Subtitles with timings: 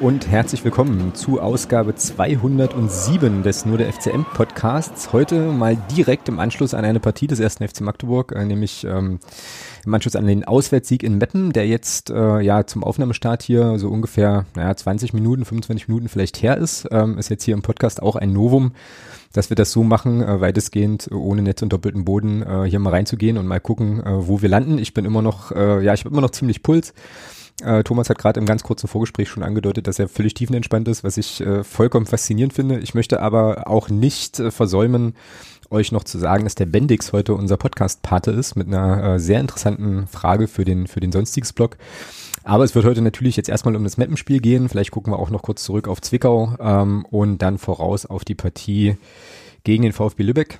[0.00, 5.12] Und herzlich willkommen zu Ausgabe 207 des Nur der FCM Podcasts.
[5.12, 9.18] Heute mal direkt im Anschluss an eine Partie des ersten FC Magdeburg, äh, nämlich ähm,
[9.84, 13.88] im Anschluss an den Auswärtssieg in Meppen, der jetzt äh, ja zum Aufnahmestart hier so
[13.88, 16.86] ungefähr naja, 20 Minuten, 25 Minuten vielleicht her ist.
[16.92, 18.74] Ähm, ist jetzt hier im Podcast auch ein Novum,
[19.32, 22.90] dass wir das so machen, äh, weitestgehend ohne Netz und doppelten Boden äh, hier mal
[22.90, 24.78] reinzugehen und mal gucken, äh, wo wir landen.
[24.78, 26.94] Ich bin immer noch, äh, ja, ich habe immer noch ziemlich Puls.
[27.62, 31.02] Äh, Thomas hat gerade im ganz kurzen Vorgespräch schon angedeutet, dass er völlig tiefenentspannt ist,
[31.02, 32.78] was ich äh, vollkommen faszinierend finde.
[32.78, 35.14] Ich möchte aber auch nicht äh, versäumen,
[35.70, 39.40] euch noch zu sagen, dass der Bendix heute unser Podcast-Pate ist mit einer äh, sehr
[39.40, 41.76] interessanten Frage für den, für den Sonstiges-Blog.
[42.44, 44.68] Aber es wird heute natürlich jetzt erstmal um das Mappenspiel gehen.
[44.68, 48.34] Vielleicht gucken wir auch noch kurz zurück auf Zwickau ähm, und dann voraus auf die
[48.34, 48.96] Partie
[49.64, 50.58] gegen den VfB Lübeck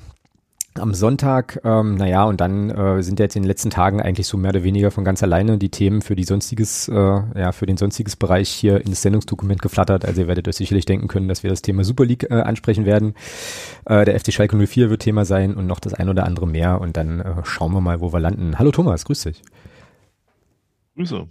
[0.78, 4.36] am Sonntag, ähm, naja, und dann äh, sind jetzt in den letzten Tagen eigentlich so
[4.36, 7.76] mehr oder weniger von ganz alleine die Themen für die sonstiges, äh, ja, für den
[7.76, 10.04] sonstiges Bereich hier ins Sendungsdokument geflattert.
[10.04, 12.84] Also ihr werdet euch sicherlich denken können, dass wir das Thema Super League äh, ansprechen
[12.84, 13.14] werden.
[13.84, 16.80] Äh, der FC Schalke 04 wird Thema sein und noch das ein oder andere mehr.
[16.80, 18.58] Und dann äh, schauen wir mal, wo wir landen.
[18.58, 19.42] Hallo Thomas, grüß dich.
[20.96, 21.26] Grüße.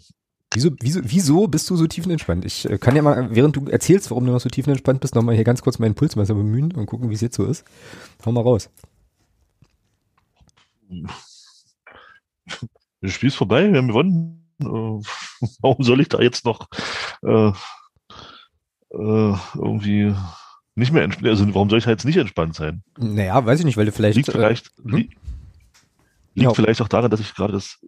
[0.53, 2.45] Wieso, wieso, wieso bist du so tiefenentspannt?
[2.45, 5.35] Ich äh, kann ja mal, während du erzählst, warum du noch so tiefenentspannt bist, nochmal
[5.35, 7.65] hier ganz kurz meinen Pulsmesser bemühen und gucken, wie es jetzt so ist.
[8.25, 8.69] Hau mal raus.
[13.01, 14.49] Das Spiel ist vorbei, wir haben gewonnen.
[14.61, 14.65] Äh,
[15.61, 16.67] warum soll ich da jetzt noch
[17.23, 17.51] äh,
[18.91, 20.15] äh, irgendwie
[20.75, 21.27] nicht mehr entspannt?
[21.27, 22.83] Also warum soll ich da jetzt nicht entspannt sein?
[22.97, 24.17] Naja, weiß ich nicht, weil du vielleicht.
[24.17, 24.95] Liegt vielleicht, äh, hm?
[24.95, 25.09] li
[26.33, 26.53] liegt ja.
[26.53, 27.79] vielleicht auch daran, dass ich gerade das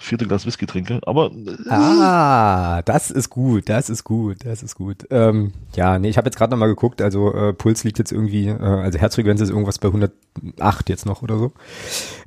[0.00, 4.74] vierte Glas Whisky trinke, aber äh, ah, das ist gut, das ist gut, das ist
[4.74, 5.06] gut.
[5.10, 8.10] Ähm, ja, nee, ich habe jetzt gerade noch mal geguckt, also äh, Puls liegt jetzt
[8.10, 11.52] irgendwie, äh, also Herzfrequenz ist irgendwas bei 108 jetzt noch oder so.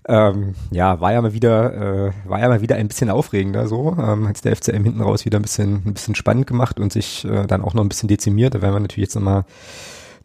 [0.08, 1.74] Ähm, ja, war ja mal wieder,
[2.08, 5.26] äh, war ja mal wieder ein bisschen aufregender so, ähm, hat der FCM hinten raus
[5.26, 8.08] wieder ein bisschen, ein bisschen spannend gemacht und sich äh, dann auch noch ein bisschen
[8.08, 8.54] dezimiert.
[8.54, 9.46] Da werden wir natürlich jetzt noch mal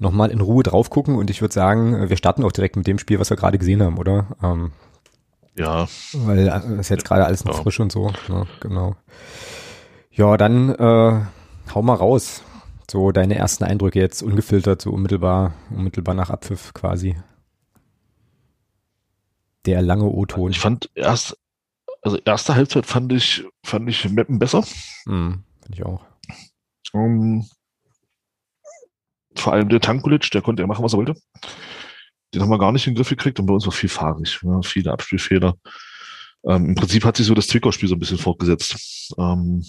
[0.00, 2.76] noch mal in Ruhe drauf gucken und ich würde sagen, äh, wir starten auch direkt
[2.76, 4.26] mit dem Spiel, was wir gerade gesehen haben, oder?
[4.42, 4.70] Ähm,
[5.58, 5.88] ja.
[6.12, 7.62] Weil das ist jetzt gerade alles noch ja.
[7.62, 8.12] frisch und so.
[8.28, 8.96] Ja, genau.
[10.10, 11.20] Ja, dann äh,
[11.74, 12.42] hau mal raus.
[12.90, 17.16] So deine ersten Eindrücke jetzt ungefiltert, so unmittelbar, unmittelbar nach Abpfiff quasi.
[19.66, 20.52] Der lange O-Ton.
[20.52, 21.36] Ich fand erst,
[22.00, 24.64] also erste Halbzeit fand ich, fand ich Mappen besser.
[25.04, 26.00] Mhm, finde ich auch.
[26.94, 27.46] Um,
[29.34, 31.14] vor allem der Tankulic, der konnte ja machen, was er wollte.
[32.34, 34.38] Den haben wir gar nicht in den Griff gekriegt und bei uns war viel fahrig,
[34.42, 35.54] ja, viele Abspielfehler.
[36.44, 39.14] Ähm, Im Prinzip hat sich so das Zwickau-Spiel so ein bisschen fortgesetzt.
[39.18, 39.64] Ähm,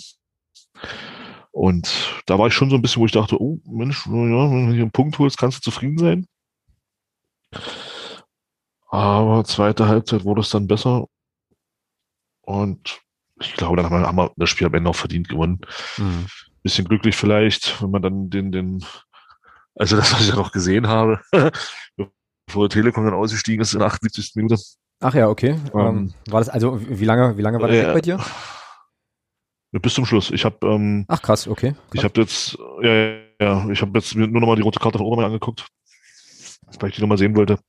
[1.52, 1.90] und
[2.26, 4.74] da war ich schon so ein bisschen, wo ich dachte, oh Mensch, ja, wenn du
[4.74, 6.28] hier einen Punkt holst, kannst du zufrieden sein.
[8.90, 11.08] Aber zweite Halbzeit wurde es dann besser.
[12.42, 13.02] Und
[13.40, 15.62] ich glaube, dann haben wir das Spiel am Ende auch verdient gewonnen.
[15.98, 16.28] Mhm.
[16.64, 18.84] Bisschen glücklich vielleicht, wenn man dann den, den,
[19.76, 21.22] also das, was ich ja noch gesehen habe,
[22.50, 24.34] bevor der Telekom dann ausgestiegen ist in der 78.
[24.36, 24.58] Minute.
[25.00, 25.56] Ach ja, okay.
[25.74, 28.20] Ähm, ähm, war das also, wie lange, wie lange war der äh, bei dir?
[29.72, 30.32] Bis zum Schluss.
[30.32, 30.58] Ich habe.
[30.64, 31.74] Ähm, Ach krass, okay.
[31.74, 31.80] Krass.
[31.94, 34.98] Ich habe jetzt, ja, ja, ich habe jetzt mir nur noch mal die rote Karte
[34.98, 35.68] von Obermann angeguckt,
[36.80, 37.60] weil ich die noch mal sehen wollte,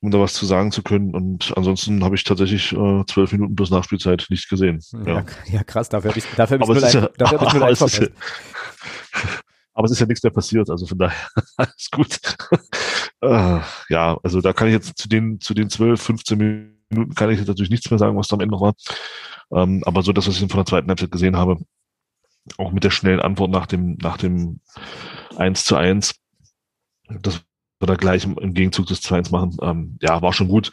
[0.00, 1.12] um da was zu sagen zu können.
[1.12, 4.80] Und ansonsten habe ich tatsächlich äh, zwölf Minuten plus Nachspielzeit nicht gesehen.
[5.04, 5.88] Ja, ja, ja krass.
[5.88, 8.08] Dafür habe ich, dafür hab ich nur, ein, dafür hab ich nur ein
[9.74, 11.16] aber es ist ja nichts mehr passiert, also von daher
[11.56, 12.18] alles gut.
[13.20, 17.30] äh, ja, also da kann ich jetzt zu den, zu den 12, 15 Minuten kann
[17.30, 18.74] ich jetzt natürlich nichts mehr sagen, was da am Ende noch war.
[19.52, 21.58] Ähm, aber so das, was ich von der zweiten Halbzeit gesehen habe,
[22.58, 24.60] auch mit der schnellen Antwort nach dem, nach dem
[25.36, 26.14] 1 zu 1,
[27.20, 27.42] das
[27.80, 30.70] wir da gleich im, im Gegenzug des 2-1 machen, ähm, ja, war schon gut.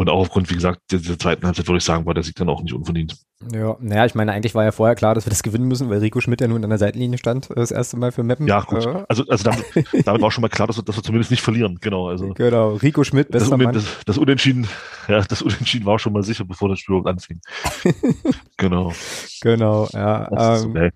[0.00, 2.48] Und auch aufgrund, wie gesagt, dieser zweiten Halbzeit würde ich sagen, war der Sieg dann
[2.48, 3.16] auch nicht unverdient.
[3.52, 5.98] Ja, naja, ich meine, eigentlich war ja vorher klar, dass wir das gewinnen müssen, weil
[5.98, 8.46] Rico Schmidt ja nun an der Seitenlinie stand, äh, das erste Mal für Meppen.
[8.46, 8.86] Ja, gut.
[8.86, 9.04] Äh.
[9.08, 9.64] Also, also damit,
[10.06, 11.78] damit war schon mal klar, dass wir, dass wir zumindest nicht verlieren.
[11.80, 12.32] Genau, also.
[12.34, 13.74] Genau, Rico Schmidt, bester das, Mann.
[13.74, 14.68] Das, das Unentschieden,
[15.08, 17.40] ja, das Unentschieden war schon mal sicher, bevor das Spiel überhaupt anfing.
[18.56, 18.92] genau.
[19.40, 20.60] Genau, ja.
[20.60, 20.90] Ähm, okay.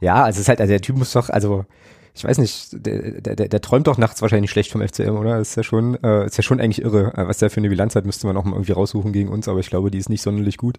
[0.00, 1.66] Ja, also es ist halt, also der Typ muss doch, also,
[2.18, 5.38] ich weiß nicht, der, der, der, träumt doch nachts wahrscheinlich schlecht vom FCM, oder?
[5.38, 7.12] ist ja schon, äh, ist ja schon eigentlich irre.
[7.16, 9.48] Äh, was der für eine Bilanz hat, müsste man auch mal irgendwie raussuchen gegen uns,
[9.48, 10.78] aber ich glaube, die ist nicht sonderlich gut.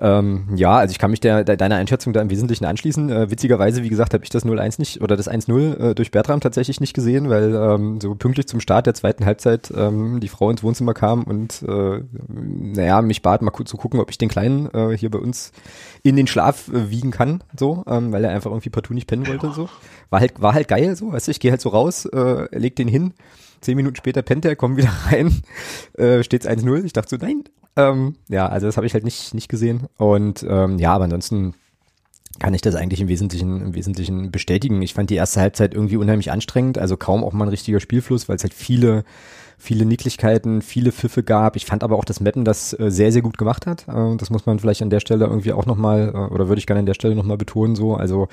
[0.00, 3.10] Ähm, ja, also ich kann mich der, der, deiner Einschätzung da im Wesentlichen anschließen.
[3.10, 6.40] Äh, witzigerweise, wie gesagt, habe ich das 0-1 nicht oder das 1-0 äh, durch Bertram
[6.40, 10.50] tatsächlich nicht gesehen, weil ähm, so pünktlich zum Start der zweiten Halbzeit ähm, die Frau
[10.50, 14.72] ins Wohnzimmer kam und äh, naja, mich bat mal zu gucken, ob ich den Kleinen
[14.72, 15.52] äh, hier bei uns
[16.04, 19.26] in den Schlaf äh, wiegen kann, so, ähm, weil er einfach irgendwie partout nicht pennen
[19.26, 19.50] wollte.
[19.52, 19.68] So.
[20.10, 22.76] War halt, war halt geil, so, weißt du, ich gehe halt so raus, äh, leg
[22.76, 23.14] den hin,
[23.60, 25.42] zehn Minuten später pennt er, komm wieder rein,
[25.94, 26.84] äh, steht's 1-0.
[26.84, 27.44] Ich dachte so, nein,
[27.76, 29.86] ähm, ja, also das habe ich halt nicht, nicht gesehen.
[29.96, 31.54] Und ähm, ja, aber ansonsten
[32.38, 34.80] kann ich das eigentlich im Wesentlichen, im Wesentlichen bestätigen.
[34.82, 38.28] Ich fand die erste Halbzeit irgendwie unheimlich anstrengend, also kaum auch mal ein richtiger Spielfluss,
[38.28, 39.04] weil es halt viele,
[39.58, 41.56] viele Niedlichkeiten, viele Pfiffe gab.
[41.56, 43.88] Ich fand aber auch, dass Metten das äh, sehr, sehr gut gemacht hat.
[43.88, 46.66] Äh, das muss man vielleicht an der Stelle irgendwie auch nochmal, äh, oder würde ich
[46.66, 47.94] gerne an der Stelle nochmal betonen, so.
[47.94, 48.28] Also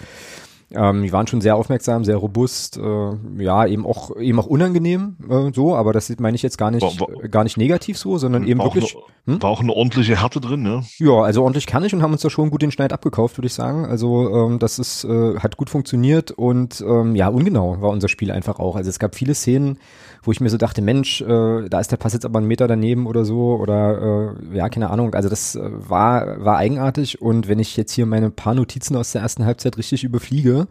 [0.75, 5.17] ähm, die waren schon sehr aufmerksam, sehr robust, äh, ja, eben auch eben auch unangenehm
[5.29, 8.17] äh, so, aber das meine ich jetzt gar nicht war, war, gar nicht negativ so,
[8.17, 8.95] sondern eben wirklich.
[9.25, 9.43] Eine, hm?
[9.43, 10.83] War auch eine ordentliche Härte drin, ne?
[10.97, 13.47] Ja, also ordentlich kann ich und haben uns da schon gut den Schneid abgekauft, würde
[13.47, 13.85] ich sagen.
[13.85, 18.31] Also ähm, das ist äh, hat gut funktioniert und ähm, ja, ungenau war unser Spiel
[18.31, 18.75] einfach auch.
[18.75, 19.79] Also es gab viele Szenen,
[20.25, 22.67] wo ich mir so dachte, Mensch, äh, da ist der Pass jetzt aber einen Meter
[22.67, 25.13] daneben oder so oder äh, ja, keine Ahnung.
[25.13, 29.11] Also das äh, war, war eigenartig und wenn ich jetzt hier meine paar Notizen aus
[29.11, 30.67] der ersten Halbzeit richtig überfliege,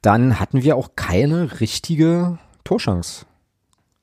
[0.00, 3.26] dann hatten wir auch keine richtige Torchance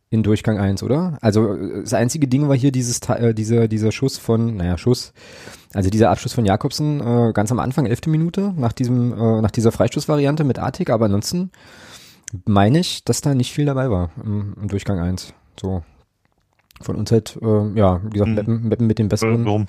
[0.10, 1.18] in Durchgang 1, oder?
[1.22, 5.14] Also das einzige Ding war hier dieses äh, dieser dieser Schuss von, naja, Schuss,
[5.74, 9.52] also dieser Abschluss von Jakobsen äh, ganz am Anfang, elfte Minute, nach diesem äh, nach
[9.52, 11.52] dieser Freistoßvariante mit Artig, aber ansonsten
[12.46, 15.34] meine ich, dass da nicht viel dabei war im, im Durchgang 1.
[15.60, 15.84] So.
[16.82, 18.36] Von uns halt, äh, ja, wie gesagt, mhm.
[18.36, 19.46] Mappen, Mappen mit dem besseren.
[19.46, 19.68] Warum?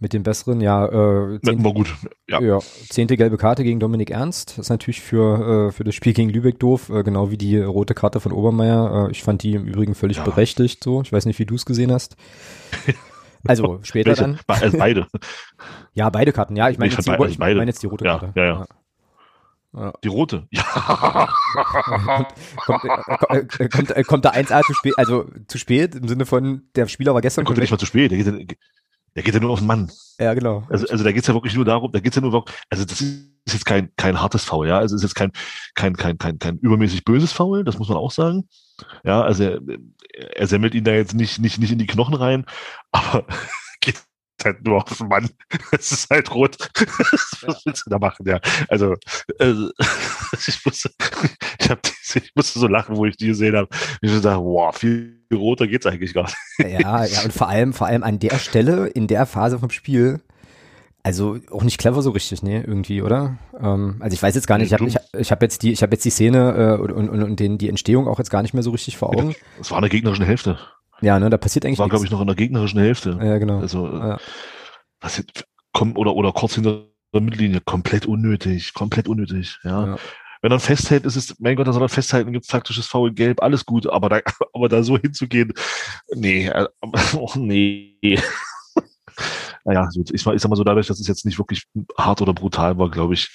[0.00, 1.94] Mit dem besseren, ja, äh, zehnte, war gut.
[2.28, 2.40] Ja.
[2.40, 2.58] ja.
[2.58, 4.58] zehnte gelbe Karte gegen Dominik Ernst.
[4.58, 7.60] Das ist natürlich für, äh, für das Spiel gegen Lübeck doof, äh, genau wie die
[7.60, 9.06] rote Karte von Obermeier.
[9.08, 10.24] Äh, ich fand die im Übrigen völlig ja.
[10.24, 11.02] berechtigt, so.
[11.02, 12.16] Ich weiß nicht, wie du es gesehen hast.
[13.46, 14.22] Also später Welche?
[14.22, 14.38] dann.
[14.46, 15.06] Also beide.
[15.92, 16.70] Ja, beide Karten, ja.
[16.70, 18.32] Ich meine jetzt, die, ich mein jetzt die rote ja, Karte.
[18.34, 18.66] Ja, ja.
[19.76, 19.92] Ja.
[20.04, 20.46] Die rote.
[20.50, 21.34] Ja.
[22.64, 26.62] kommt, äh, kommt, äh, kommt, der 1A zu spät, also zu spät im Sinne von,
[26.76, 27.44] der Spieler war gestern.
[27.44, 28.56] Der kommt ja nicht mal zu spät, der geht,
[29.16, 29.90] der geht ja nur auf den Mann.
[30.18, 30.64] Ja, genau.
[30.68, 33.52] Also, also da geht's ja wirklich nur darum, da geht's ja nur, also das ist
[33.52, 34.78] jetzt kein, kein hartes Foul, ja.
[34.78, 35.32] Also es ist jetzt kein,
[35.74, 38.48] kein, kein, kein, kein übermäßig böses Foul, das muss man auch sagen.
[39.04, 39.60] Ja, also er,
[40.34, 42.44] er semmelt ihn da jetzt nicht, nicht, nicht in die Knochen rein,
[42.92, 43.26] aber
[44.44, 45.28] geht halt nur auf den Mann.
[45.72, 46.56] Es ist halt rot.
[47.46, 48.26] Was willst du da machen?
[48.26, 48.94] Ja, also,
[49.38, 49.70] also
[50.46, 50.90] ich musste,
[51.58, 51.80] ich, hab
[52.14, 53.68] ich musste so lachen, wo ich die gesehen habe.
[54.00, 56.36] Ich dachte, wow, viel roter geht's eigentlich gar nicht.
[56.58, 60.20] Ja, ja, und vor allem, vor allem an der Stelle, in der Phase vom Spiel,
[61.02, 63.36] also auch nicht clever so richtig, ne, irgendwie, oder?
[63.60, 65.82] Ähm, also ich weiß jetzt gar nicht, ich habe ich, ich hab jetzt die, ich
[65.82, 68.54] habe jetzt die Szene äh, und, und, und den, die Entstehung auch jetzt gar nicht
[68.54, 69.34] mehr so richtig vor Augen.
[69.58, 70.58] Das war eine gegnerische Hälfte.
[71.04, 73.18] Ja, ne, da passiert eigentlich War, glaube ich, noch in der gegnerischen Hälfte.
[73.22, 73.60] Ja, genau.
[73.60, 74.18] Also, ja.
[75.00, 79.86] passiert, komm, oder, oder kurz hinter der Mittellinie, komplett unnötig, komplett unnötig, ja.
[79.86, 79.96] ja.
[80.40, 83.42] Wenn er festhält, ist es, mein Gott, da soll er festhalten, gibt taktisches Foul gelb,
[83.42, 84.20] alles gut, aber da,
[84.54, 85.52] aber da so hinzugehen,
[86.14, 86.50] nee,
[87.16, 87.96] oh, nee.
[89.64, 91.64] naja, ich, ich sag mal so, dadurch, dass es jetzt nicht wirklich
[91.98, 93.30] hart oder brutal war, glaube ich,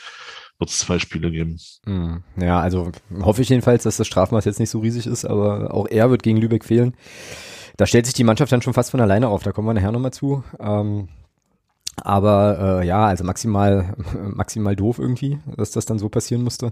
[0.58, 1.58] wird es zwei Spiele geben.
[1.86, 5.74] Hm, ja, also hoffe ich jedenfalls, dass das Strafmaß jetzt nicht so riesig ist, aber
[5.74, 6.96] auch er wird gegen Lübeck fehlen.
[7.80, 9.94] Da stellt sich die Mannschaft dann schon fast von alleine auf, da kommen wir nachher
[9.94, 10.44] nochmal zu.
[10.60, 11.08] Ähm,
[11.96, 16.72] aber äh, ja, also maximal, maximal doof irgendwie, dass das dann so passieren musste.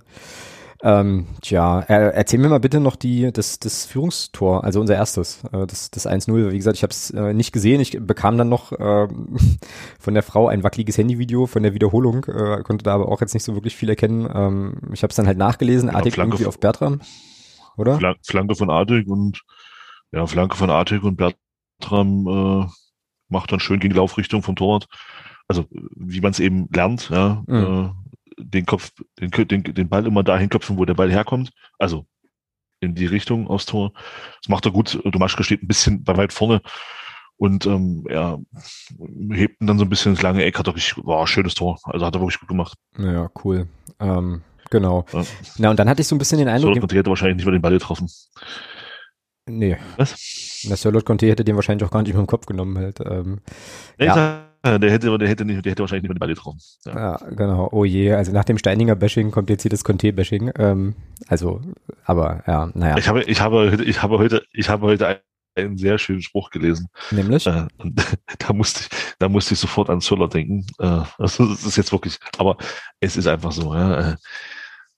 [0.83, 5.45] Ähm, tja, er, erzähl mir mal bitte noch die, das, das Führungstor, also unser erstes,
[5.53, 6.51] äh, das, das 1-0.
[6.51, 7.79] Wie gesagt, ich habe es äh, nicht gesehen.
[7.79, 9.07] Ich bekam dann noch äh,
[9.99, 13.33] von der Frau ein wackeliges Handyvideo von der Wiederholung, äh, konnte da aber auch jetzt
[13.33, 14.29] nicht so wirklich viel erkennen.
[14.35, 16.99] Ähm, ich habe es dann halt nachgelesen, genau, Artig irgendwie auf Bertram,
[17.77, 17.97] oder?
[18.23, 19.45] Flanke von Artig und
[20.11, 22.67] ja, Flanke von Artig und Bertram äh,
[23.29, 24.87] macht dann schön gegen die Laufrichtung vom Torwart.
[25.47, 27.43] Also wie man es eben lernt, ja.
[27.47, 27.93] Mhm.
[28.35, 31.51] Äh, den Kopf, den, den, den Ball immer dahin köpfen, wo der Ball herkommt.
[31.79, 32.05] Also
[32.79, 33.91] in die Richtung aufs Tor.
[34.41, 34.99] Das macht er gut.
[35.03, 36.61] Domaschke steht ein bisschen bei weit vorne
[37.37, 38.39] und ähm, er
[39.31, 40.59] hebt ihn dann so ein bisschen ins lange Eck.
[40.59, 41.79] Hat er richtig, war ein schönes Tor.
[41.83, 42.77] Also hat er wirklich gut gemacht.
[42.97, 43.67] Ja, cool.
[43.99, 45.05] Ähm, genau.
[45.11, 45.23] Ja.
[45.57, 46.79] Na, und dann hatte ich so ein bisschen den Eindruck.
[46.79, 48.09] Conte hätte wahrscheinlich nicht mal den Ball getroffen.
[49.47, 49.77] Nee.
[49.95, 50.65] Was?
[50.67, 52.99] Na, Sörlot Conte hätte den wahrscheinlich auch gar nicht mehr im Kopf genommen halt.
[52.99, 53.39] Ähm,
[53.97, 54.43] nee, ja.
[54.65, 56.59] Der hätte, der hätte nicht, der hätte wahrscheinlich nicht mehr den Ball getroffen.
[56.85, 56.95] Ja.
[56.95, 57.29] ja.
[57.29, 57.69] genau.
[57.71, 58.13] Oh je.
[58.13, 60.51] Also nach dem Steininger Bashing kommt jetzt hier das Conte-Bashing.
[60.57, 60.95] Ähm,
[61.27, 61.61] also,
[62.03, 62.97] aber ja, naja.
[62.97, 65.21] Ich habe, ich habe, ich habe heute, ich habe heute
[65.55, 66.89] einen sehr schönen Spruch gelesen.
[67.11, 67.47] Nämlich?
[67.47, 67.67] Äh,
[68.39, 70.65] da musste ich, da musste ich sofort an Zöller denken.
[70.79, 72.57] Äh, also, das ist jetzt wirklich, aber
[72.99, 74.11] es ist einfach so, ja.
[74.11, 74.15] Äh,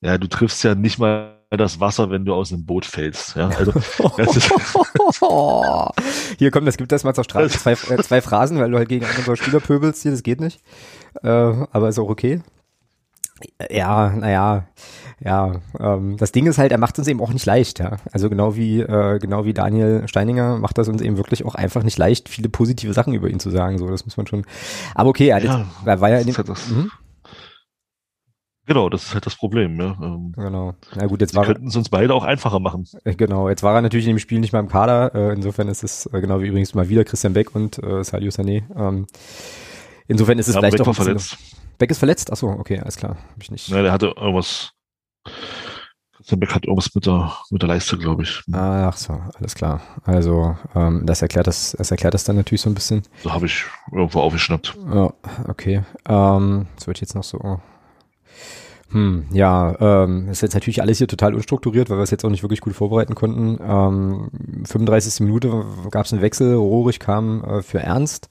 [0.02, 3.36] ja, du triffst ja nicht mal das Wasser, wenn du aus dem Boot fällst.
[3.36, 3.74] Ja, also,
[6.38, 9.06] hier kommt, es gibt erstmal zur Straße zwei, äh, zwei Phrasen, weil du halt gegen
[9.06, 10.62] andere Spieler pöbelst hier, das geht nicht.
[11.24, 12.42] Äh, aber ist auch okay.
[13.72, 14.68] Ja, naja,
[15.22, 17.98] ja, ähm, das Ding ist halt, er macht uns eben auch nicht leicht, ja.
[18.12, 21.84] Also genau wie, äh, genau wie Daniel Steininger macht das uns eben wirklich auch einfach
[21.84, 24.46] nicht leicht, viele positive Sachen über ihn zu sagen, so, das muss man schon.
[24.94, 26.72] Aber okay, er, ja, er war ja in dem, das.
[28.70, 29.80] Genau, das ist halt das Problem.
[29.82, 29.98] Ja.
[30.00, 30.76] Ähm, genau.
[30.96, 32.88] Na gut, jetzt war könnten es uns beide auch einfacher machen.
[33.04, 35.16] Äh, genau, jetzt war er natürlich in dem Spiel nicht mal im Kader.
[35.16, 38.30] Äh, insofern ist es äh, genau wie übrigens mal wieder Christian Beck und äh, Sadio
[38.30, 38.64] Sané.
[38.78, 39.08] Ähm,
[40.08, 41.38] Insofern ist es Ja, vielleicht Beck bisschen- verletzt.
[41.80, 42.32] Beck ist verletzt?
[42.32, 43.18] Achso, okay, alles klar.
[43.34, 43.68] Hab ich nicht.
[43.70, 44.72] Ja, der hatte irgendwas.
[46.16, 48.42] Christian Beck hat irgendwas mit der, mit der Leiste, glaube ich.
[48.52, 49.82] Ach so, alles klar.
[50.04, 53.02] Also, ähm, das erklärt das, das erklärt das dann natürlich so ein bisschen.
[53.24, 54.78] So habe ich irgendwo aufgeschnappt.
[54.94, 55.12] Ja,
[55.48, 55.84] okay.
[56.08, 57.60] Ähm, das wird jetzt noch so.
[58.92, 62.30] Hm, ja, ähm, ist jetzt natürlich alles hier total unstrukturiert, weil wir es jetzt auch
[62.30, 63.60] nicht wirklich gut vorbereiten konnten.
[63.62, 64.30] Ähm,
[64.66, 65.20] 35.
[65.26, 68.30] Minute gab es einen Wechsel, Rohrig kam äh, für Ernst,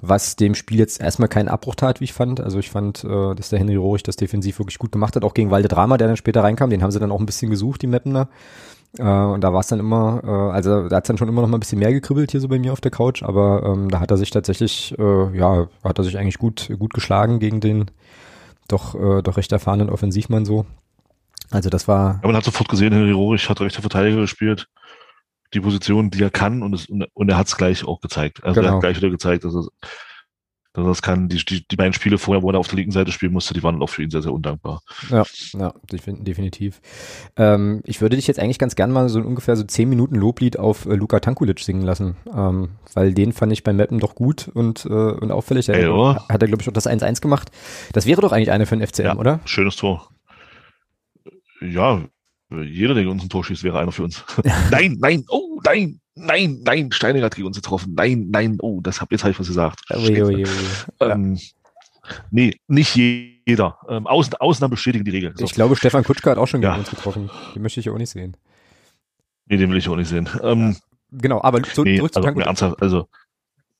[0.00, 2.40] was dem Spiel jetzt erstmal keinen Abbruch tat, wie ich fand.
[2.40, 5.34] Also ich fand, äh, dass der Henry Rohrig das defensiv wirklich gut gemacht hat, auch
[5.34, 7.82] gegen Walde Drama, der dann später reinkam, den haben sie dann auch ein bisschen gesucht,
[7.82, 8.28] die Mappener.
[8.98, 11.42] Äh, und da war es dann immer, äh, also da hat es dann schon immer
[11.42, 13.90] noch mal ein bisschen mehr gekribbelt hier so bei mir auf der Couch, aber ähm,
[13.90, 17.60] da hat er sich tatsächlich, äh, ja, hat er sich eigentlich gut, gut geschlagen gegen
[17.60, 17.90] den
[18.68, 20.66] doch, äh, doch recht erfahrenen Offensivmann so.
[21.50, 24.66] Also das war, Ja, man hat sofort gesehen, Henry Rohrig hat rechter Verteidiger gespielt.
[25.54, 28.42] Die Position, die er kann, und, es, und, er hat es gleich auch gezeigt.
[28.42, 28.74] Also er Genau.
[28.74, 29.66] hat gleich wieder gezeigt, dass er,
[30.84, 31.28] es kann.
[31.28, 33.62] Die, die, die beiden Spiele vorher, wo er auf der linken Seite spielen musste, die
[33.62, 34.80] waren auch für ihn sehr, sehr undankbar.
[35.10, 35.22] ja,
[35.90, 36.80] defin- definitiv.
[37.36, 40.58] Ähm, ich würde dich jetzt eigentlich ganz gern mal so ungefähr so zehn Minuten Loblied
[40.58, 44.48] auf äh, Luka Tankulic singen lassen, ähm, weil den fand ich beim Mappen doch gut
[44.48, 45.68] und, äh, und auffällig.
[45.68, 46.24] Er Ey, oder?
[46.28, 47.50] hat er, glaube ich, auch das 1-1 gemacht.
[47.92, 49.16] Das wäre doch eigentlich eine für den FCM, Ja.
[49.16, 49.40] oder?
[49.44, 50.10] Schönes Tor.
[51.60, 52.02] Ja,
[52.50, 54.24] jeder, der uns ein Tor schießt, wäre einer für uns.
[54.70, 57.94] nein, nein, oh, nein, nein, nein, Steiniger hat gegen uns getroffen.
[57.94, 59.80] Nein, nein, oh, das hab, jetzt habe ich was gesagt.
[59.94, 60.44] Ui, ui, ui.
[61.00, 61.10] Ja.
[61.12, 61.38] Ähm,
[62.30, 63.78] nee, nicht jeder.
[63.88, 65.32] Ähm, Aus, Ausnahmen bestätigen die Regel.
[65.36, 65.44] So.
[65.44, 66.78] Ich glaube, Stefan Kutschka hat auch schon gegen Ja.
[66.78, 67.30] uns getroffen.
[67.54, 68.36] Den möchte ich ja auch nicht sehen.
[69.46, 70.28] nee, den will ich auch nicht sehen.
[70.42, 70.76] Ähm,
[71.12, 73.08] Genau, aber zu, nee, zurück zu also, ernsthaft, also,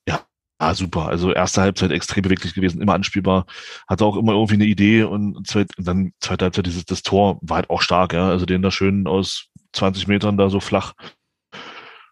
[0.07, 0.21] ja,
[0.59, 1.07] ah, super.
[1.07, 3.45] Also, erste Halbzeit extrem beweglich gewesen, immer anspielbar,
[3.85, 7.57] hatte auch immer irgendwie eine Idee und zweit, dann zweite Halbzeit, dieses, das Tor war
[7.57, 8.29] halt auch stark, ja.
[8.29, 10.93] Also, den da schön aus 20 Metern da so flach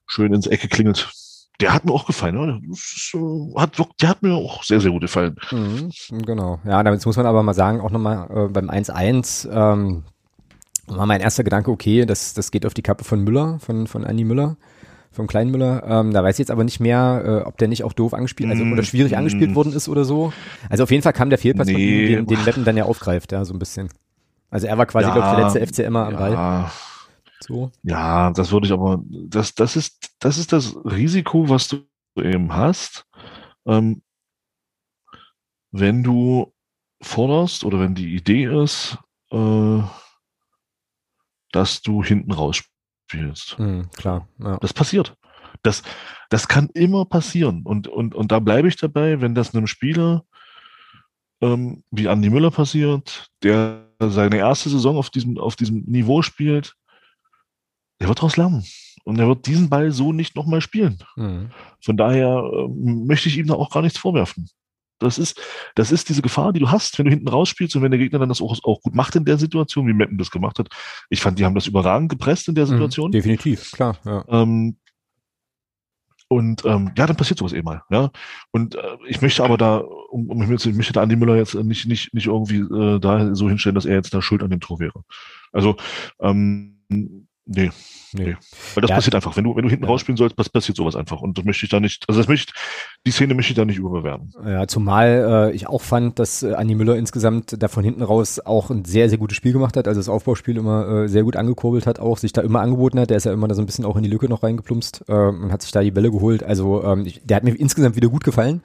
[0.07, 1.09] schön ins Ecke klingelt.
[1.61, 2.61] Der hat mir auch gefallen, ne?
[2.69, 5.37] Ist, äh, hat, der hat mir auch sehr, sehr gut gefallen.
[5.51, 5.91] Mhm,
[6.25, 6.59] genau.
[6.65, 10.03] Ja, damit muss man aber mal sagen, auch nochmal äh, beim 1-1 ähm,
[10.87, 14.03] war mein erster Gedanke, okay, das, das geht auf die Kappe von Müller, von, von
[14.03, 14.57] Andi Müller,
[15.11, 15.83] vom kleinen Müller.
[15.87, 18.49] Ähm, da weiß ich jetzt aber nicht mehr, äh, ob der nicht auch doof angespielt,
[18.51, 19.55] also oder schwierig angespielt mm.
[19.55, 20.33] worden ist oder so.
[20.69, 22.07] Also auf jeden Fall kam der Fehlpass von Nee.
[22.07, 23.87] ihm, den, den Meppen dann ja aufgreift, ja, so ein bisschen.
[24.49, 26.69] Also er war quasi, Ja, glaube ich, der letzte FCMer am Ball.
[27.39, 27.71] Ja, So.
[27.83, 31.85] Ja, das würde ich aber, das, das ist, das ist das Risiko, was du
[32.17, 33.05] eben hast,
[33.65, 34.01] ähm,
[35.71, 36.53] wenn du
[37.01, 38.97] forderst oder wenn die Idee ist,
[39.31, 39.81] äh,
[41.51, 42.63] dass du hinten raus
[43.07, 43.59] spielst.
[43.59, 44.27] Mhm, klar.
[44.39, 44.57] Ja.
[44.57, 45.15] Das passiert.
[45.63, 45.83] Das,
[46.29, 47.63] das kann immer passieren.
[47.63, 50.25] Und, und, und da bleibe ich dabei, wenn das einem Spieler
[51.41, 56.75] ähm, wie Andi Müller passiert, der seine erste Saison auf diesem, auf diesem Niveau spielt,
[57.99, 58.63] der wird daraus lernen.
[59.03, 60.97] Und er wird diesen Ball so nicht nochmal spielen.
[61.15, 61.51] Mhm.
[61.79, 64.49] Von daher ähm, möchte ich ihm da auch gar nichts vorwerfen.
[64.99, 65.39] Das ist,
[65.75, 68.19] das ist diese Gefahr, die du hast, wenn du hinten rausspielst und wenn der Gegner
[68.19, 70.69] dann das auch, auch gut macht in der Situation, wie Meppen das gemacht hat.
[71.09, 73.09] Ich fand, die haben das überragend gepresst in der Situation.
[73.09, 73.97] Mhm, definitiv, klar.
[74.05, 74.23] Ja.
[74.29, 74.77] Ähm,
[76.27, 77.83] und ähm, ja, dann passiert sowas eben mal.
[77.91, 78.09] Ja?
[78.51, 81.85] Und äh, ich möchte aber da, um, um ich möchte da Andi Müller jetzt nicht,
[81.87, 84.79] nicht, nicht irgendwie äh, da so hinstellen, dass er jetzt da schuld an dem Tor
[84.79, 85.03] wäre.
[85.51, 85.75] Also,
[86.19, 87.71] ähm, nee,
[88.13, 88.35] Nee.
[88.73, 88.95] weil das Ja.
[88.95, 89.35] passiert einfach.
[89.35, 89.89] Wenn du, wenn du hinten Ja.
[89.89, 91.21] rausspielen sollst, pass- passiert sowas einfach.
[91.21, 92.53] Und das möchte ich da nicht, also das möchte,
[93.05, 94.33] die Szene möchte ich da nicht überbewerten.
[94.45, 98.39] Ja, zumal äh, ich auch fand, dass äh, Andi Müller insgesamt da von hinten raus
[98.39, 101.35] auch ein sehr, sehr gutes Spiel gemacht hat, also das Aufbauspiel immer äh, sehr gut
[101.35, 103.65] angekurbelt hat, auch sich da immer angeboten hat, der ist ja immer da so ein
[103.65, 106.41] bisschen auch in die Lücke noch reingeplumpst äh, und hat sich da die Bälle geholt,
[106.43, 108.61] also ähm, ich, der hat mir insgesamt wieder gut gefallen.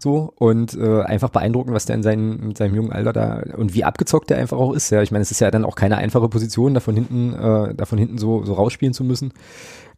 [0.00, 3.74] So und äh, einfach beeindruckend, was der in seinem, in seinem jungen Alter da und
[3.74, 4.90] wie abgezockt der einfach auch ist.
[4.90, 7.74] Ja, ich meine, es ist ja dann auch keine einfache Position, da von hinten, äh,
[7.74, 9.32] da von hinten so, so rausspielen zu müssen.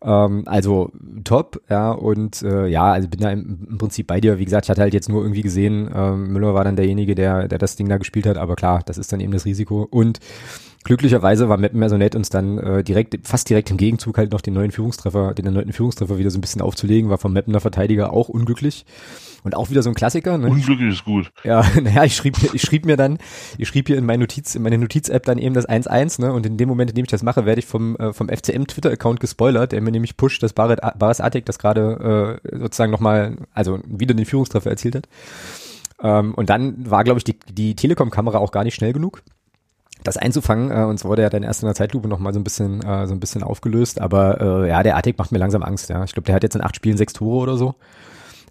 [0.03, 0.91] Ähm, also
[1.25, 4.39] top, ja, und äh, ja, also bin da im, im Prinzip bei dir.
[4.39, 7.49] Wie gesagt, ich hatte halt jetzt nur irgendwie gesehen, ähm, Müller war dann derjenige, der,
[7.49, 9.87] der das Ding da gespielt hat, aber klar, das ist dann eben das Risiko.
[9.91, 10.19] Und
[10.85, 14.41] glücklicherweise war Meppen so nett, uns dann äh, direkt, fast direkt im Gegenzug halt noch
[14.41, 18.15] den neuen Führungstreffer, den erneuten Führungstreffer wieder so ein bisschen aufzulegen, war vom Meppener Verteidiger
[18.15, 18.87] auch unglücklich.
[19.43, 20.49] Und auch wieder so ein Klassiker, ne?
[20.49, 21.33] Unglücklich ist gut.
[21.45, 23.19] Ja, naja, ich schrieb, mir- ich schrieb mir dann,
[23.59, 26.33] ich schrieb hier in meine Notiz, in meine Notiz-App dann eben das 1-1, ne?
[26.33, 28.67] Und in dem Moment, in dem ich das mache, werde ich vom, äh, vom FCM
[28.67, 33.79] Twitter-Account gespoilert, der mir nämlich pusht, dass Baras Atik das gerade äh, sozusagen nochmal, also
[33.87, 35.09] wieder den Führungstreffer erzielt hat.
[36.03, 39.23] Ähm, und dann war, glaube ich, die, die Telekom-Kamera auch gar nicht schnell genug
[40.03, 40.71] das einzufangen.
[40.71, 43.07] Äh, uns wurde ja dann erst in der Zeitlupe noch mal so ein bisschen, äh,
[43.07, 44.01] so ein bisschen aufgelöst.
[44.01, 45.91] Aber äh, ja, der Artig macht mir langsam Angst.
[45.91, 47.75] Ja, ich glaube, der hat jetzt in acht Spielen sechs Tore oder so.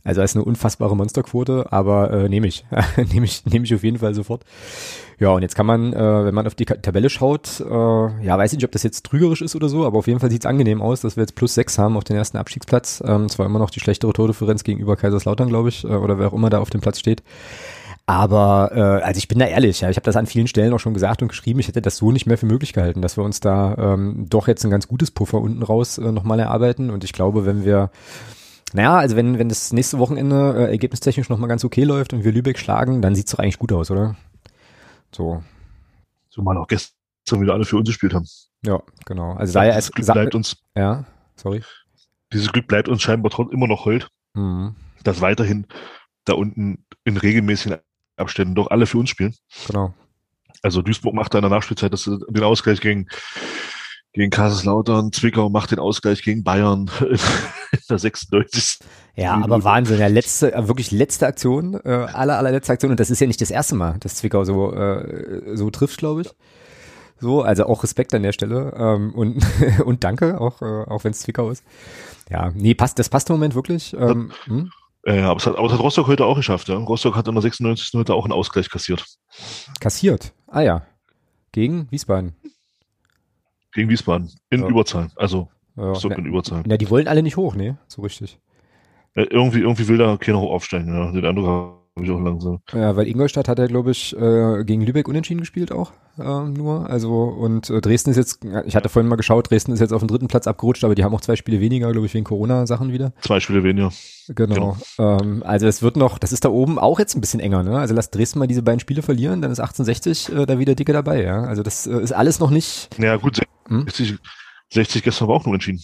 [0.03, 2.65] Also ist eine unfassbare Monsterquote, aber äh, nehme ich.
[3.13, 4.45] nehme ich, nehme ich auf jeden Fall sofort.
[5.19, 7.63] Ja, und jetzt kann man, äh, wenn man auf die Tabelle schaut, äh,
[8.23, 10.31] ja, weiß ich nicht, ob das jetzt trügerisch ist oder so, aber auf jeden Fall
[10.31, 13.03] sieht es angenehm aus, dass wir jetzt plus sechs haben auf den ersten Abstiegsplatz.
[13.05, 16.33] Ähm, zwar immer noch die schlechtere Tordifferenz gegenüber Kaiserslautern, glaube ich, äh, oder wer auch
[16.33, 17.21] immer da auf dem Platz steht.
[18.05, 20.79] Aber äh, also ich bin da ehrlich, ja, ich habe das an vielen Stellen auch
[20.79, 23.23] schon gesagt und geschrieben, ich hätte das so nicht mehr für möglich gehalten, dass wir
[23.23, 26.89] uns da ähm, doch jetzt ein ganz gutes Puffer unten raus äh, nochmal erarbeiten.
[26.89, 27.91] Und ich glaube, wenn wir
[28.73, 32.31] naja, also wenn, wenn das nächste Wochenende äh, ergebnistechnisch nochmal ganz okay läuft und wir
[32.31, 34.15] Lübeck schlagen, dann sieht's doch eigentlich gut aus, oder?
[35.11, 35.43] So.
[36.29, 38.27] Zumal auch gestern wieder alle für uns gespielt haben.
[38.63, 39.33] Ja, genau.
[39.33, 40.57] Also sei es Glück bleibt uns.
[40.75, 41.63] Ja, sorry.
[42.33, 44.75] Dieses Glück bleibt uns scheinbar trotzdem immer noch hold, mhm.
[45.03, 45.65] dass weiterhin
[46.25, 47.79] da unten in regelmäßigen
[48.17, 49.33] Abständen doch alle für uns spielen.
[49.67, 49.93] Genau.
[50.61, 53.07] Also Duisburg macht da in der Nachspielzeit das, den Ausgleich gegen,
[54.13, 58.79] gegen Kaiserslautern, Zwickau macht den Ausgleich gegen Bayern in der 96.
[59.15, 63.11] Ja, aber Wahnsinn, ja, letzte, äh, wirklich letzte Aktion, äh, aller, allerletzte Aktion und das
[63.11, 66.29] ist ja nicht das erste Mal, dass Zwickau so, äh, so trifft, glaube ich.
[67.21, 69.45] So, also auch Respekt an der Stelle ähm, und,
[69.85, 71.63] und danke, auch, äh, auch wenn es Zwickau ist.
[72.29, 73.93] Ja, nee, passt, das passt im Moment wirklich.
[73.93, 74.71] Ähm, hm?
[75.03, 76.77] äh, aber, es hat, aber es hat Rostock heute auch geschafft, ja.
[76.77, 77.91] Rostock hat in der 96.
[77.93, 79.05] heute auch einen Ausgleich kassiert.
[79.79, 80.33] Kassiert?
[80.47, 80.83] Ah ja.
[81.51, 82.35] Gegen Wiesbaden.
[83.73, 84.29] Gegen Wiesbaden.
[84.49, 84.67] In ja.
[84.67, 85.09] Überzahl.
[85.15, 86.63] Also ja, Rostock in Überzahl.
[86.67, 87.77] Ja, die wollen alle nicht hoch, ne?
[87.87, 88.39] So richtig.
[89.15, 91.11] Äh, irgendwie, irgendwie will da keiner hoch aufsteigen, ja.
[91.11, 92.59] Den Eindruck ich auch langsam.
[92.73, 96.89] Ja, weil Ingolstadt hat ja, glaube ich, äh, gegen Lübeck unentschieden gespielt auch äh, nur.
[96.89, 100.01] Also und äh, Dresden ist jetzt, ich hatte vorhin mal geschaut, Dresden ist jetzt auf
[100.01, 102.91] den dritten Platz abgerutscht, aber die haben auch zwei Spiele weniger, glaube ich, wegen Corona-Sachen
[102.91, 103.13] wieder.
[103.21, 103.91] Zwei Spiele weniger.
[104.27, 104.77] Genau.
[104.97, 105.17] genau.
[105.21, 107.79] Ähm, also es wird noch, das ist da oben auch jetzt ein bisschen enger, ne?
[107.79, 110.93] Also lass Dresden mal diese beiden Spiele verlieren, dann ist 1860 äh, da wieder dicke
[110.93, 111.43] dabei, ja.
[111.43, 112.89] Also das äh, ist alles noch nicht.
[112.97, 113.37] Ja gut,
[113.67, 114.19] 60, hm?
[114.69, 115.81] 60 gestern war auch nur entschieden.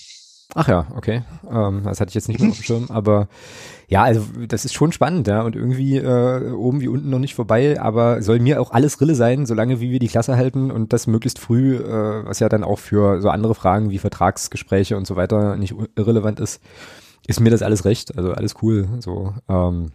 [0.53, 1.23] Ach ja, okay.
[1.49, 3.27] Ähm, das hatte ich jetzt nicht mehr auf dem Schirm, aber
[3.87, 5.41] ja, also das ist schon spannend, ja.
[5.41, 9.15] Und irgendwie äh, oben wie unten noch nicht vorbei, aber soll mir auch alles Rille
[9.15, 12.63] sein, solange wie wir die Klasse halten und das möglichst früh, äh, was ja dann
[12.63, 16.61] auch für so andere Fragen wie Vertragsgespräche und so weiter nicht irrelevant ist,
[17.27, 18.17] ist mir das alles recht.
[18.17, 18.87] Also alles cool.
[18.99, 19.91] So, ähm,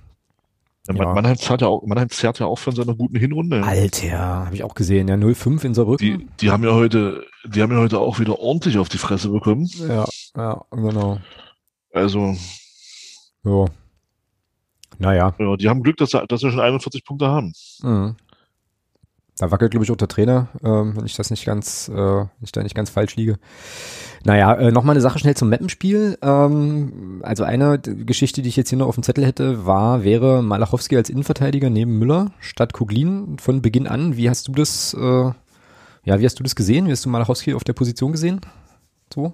[0.96, 1.14] ja.
[1.14, 3.62] Mannheim, zahlt ja auch, Mannheim zerrt ja auch von seiner guten Hinrunde.
[3.62, 5.08] Alter, habe ich auch gesehen.
[5.08, 6.18] Ja, 0,5 in Saarbrücken.
[6.18, 9.30] Die, die haben ja heute, die haben ja heute auch wieder ordentlich auf die Fresse
[9.30, 9.68] bekommen.
[9.76, 11.18] Ja, ja, genau.
[11.92, 12.36] Also.
[13.44, 13.64] Ja.
[14.98, 15.34] Naja.
[15.38, 17.52] Ja, die haben Glück, dass sie, dass sie schon 41 Punkte haben.
[17.82, 18.16] Mhm.
[19.40, 22.28] Da wackelt, glaube ich, auch der Trainer, ähm, wenn ich das nicht ganz, äh, wenn
[22.42, 23.38] ich da nicht ganz falsch liege.
[24.22, 26.18] Naja, äh, nochmal eine Sache schnell zum Mappenspiel.
[26.20, 30.42] Ähm, also eine Geschichte, die ich jetzt hier noch auf dem Zettel hätte, war, wäre
[30.42, 34.14] Malachowski als Innenverteidiger neben Müller statt Kuglin von Beginn an.
[34.18, 35.32] Wie hast du das, äh,
[36.04, 36.86] ja, wie hast du das gesehen?
[36.86, 38.42] Wie hast du Malachowski auf der Position gesehen?
[39.10, 39.32] So?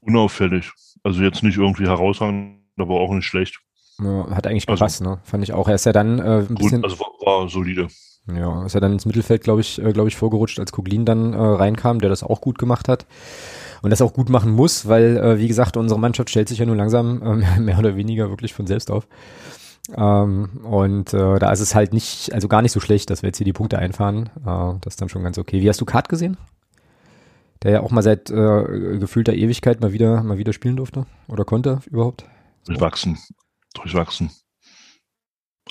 [0.00, 0.72] Unauffällig.
[1.02, 3.60] Also jetzt nicht irgendwie herausragend, aber auch nicht schlecht.
[4.02, 5.20] Ja, hat eigentlich also gepasst, also, ne?
[5.24, 5.68] Fand ich auch.
[5.68, 6.82] Er ist ja dann äh, ein gut, bisschen.
[6.82, 7.88] Also war, war solide.
[8.34, 11.32] Ja, ist ja dann ins Mittelfeld, glaube ich, äh, glaube ich, vorgerutscht, als Koglin dann
[11.32, 13.06] äh, reinkam, der das auch gut gemacht hat.
[13.80, 16.66] Und das auch gut machen muss, weil, äh, wie gesagt, unsere Mannschaft stellt sich ja
[16.66, 19.06] nur langsam äh, mehr oder weniger wirklich von selbst auf.
[19.96, 23.28] Ähm, und äh, da ist es halt nicht, also gar nicht so schlecht, dass wir
[23.28, 24.30] jetzt hier die Punkte einfahren.
[24.44, 25.62] Äh, das ist dann schon ganz okay.
[25.62, 26.36] Wie hast du Kart gesehen?
[27.62, 31.44] Der ja auch mal seit äh, gefühlter Ewigkeit mal wieder, mal wieder spielen durfte oder
[31.44, 32.24] konnte überhaupt.
[32.66, 33.18] Durchwachsen.
[33.74, 34.30] Durchwachsen.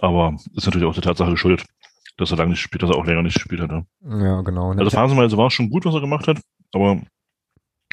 [0.01, 1.65] Aber ist natürlich auch der Tatsache geschuldet,
[2.17, 3.69] dass er lange nicht gespielt, dass er auch länger nicht gespielt hat.
[3.69, 4.71] Ja, ja genau.
[4.71, 6.39] Also phasenweise war es schon gut, was er gemacht hat,
[6.73, 7.01] aber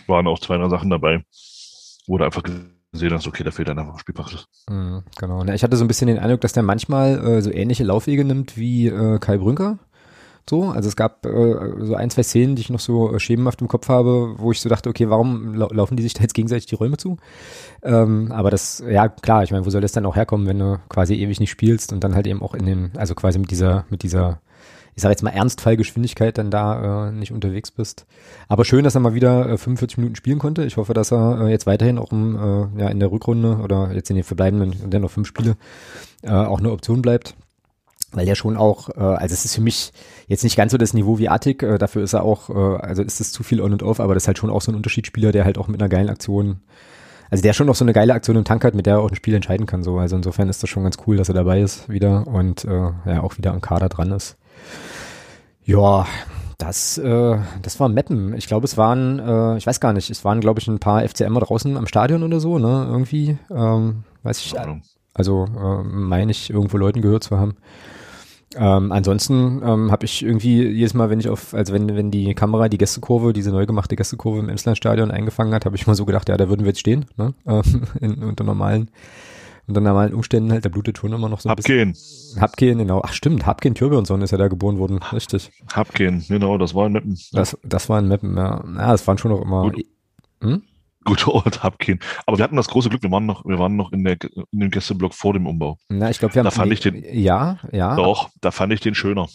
[0.07, 1.25] waren auch zwei, drei Sachen dabei,
[2.07, 4.47] wo du einfach gesehen hast, okay, da fehlt dann einfach Spielpraxis.
[4.69, 5.45] Mhm, genau.
[5.45, 8.57] Ich hatte so ein bisschen den Eindruck, dass der manchmal äh, so ähnliche Laufwege nimmt
[8.57, 9.79] wie äh, Kai Brünker.
[10.49, 13.63] So, also es gab äh, so ein, zwei Szenen, die ich noch so äh, schemenhaft
[13.63, 16.35] im Kopf habe, wo ich so dachte, okay, warum lau laufen die sich da jetzt
[16.35, 17.17] gegenseitig die Räume zu?
[17.83, 20.79] Ähm, aber das, ja klar, ich meine, wo soll das dann auch herkommen, wenn du
[20.91, 23.87] quasi ewig nicht spielst und dann halt eben auch in den, also quasi mit dieser,
[23.89, 24.41] mit dieser,
[24.95, 28.05] ich sage jetzt mal Ernstfallgeschwindigkeit dann da äh, nicht unterwegs bist.
[28.47, 30.65] Aber schön, dass er mal wieder äh, 45 Minuten spielen konnte.
[30.65, 33.93] Ich hoffe, dass er äh, jetzt weiterhin auch im, äh, ja, in der Rückrunde oder
[33.95, 35.57] jetzt in den verbleibenden, dann noch fünf Spiele,
[36.23, 37.35] äh, auch eine Option bleibt
[38.15, 39.93] weil der schon auch, äh, also es ist für mich
[40.27, 43.03] jetzt nicht ganz so das Niveau wie Attic, äh, dafür ist er auch, äh, also
[43.03, 44.77] ist es zu viel on und off, aber das ist halt schon auch so ein
[44.77, 46.61] Unterschiedsspieler, der halt auch mit einer geilen Aktion,
[47.31, 49.11] also der schon noch so eine geile Aktion im Tank hat, mit der er auch
[49.11, 51.61] ein Spiel entscheiden kann, so, also insofern ist das schon ganz cool, dass er dabei
[51.61, 54.37] ist wieder und äh, ja auch wieder am Kader dran ist.
[55.65, 56.07] Ja,
[56.59, 58.35] das, äh, das war Meppen.
[58.35, 61.07] Ich glaube, es waren, äh, ich weiß gar nicht, es waren, glaube ich, ein paar
[61.07, 62.87] FCMer draußen am Stadion oder so, ne?
[62.89, 64.55] Irgendwie, ähm, weiß ich,
[65.15, 67.57] also äh, meine ich, irgendwo Leuten gehört zu haben.
[68.57, 72.35] Ähm, ansonsten ähm, habe ich irgendwie jedes Mal, wenn ich auf, also wenn, wenn die
[72.35, 76.05] Kamera die Gästekurve, diese neu gemachte Gästekurve im Emslandstadion eingefangen hat, habe ich mal so
[76.05, 77.35] gedacht, ja, da würden wir jetzt stehen, ne?
[77.47, 78.91] Ähm, in, unter normalen
[79.67, 81.93] unter normalen Umständen halt, da blutet schon immer noch so ein Habgehen.
[81.93, 82.41] bisschen.
[82.41, 83.01] Habgehen, genau.
[83.03, 85.51] Ach stimmt, Habgehen Türbjörnsson ist ja da geboren worden, richtig.
[85.73, 87.19] Habgehen, genau, das war in Meppen.
[87.33, 88.63] Das, das war in Meppen, ja.
[88.77, 89.71] Ja, das waren schon noch immer.
[89.71, 89.87] Gut.
[91.05, 92.01] Guter Ort, Habgehen.
[92.27, 94.61] Aber wir hatten das große Glück, wir waren noch, wir waren noch in, der, in
[94.61, 95.79] dem Gästeblock vor dem Umbau.
[95.89, 96.45] Na, ich glaube, wir haben.
[96.47, 97.95] Da fand ich den- Ja, ja.
[97.97, 99.29] Doch, da fand ich den schöner.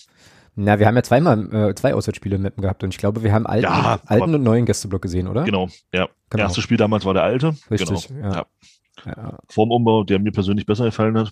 [0.56, 3.32] Na, wir haben ja zweimal äh, zwei Auswärtsspiele in Meppen gehabt und ich glaube, wir
[3.32, 5.44] haben alten, Ja, alten und neuen Gästeblock gesehen, oder?
[5.44, 6.10] Genau, ja.
[6.30, 6.44] Genau.
[6.44, 7.56] Erstes Spiel damals war der alte.
[7.72, 8.32] Richtig, genau.
[8.34, 8.46] ja.
[9.06, 9.38] Ja.
[9.48, 11.32] Vorm Umbau, der mir persönlich besser gefallen hat.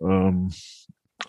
[0.00, 0.50] Ähm,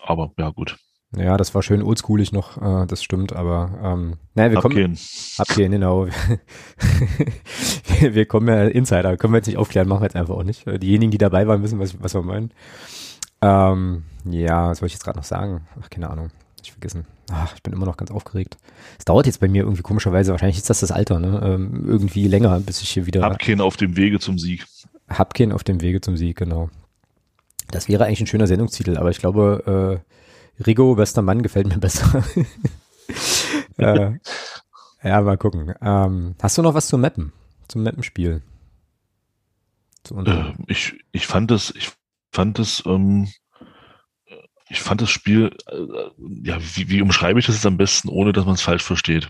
[0.06, 0.78] aber ja, gut.
[1.16, 4.78] Ja, das war schön oldschoolig noch, äh, das stimmt, aber ähm, naja, wir kommen.
[4.78, 5.00] Abgehen.
[5.38, 6.08] Abgehen, genau.
[8.00, 10.44] wir, wir kommen ja Insider, können wir jetzt nicht aufklären, machen wir jetzt einfach auch
[10.44, 10.66] nicht.
[10.82, 12.52] Diejenigen, die dabei waren, wissen, was, was wir meinen.
[13.42, 15.68] Ähm, ja, was wollte ich jetzt gerade noch sagen?
[15.82, 16.30] Ach, keine Ahnung.
[16.64, 17.06] Ich vergessen.
[17.32, 18.58] Ach, ich bin immer noch ganz aufgeregt.
[19.00, 21.42] Es dauert jetzt bei mir irgendwie komischerweise, wahrscheinlich ist das das Alter, ne?
[21.44, 24.66] Ähm, irgendwie länger, bis ich hier wieder Abgehen auf dem Wege zum Sieg.
[25.10, 26.70] Habkin auf dem Wege zum Sieg, genau.
[27.72, 30.12] Das wäre eigentlich ein schöner Sendungstitel, aber ich glaube, äh,
[30.66, 32.24] Rigo, bester Mann, gefällt mir besser.
[33.78, 34.12] äh,
[35.04, 35.74] ja, mal gucken.
[35.82, 37.34] Ähm, hast du noch was zum Mappen?
[37.68, 38.42] Zum Mappenspiel?
[40.04, 41.92] Zu Äh, ich, ich fand es, ich
[42.34, 43.30] fand es, ähm,
[44.70, 48.32] ich fand das Spiel, äh, ja, wie, wie umschreibe ich das jetzt am besten, ohne
[48.34, 49.30] dass man es falsch versteht?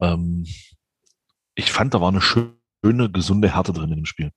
[0.00, 0.46] Ähm,
[1.54, 4.30] ich fand, da war eine schöne, gesunde Härte drin in dem Spiel.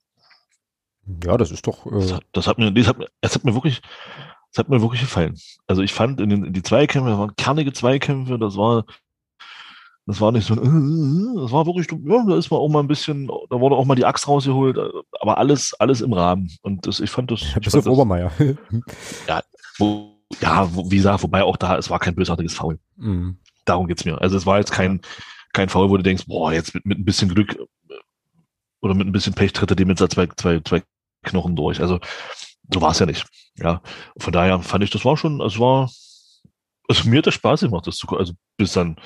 [1.05, 1.85] ja, das ist doch.
[1.91, 3.81] Das Äh, hat, das hat mir, das hat, es hat mir wirklich,
[4.53, 5.35] das hat mir wirklich gefallen.
[5.65, 8.85] Also ich fand in, den, in die Zweikämpfe, das waren kernige Zweikämpfe, das war,
[10.05, 13.27] das war nicht so, das war wirklich, ja, da ist man auch mal ein bisschen,
[13.49, 14.77] da wurde auch mal die Axt rausgeholt,
[15.19, 16.51] aber alles, alles im Rahmen.
[16.61, 18.31] Und das, ich fand das, ich bis fand auf das Obermeier.
[19.79, 22.77] wo, ja, wo, wie gesagt, wobei auch da, es war kein bösartiges Foul.
[22.97, 23.37] Mhm.
[23.65, 24.21] Darum geht's mir.
[24.21, 25.01] Also es war jetzt kein,
[25.53, 27.93] kein Foul, wo du denkst, boah, jetzt mit, mit ein bisschen Glück äh,
[28.81, 30.83] oder mit ein bisschen Pech tritt er dem jetzt zwei, zwei, zwei
[31.23, 31.81] Knochen durch.
[31.81, 31.99] Also
[32.71, 33.25] so war es ja nicht.
[33.57, 33.81] Ja,
[34.17, 35.89] von daher fand ich, das war schon, es war,
[36.87, 38.97] also mir hat das Spaß gemacht, das zu, also bis dann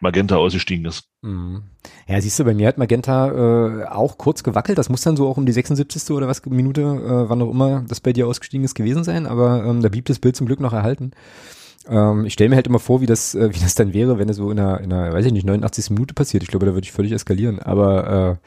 [0.00, 1.04] Magenta ausgestiegen ist.
[1.22, 1.64] Mhm.
[2.08, 4.78] Ja, siehst du, bei mir hat Magenta äh, auch kurz gewackelt.
[4.78, 6.10] Das muss dann so auch um die 76.
[6.10, 9.26] oder was Minute, äh, wann auch immer das bei dir ausgestiegen ist, gewesen sein.
[9.26, 11.12] Aber ähm, da blieb das Bild zum Glück noch erhalten.
[11.88, 14.28] Ähm, ich stelle mir halt immer vor, wie das, äh, wie das dann wäre, wenn
[14.28, 15.90] es so in einer, in einer, weiß ich nicht, 89.
[15.90, 16.42] Minute passiert.
[16.42, 17.60] Ich glaube, da würde ich völlig eskalieren.
[17.60, 18.38] Aber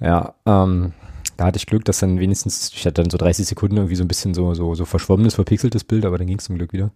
[0.00, 0.92] äh, ja, ähm,
[1.36, 4.04] da hatte ich Glück, dass dann wenigstens, ich hatte dann so 30 Sekunden irgendwie so
[4.04, 6.90] ein bisschen so, so, so verschwommenes, verpixeltes Bild, aber dann ging es zum Glück wieder.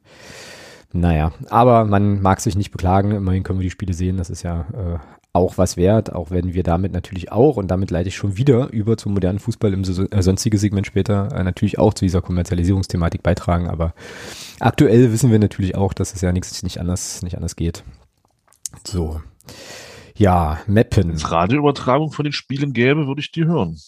[0.92, 3.10] Naja, aber man mag sich nicht beklagen.
[3.10, 4.16] Immerhin können wir die Spiele sehen.
[4.16, 4.98] Das ist ja äh,
[5.36, 8.70] auch was wert, auch wenn wir damit natürlich auch, und damit leite ich schon wieder
[8.72, 13.22] über zum modernen Fußball im äh, sonstige Segment später, äh, natürlich auch zu dieser Kommerzialisierungsthematik
[13.22, 13.68] beitragen.
[13.68, 13.92] Aber
[14.60, 17.84] aktuell wissen wir natürlich auch, dass es ja nichts nicht anders, nicht anders geht.
[18.84, 19.20] So.
[20.16, 21.08] Ja, Mappen.
[21.08, 23.78] Wenn es Radioübertragung von den Spielen gäbe, würde ich die hören.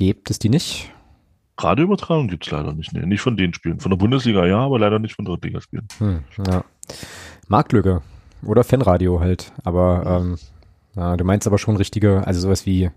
[0.00, 0.90] Gibt es die nicht?
[1.58, 2.94] Radioübertragung gibt's leider nicht.
[2.94, 3.80] Nee, nicht von den Spielen.
[3.80, 5.86] Von der Bundesliga ja, aber leider nicht von Drittligaspielen.
[5.98, 6.64] Hm, ja.
[7.48, 8.00] Marktlücke.
[8.42, 9.52] Oder Fanradio halt.
[9.62, 10.38] Aber ähm,
[10.96, 12.90] ja, du meinst aber schon richtige, also sowas wie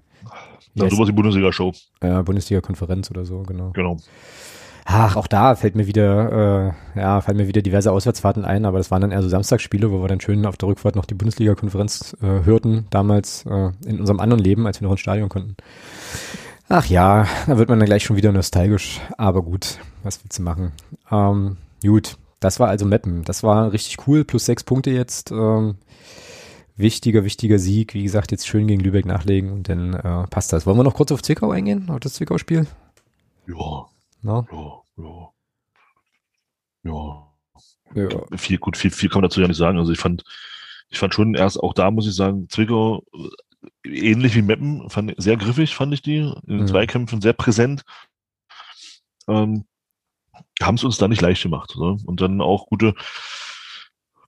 [0.76, 1.74] wie Ja, sowas die Bundesliga-Show.
[2.00, 3.72] äh, Bundesliga-Konferenz oder so, genau.
[3.72, 3.98] Genau.
[4.86, 8.78] Ach, auch da fällt mir wieder, äh, ja, fallen mir wieder diverse Auswärtsfahrten ein, aber
[8.78, 11.16] das waren dann eher so Samstagsspiele, wo wir dann schön auf der Rückfahrt noch die
[11.16, 15.58] Bundesliga-Konferenz äh, hörten, damals äh, in unserem anderen Leben, als wir noch ins Stadion konnten.
[16.70, 20.44] Ach ja, da wird man dann gleich schon wieder nostalgisch, aber gut, was willst du
[20.44, 20.72] machen?
[21.12, 25.76] Ähm, gut, das war also Meppen, das war richtig cool, plus sechs Punkte jetzt, ähm,
[26.76, 30.66] wichtiger, wichtiger Sieg, wie gesagt, jetzt schön gegen Lübeck nachlegen und dann äh, passt das.
[30.66, 32.66] Wollen wir noch kurz auf Zwickau eingehen, auf das Zwickau-Spiel?
[33.48, 33.86] Ja,
[34.22, 34.48] No?
[34.52, 35.30] ja, ja.
[36.84, 37.28] Ja.
[37.96, 39.78] Ja, viel, gut, viel, viel kann man dazu ja nicht sagen.
[39.78, 40.24] Also ich fand,
[40.90, 43.04] ich fand schon erst, auch da muss ich sagen, Zwickau,
[43.86, 46.68] ähnlich wie Meppen, fand, ich- sehr griffig fand ich die, in den Mhm.
[46.68, 47.84] Zweikämpfen sehr präsent.
[49.28, 49.66] Ähm,
[50.62, 51.76] haben es uns da nicht leicht gemacht.
[51.78, 51.98] Ne?
[52.06, 52.94] Und dann auch gute,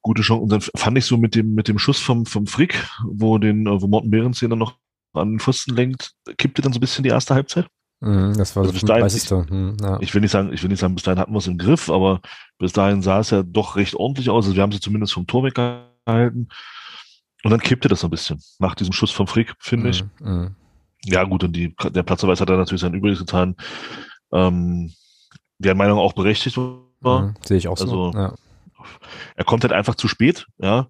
[0.02, 0.42] gute Chance.
[0.44, 3.68] Und dann fand ich so mit dem, mit dem Schuss vom, vom Frick, wo den,
[3.68, 4.78] äh, wo Morten Behrens den dann noch
[5.14, 7.68] an den Pfosten lenkt, kippte dann so ein bisschen die erste Halbzeit.
[8.02, 9.50] Mhm, das war Also so bis dahin 35.
[9.50, 9.98] Hm, ja.
[10.02, 11.90] Ich will nicht sagen, ich will nicht sagen, bis dahin hatten wir es im Griff,
[11.90, 12.22] aber
[12.60, 14.46] bis dahin sah es ja doch recht ordentlich aus.
[14.46, 16.50] Also wir haben sie zumindest vom Tor weggehalten.
[17.46, 18.42] Und dann kippte das so ein bisschen.
[18.58, 20.04] Nach diesem Schuss vom Frick, finde ich.
[20.20, 20.56] Mhm.
[21.04, 23.56] Ja, gut, und die, der Platzverweis hat dann natürlich sein Übriges getan.
[24.34, 24.92] Ähm,
[25.60, 27.22] deren Meinung auch berechtigt war.
[27.22, 27.84] Mhm, Sehe ich auch so.
[27.84, 28.34] Also- ja.
[29.36, 30.88] Er kommt halt einfach zu spät, ja.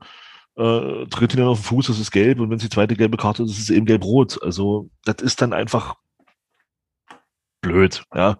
[0.58, 2.96] Äh, tritt ihn dann auf den Fuß, das ist gelb, und wenn es die zweite
[2.96, 4.42] gelbe Karte ist, ist es eben gelb-rot.
[4.42, 5.96] Also, das ist dann einfach
[7.62, 8.38] blöd, ja.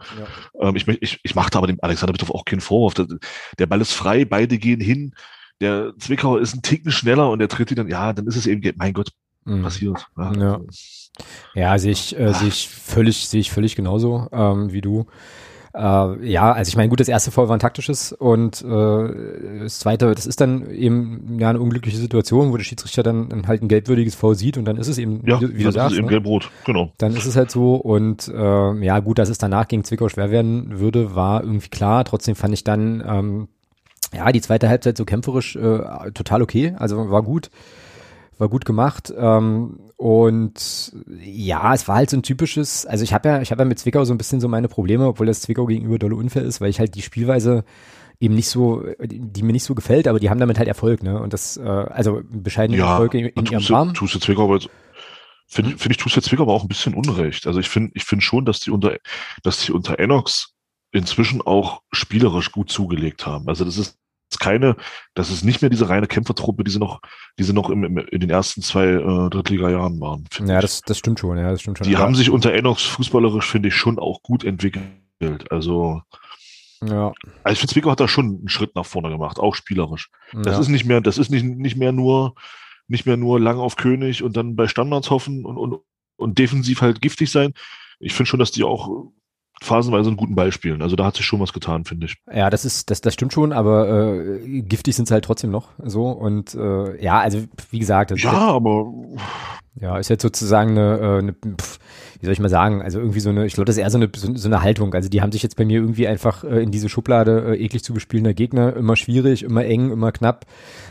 [0.62, 2.94] Ähm, ich, ich, ich machte aber dem Alexander Bitthoff auch keinen Vorwurf.
[3.60, 5.14] Der Ball ist frei, beide gehen hin.
[5.62, 8.48] Der Zwickauer ist ein Ticken schneller und der tritt ihn dann, ja, dann ist es
[8.48, 8.62] eben.
[8.78, 9.12] Mein Gott,
[9.46, 9.64] mhm.
[9.64, 10.08] passiert.
[10.18, 10.62] Ja, ja.
[11.54, 15.06] ja sehe ich, äh, sehe ich völlig, sehe ich völlig genauso ähm, wie du.
[15.76, 19.80] Äh, ja, also ich meine, gut, das erste Foul war ein taktisches und äh, das
[19.80, 23.68] zweite, das ist dann eben ja eine unglückliche Situation, wo der Schiedsrichter dann halt ein
[23.68, 25.92] gelbwürdiges Foul sieht und dann ist es eben, ja, wie, wie du sagst.
[25.92, 26.12] Ist eben ne?
[26.12, 26.94] gelb-rot, genau.
[26.98, 30.32] Dann ist es halt so und äh, ja, gut, dass es danach gegen Zwickau schwer
[30.32, 32.06] werden würde, war irgendwie klar.
[32.06, 33.48] Trotzdem fand ich dann ähm,
[34.14, 37.50] ja die zweite Halbzeit so kämpferisch äh, total okay, also war gut
[38.38, 39.14] war gut gemacht.
[39.18, 43.62] Ähm, und ja, es war halt so ein typisches, also ich habe ja, ich habe
[43.64, 46.44] ja mit Zwickau so ein bisschen so meine Probleme, obwohl das Zwickau gegenüber dolle unfair
[46.44, 47.64] ist, weil ich halt die Spielweise
[48.20, 51.20] eben nicht so, die mir nicht so gefällt, aber die haben damit halt Erfolg, ne?
[51.20, 53.94] Und das, äh, also bescheidene ja, Erfolg in, in ihrem Rahmen.
[53.94, 54.70] Tust du Zwickau aber jetzt,
[55.48, 57.46] finde find ich, tust du Zwickau aber auch ein bisschen Unrecht.
[57.46, 58.96] Also ich finde, ich finde schon, dass die unter,
[59.44, 60.55] dass die unter Enox
[60.96, 63.48] inzwischen auch spielerisch gut zugelegt haben.
[63.48, 63.98] Also das ist
[64.40, 64.76] keine,
[65.14, 67.02] das ist nicht mehr diese reine Kämpfertruppe, die sie noch,
[67.40, 70.26] die sie noch im, im, in den ersten zwei äh, Drittliga-Jahren waren.
[70.46, 71.88] Ja, das, das stimmt schon, ja, das stimmt schon.
[71.88, 75.52] Die haben sich unter Enox fußballerisch, finde ich, schon auch gut entwickelt.
[75.52, 76.02] Also,
[76.82, 77.14] ja.
[77.44, 80.10] Also ich finde, Zwickau hat da schon einen Schritt nach vorne gemacht, auch spielerisch.
[80.34, 80.60] Das ja.
[80.60, 82.36] ist nicht mehr, das ist nicht, nicht mehr nur,
[82.88, 85.80] nicht mehr nur lang auf König und dann bei Standards hoffen und, und,
[86.18, 87.54] und defensiv halt giftig sein.
[88.00, 89.12] Ich finde schon, dass die auch
[89.62, 90.82] phasenweise einen guten Ball spielen.
[90.82, 92.18] Also da hat sich schon was getan, finde ich.
[92.34, 95.70] Ja, das ist, das, das stimmt schon, aber äh, giftig sind sie halt trotzdem noch
[95.84, 96.10] so.
[96.10, 98.92] Und äh, ja, also wie gesagt, ja, aber
[99.80, 101.80] ja, ist jetzt sozusagen eine, äh, eine pf,
[102.20, 103.98] wie soll ich mal sagen, also irgendwie so eine, ich glaube, das ist eher so
[103.98, 104.94] eine, so, so, eine Haltung.
[104.94, 107.84] Also die haben sich jetzt bei mir irgendwie einfach äh, in diese Schublade äh, eklig
[107.84, 110.46] zu bespielender Gegner, immer schwierig, immer eng, immer knapp,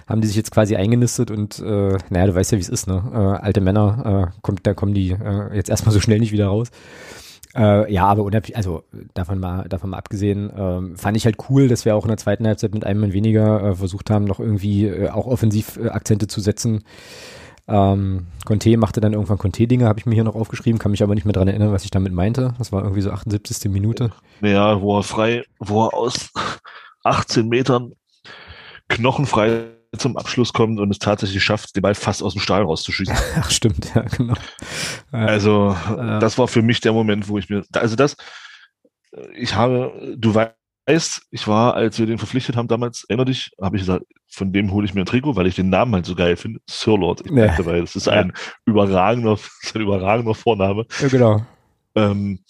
[0.07, 2.87] haben die sich jetzt quasi eingenistet und äh, naja, du weißt ja, wie es ist,
[2.87, 3.03] ne?
[3.13, 6.47] Äh, alte Männer, äh, kommt, da kommen die äh, jetzt erstmal so schnell nicht wieder
[6.47, 6.71] raus.
[7.55, 8.83] Äh, ja, aber unabhängig, also
[9.15, 12.17] davon mal, davon mal abgesehen, ähm, fand ich halt cool, dass wir auch in der
[12.17, 15.89] zweiten Halbzeit mit einem Mann weniger äh, versucht haben, noch irgendwie äh, auch offensiv äh,
[15.89, 16.83] Akzente zu setzen.
[17.67, 21.15] Ähm, Conte machte dann irgendwann Conte-Dinge, habe ich mir hier noch aufgeschrieben, kann mich aber
[21.15, 22.55] nicht mehr dran erinnern, was ich damit meinte.
[22.59, 23.71] Das war irgendwie so 78.
[23.71, 24.11] Minute.
[24.43, 26.31] Ja, wo er frei, wo er aus
[27.05, 27.93] 18 Metern
[28.89, 29.65] knochenfrei
[29.99, 33.15] zum Abschluss kommt und es tatsächlich schafft, den Ball fast aus dem Stahl rauszuschießen.
[33.37, 34.35] Ach, stimmt, ja, genau.
[35.13, 36.19] Also, ja.
[36.19, 38.17] das war für mich der Moment, wo ich mir, also das,
[39.35, 43.77] ich habe, du weißt, ich war, als wir den verpflichtet haben damals, erinner dich, habe
[43.77, 46.15] ich gesagt, von dem hole ich mir ein Trikot, weil ich den Namen halt so
[46.15, 47.23] geil finde, Sir Lord.
[47.25, 47.57] Ich ja.
[47.57, 48.33] dabei, das ist ein
[48.67, 49.39] überragender,
[49.75, 50.87] ein überragender Vorname.
[51.01, 51.47] Ja, genau.
[51.95, 52.41] Ähm,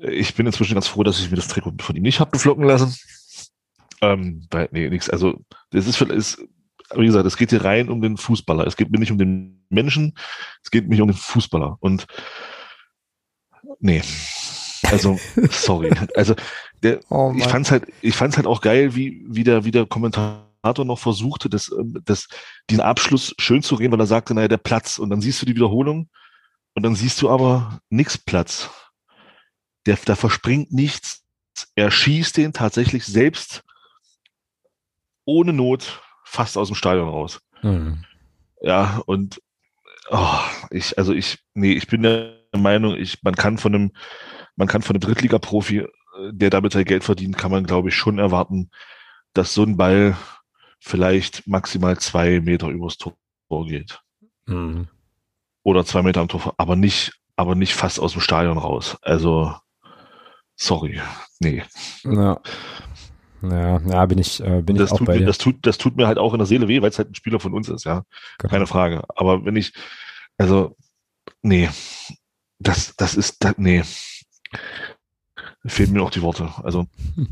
[0.00, 2.64] ich bin inzwischen ganz froh, dass ich mir das Trikot von ihm nicht habe beflocken
[2.64, 2.94] lassen.
[4.02, 5.38] Ähm, weil, nee, nichts, also,
[5.70, 6.42] das ist, ist
[6.96, 8.66] wie gesagt, es geht hier rein um den Fußballer.
[8.66, 10.16] Es geht mir nicht um den Menschen,
[10.62, 11.76] es geht mich um den Fußballer.
[11.80, 12.06] Und
[13.78, 14.02] nee.
[14.84, 15.18] Also,
[15.50, 15.92] sorry.
[16.16, 16.34] Also,
[16.82, 19.86] der, oh ich fand's halt, ich fand's halt auch geil, wie, wie der, wie der
[19.86, 21.70] Kommentator noch versuchte, das,
[22.04, 22.28] das,
[22.68, 24.98] diesen Abschluss schön zu reden, weil er sagte, naja, der Platz.
[24.98, 26.08] Und dann siehst du die Wiederholung
[26.74, 28.70] und dann siehst du aber nix Platz.
[29.86, 31.24] Der, da verspringt nichts.
[31.74, 33.62] Er schießt den tatsächlich selbst
[35.24, 37.40] ohne Not fast aus dem Stadion raus.
[37.62, 38.04] Mhm.
[38.62, 39.42] Ja, und
[40.10, 40.38] oh,
[40.70, 43.92] ich, also ich, nee, ich bin der Meinung, ich, man kann von einem,
[44.54, 45.88] man kann von einem Drittliga-Profi, äh,
[46.30, 48.70] der damit sein Geld verdient, kann man, glaube ich, schon erwarten,
[49.34, 50.16] dass so ein Ball
[50.78, 53.16] vielleicht maximal zwei Meter übers Tor
[53.66, 54.00] geht.
[54.46, 54.86] Mhm.
[55.64, 58.96] Oder zwei Meter am Tor, aber nicht, aber nicht fast aus dem Stadion raus.
[59.02, 59.54] Also,
[60.54, 61.00] sorry,
[61.40, 61.64] nee.
[62.04, 62.40] Ja.
[63.42, 65.26] Ja, ja, bin ich, äh, bin das ich auch tut bei mir, dir.
[65.26, 67.14] Das tut, das tut mir halt auch in der Seele weh, weil es halt ein
[67.14, 68.04] Spieler von uns ist, ja.
[68.38, 68.50] Genau.
[68.50, 69.02] Keine Frage.
[69.16, 69.72] Aber wenn ich,
[70.36, 70.76] also,
[71.42, 71.68] nee,
[72.58, 73.82] das, das ist, das, nee,
[75.64, 76.52] fehlen mir auch die Worte.
[76.62, 76.86] Also,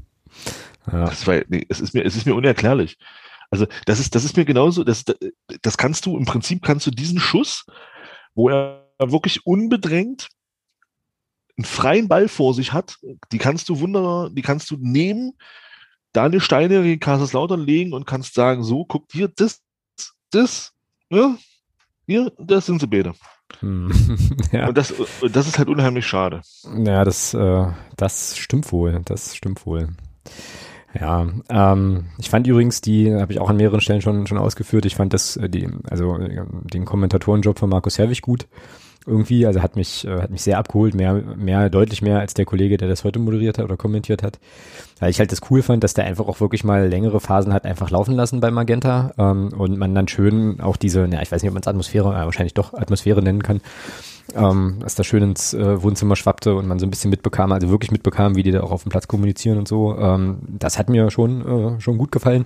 [0.92, 1.07] ja.
[1.07, 2.97] das war, nee, es ist mir, es ist mir unerklärlich.
[3.51, 5.05] Also, das ist, das ist mir genauso, das,
[5.62, 7.66] das kannst du, im Prinzip kannst du diesen Schuss,
[8.35, 10.29] wo er wirklich unbedrängt
[11.57, 12.97] einen freien Ball vor sich hat,
[13.33, 15.37] die kannst du wunderbar, die kannst du nehmen,
[16.12, 19.61] deine Steine in Kaiserslautern legen und kannst sagen, so, guck dir das,
[20.31, 20.73] das,
[21.11, 21.37] ja,
[22.07, 23.14] hier, das sind sie beide.
[23.61, 23.90] Hm.
[24.53, 24.68] ja.
[24.68, 24.94] Und das,
[25.33, 26.42] das ist halt unheimlich schade.
[26.85, 27.66] Ja, das, äh,
[27.97, 29.88] das stimmt wohl, das stimmt wohl.
[30.99, 34.87] Ja, ähm, ich fand übrigens die, habe ich auch an mehreren Stellen schon, schon ausgeführt,
[34.87, 38.49] ich fand das, äh, die, also äh, den Kommentatorenjob von Markus Herwig gut
[39.06, 39.46] irgendwie.
[39.46, 42.76] Also hat mich, äh, hat mich sehr abgeholt, mehr, mehr, deutlich mehr als der Kollege,
[42.76, 44.38] der das heute moderiert hat oder kommentiert hat.
[45.00, 47.64] Weil ich halt das cool fand, dass der einfach auch wirklich mal längere Phasen hat
[47.64, 51.42] einfach laufen lassen bei Magenta ähm, und man dann schön auch diese, ja, ich weiß
[51.42, 53.61] nicht, ob man es Atmosphäre, äh, wahrscheinlich doch Atmosphäre nennen kann,
[54.34, 57.70] ähm, dass da schön ins äh, Wohnzimmer schwappte und man so ein bisschen mitbekam, also
[57.70, 59.96] wirklich mitbekam, wie die da auch auf dem Platz kommunizieren und so.
[59.96, 62.44] Ähm, das hat mir schon, äh, schon gut gefallen.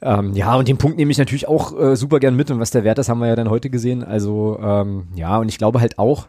[0.00, 2.70] Ähm, ja, und den Punkt nehme ich natürlich auch äh, super gern mit und was
[2.70, 4.04] der Wert ist, haben wir ja dann heute gesehen.
[4.04, 6.28] Also ähm, ja, und ich glaube halt auch,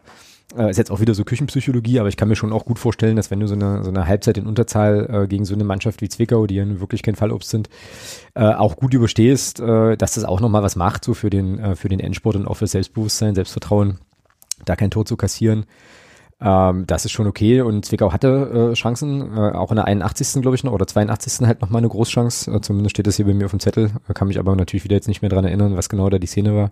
[0.56, 3.16] äh, ist jetzt auch wieder so Küchenpsychologie, aber ich kann mir schon auch gut vorstellen,
[3.16, 6.02] dass wenn du so eine, so eine Halbzeit in Unterzahl äh, gegen so eine Mannschaft
[6.02, 7.68] wie Zwickau, die ja wirklich kein Fallobst sind,
[8.34, 11.76] äh, auch gut überstehst, äh, dass das auch nochmal was macht, so für den, äh,
[11.76, 13.98] für den Endsport und auch für Selbstbewusstsein, Selbstvertrauen,
[14.64, 15.66] da kein Tor zu kassieren.
[16.42, 20.40] Ähm, das ist schon okay und Zwickau hatte äh, Chancen, äh, auch in der 81.
[20.40, 21.46] glaube ich noch oder 82.
[21.46, 24.14] halt nochmal eine Großchance, äh, zumindest steht das hier bei mir auf dem Zettel, äh,
[24.14, 26.54] kann mich aber natürlich wieder jetzt nicht mehr dran erinnern, was genau da die Szene
[26.54, 26.70] war.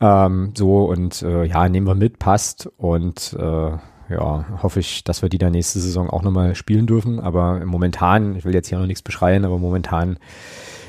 [0.00, 3.70] Ähm, so und äh, ja, nehmen wir mit, passt und äh,
[4.10, 8.36] ja, hoffe ich, dass wir die dann nächste Saison auch nochmal spielen dürfen, aber momentan,
[8.36, 10.18] ich will jetzt hier noch nichts beschreien, aber momentan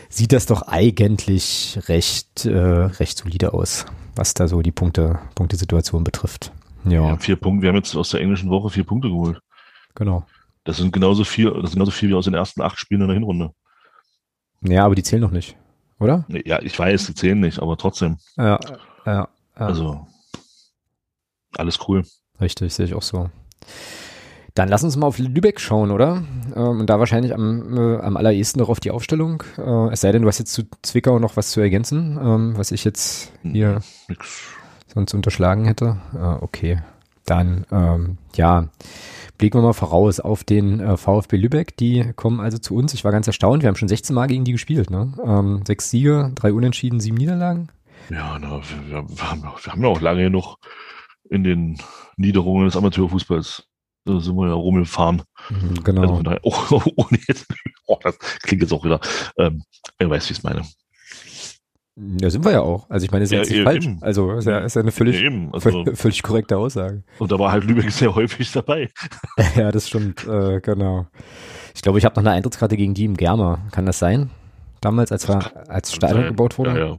[0.09, 6.03] sieht das doch eigentlich recht, äh, recht solide aus, was da so die Punkte, Punktesituation
[6.03, 6.51] betrifft.
[6.85, 7.09] Ja.
[7.09, 7.63] Ja, vier Punkte.
[7.63, 9.39] Wir haben jetzt aus der englischen Woche vier Punkte geholt.
[9.95, 10.25] Genau.
[10.63, 13.07] Das sind genauso viel, das sind genauso viel wie aus den ersten acht Spielen in
[13.07, 13.51] der Hinrunde.
[14.61, 15.57] Ja, aber die zählen noch nicht,
[15.99, 16.25] oder?
[16.27, 18.17] Ja, ich weiß, die zählen nicht, aber trotzdem.
[18.37, 18.59] Ja,
[19.05, 19.29] ja, ja.
[19.55, 20.07] Also,
[21.57, 22.03] alles cool.
[22.39, 23.29] Richtig, sehe ich auch so.
[24.53, 26.23] Dann lass uns mal auf Lübeck schauen, oder?
[26.55, 29.43] Ähm, und da wahrscheinlich am, äh, am allerersten noch auf die Aufstellung.
[29.57, 32.71] Äh, es sei denn, du hast jetzt zu Zwickau noch was zu ergänzen, ähm, was
[32.71, 34.43] ich jetzt hier Nix.
[34.93, 35.97] Sonst unterschlagen hätte.
[36.13, 36.81] Äh, okay,
[37.25, 38.67] dann ähm, ja,
[39.37, 41.77] blicken wir mal voraus auf den äh, VfB Lübeck.
[41.77, 42.93] Die kommen also zu uns.
[42.93, 43.63] Ich war ganz erstaunt.
[43.63, 44.89] Wir haben schon 16 Mal gegen die gespielt.
[44.89, 45.13] Ne?
[45.23, 47.69] Ähm, sechs Siege, drei Unentschieden, sieben Niederlagen.
[48.09, 50.57] Ja, na, wir, haben, wir haben ja auch lange genug
[51.29, 51.77] in den
[52.17, 53.63] Niederungen des Amateurfußballs.
[54.05, 55.21] Da sind wir ja rumgefahren.
[55.49, 56.17] Mhm, Genau.
[56.17, 57.47] Also oh, jetzt,
[57.85, 58.99] oh, das klingt jetzt auch wieder,
[59.37, 59.63] ähm,
[59.99, 60.63] er weiß, wie ich es meine.
[62.19, 62.89] Ja, sind wir ja auch.
[62.89, 63.65] Also ich meine, ist ja, jetzt nicht eben.
[63.65, 63.87] falsch.
[64.01, 67.03] Also ist ja, ist ja eine völlig, Ja, eben, also, völ- völlig korrekte Aussage.
[67.19, 68.89] und da war halt Lübeck sehr häufig dabei.
[69.55, 70.25] ja, das stimmt.
[70.27, 71.07] Äh, genau.
[71.75, 73.59] Ich glaube, ich habe noch eine Eintrittskarte gegen die im Germa.
[73.71, 74.29] Kann das sein?
[74.81, 76.27] Damals, als, wir, als Stadion Sein.
[76.29, 76.71] gebaut wurde?
[76.71, 76.97] Ja, ja.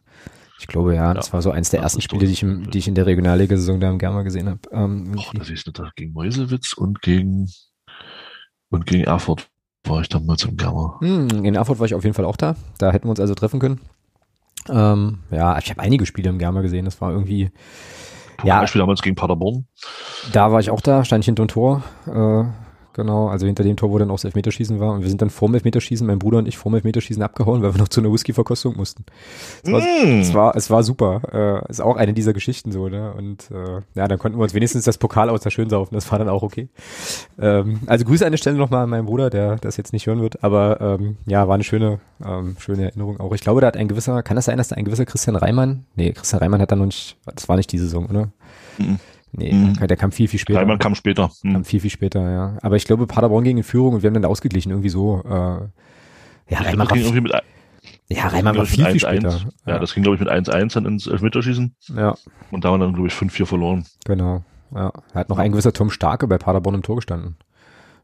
[0.61, 1.13] Ich glaube, ja.
[1.15, 1.33] Das Ja.
[1.33, 3.91] war so eins der ersten Spiele, die ich, im, die ich in der Regionalliga-Saison da
[3.91, 4.61] im Germa gesehen habe.
[4.71, 7.49] Ähm, das ist da gegen Meuselwitz und gegen,
[8.71, 9.49] und gegen Erfurt
[9.85, 10.99] war ich damals im Gamma.
[11.01, 12.55] Hm, in Erfurt war ich auf jeden Fall auch da.
[12.79, 13.81] Da hätten wir uns also treffen können.
[14.69, 16.85] Ähm, ja, ich habe einige Spiele im Germa gesehen.
[16.85, 17.51] Das war irgendwie,
[18.45, 18.61] Ja.
[18.61, 19.67] Beispiel damals gegen Paderborn.
[20.33, 21.83] da war ich auch da, stand ich hinter dem Tor.
[22.07, 22.45] Äh,
[22.95, 24.93] genau, also hinter dem Tor, wo dann auch das Elfmeterschießen war.
[24.93, 27.79] Und wir sind dann vorm Elfmeterschießen, mein Bruder und ich vorm Elfmeterschießen abgehauen, weil wir
[27.79, 29.05] noch zu einer Whisky-Verkostung mussten.
[29.63, 30.21] Es war, Mm.
[30.21, 31.63] es war, es war super.
[31.67, 33.13] Äh, ist auch eine dieser Geschichten so, ne?
[33.13, 35.95] Und äh, ja, dann konnten wir uns wenigstens das Pokal aus der schön saufen.
[35.95, 36.69] Das war dann auch okay.
[37.39, 40.21] Ähm, also Grüße an der Stelle nochmal an meinen Bruder, der das jetzt nicht hören
[40.21, 40.43] wird.
[40.45, 43.33] Aber ähm, ja, war eine schöne, ähm, schöne Erinnerung auch.
[43.35, 45.85] Ich glaube, da hat ein gewisser, kann das sein, dass da ein gewisser Christian Reimann,
[45.97, 48.29] nee, Christian Reimann hat da noch nicht, das war nicht die Saison, oder?
[48.79, 48.99] Mhm.
[49.33, 49.87] Nee, Mhm.
[49.87, 50.61] der kam viel, viel später.
[50.61, 51.31] Reimann kam später.
[51.43, 51.53] Hm.
[51.55, 52.59] Kam viel, viel später, ja.
[52.63, 55.23] Aber ich glaube, Paderborn ging in Führung und wir haben dann ausgeglichen, irgendwie so.
[55.25, 55.31] Äh,
[56.53, 57.33] ja, Reimann war, irgendwie mit,
[58.09, 59.09] ja, Reimann war viel, viel mit 1-1.
[59.39, 59.41] später.
[59.67, 61.75] Ja, das ging, glaube ich, mit 1-1 dann ins Elfmeterschießen.
[61.97, 62.15] ja,
[62.51, 63.87] Und da haben wir dann, glaube ich, 5-4 verloren.
[64.05, 64.43] genau.
[64.75, 64.91] Ja.
[65.13, 67.37] Da hat noch ein gewisser Tom Starke bei Paderborn im Tor gestanden.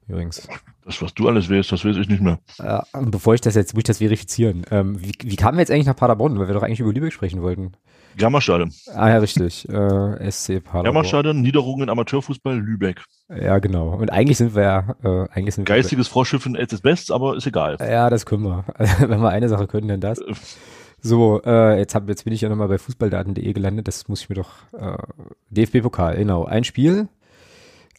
[0.06, 0.46] Übrigens.
[0.84, 2.38] Das, was du alles weißt, das weiß ich nicht mehr.
[2.58, 4.64] Ja, und bevor ich das jetzt, muss ich das verifizieren.
[4.70, 6.38] Ähm, wie, wie kamen wir jetzt eigentlich nach Paderborn?
[6.38, 7.72] Weil wir doch eigentlich über Lübeck sprechen wollten.
[8.16, 8.72] Gamma-Stadion.
[8.94, 9.66] Ah ja, richtig.
[9.78, 10.84] Äh, SC Paderborn.
[10.84, 13.04] Gamma-Stadion, Niederungen in Amateurfußball, Lübeck.
[13.28, 13.90] Ja, genau.
[13.90, 17.46] Und eigentlich sind wir ja, äh, eigentlich sind Geistiges Vorschiffen at its best, aber ist
[17.46, 17.78] egal.
[17.78, 17.90] wir.
[17.90, 18.64] Ja, das können wir.
[18.98, 20.20] Wenn wir eine Sache können, dann das.
[21.00, 23.86] So, äh, jetzt, hab, jetzt bin ich ja nochmal bei fußballdaten.de gelandet.
[23.86, 24.50] Das muss ich mir doch.
[24.72, 24.96] Äh,
[25.50, 26.44] DFB-Pokal, genau.
[26.44, 27.08] Ein Spiel.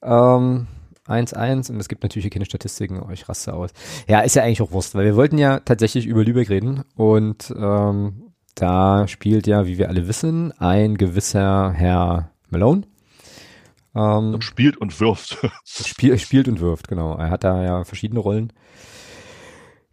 [0.02, 0.68] Ähm,
[1.08, 3.02] 1-1 und es gibt natürlich hier keine Statistiken.
[3.02, 3.72] Oh, ich raste aus.
[4.08, 7.54] Ja, ist ja eigentlich auch Wurst, weil wir wollten ja tatsächlich über Lübeck reden und
[7.58, 8.29] ähm,
[8.62, 12.84] da spielt ja, wie wir alle wissen, ein gewisser Herr Malone.
[13.96, 15.38] Ähm, Spielt und wirft.
[15.66, 17.16] Spiel, spielt und wirft, genau.
[17.16, 18.54] Er hat da ja verschiedene Rollen.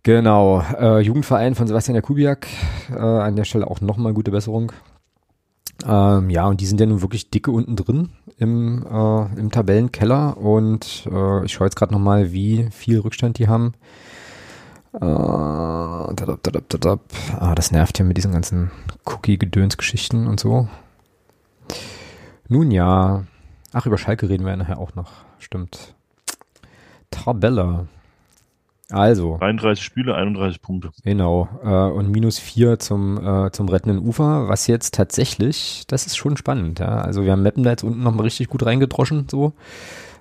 [0.02, 2.46] Genau, äh, Jugendverein von Sebastian Jakubiak,
[2.90, 4.72] äh, an der Stelle auch nochmal gute Besserung.
[5.84, 10.36] Ähm, ja, und die sind ja nun wirklich dicke unten drin im, äh, im Tabellenkeller
[10.36, 13.72] und äh, ich schaue jetzt gerade nochmal, wie viel Rückstand die haben.
[14.96, 17.00] Äh, dadab, dadab, dadab.
[17.38, 18.70] Ah, das nervt ja mit diesen ganzen
[19.04, 20.68] Cookie-Gedöns-Geschichten und so.
[22.48, 23.24] Nun ja,
[23.72, 25.94] ach, über Schalke reden wir ja nachher auch noch, stimmt.
[27.10, 27.88] Tabelle.
[28.90, 30.90] Also, 33 Spiele, 31 Punkte.
[31.02, 36.16] Genau, äh, und minus vier zum, äh, zum rettenden Ufer, was jetzt tatsächlich, das ist
[36.16, 36.98] schon spannend, ja.
[36.98, 39.52] Also wir haben Meppen da jetzt unten nochmal richtig gut reingedroschen, so.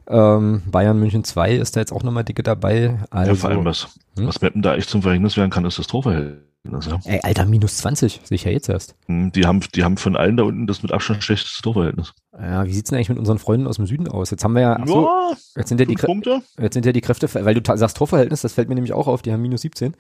[0.08, 3.00] Ähm, Bayern München 2 ist da jetzt auch nochmal dicke dabei.
[3.10, 3.88] Also, ja, vor allem, was,
[4.18, 4.28] Hm?
[4.28, 6.46] was Meppen da echt zum Verhängnis werden kann, ist das Torverhältnis.
[6.88, 7.00] Ja.
[7.06, 8.96] ey, Alter, minus 20, sehe ich ja jetzt erst.
[9.06, 12.14] Hm, Die haben, die haben von allen da unten das mit Abstand schlechteste Torverhältnis.
[12.34, 14.32] Ja, wie sieht's denn eigentlich mit unseren Freunden aus dem Süden aus?
[14.32, 16.42] Jetzt haben wir ja, achso, ja, jetzt sind ja die, Punkte.
[16.60, 19.22] jetzt sind ja die Kräfte, weil du sagst Torverhältnis, das fällt mir nämlich auch auf,
[19.22, 19.96] die haben minus 17.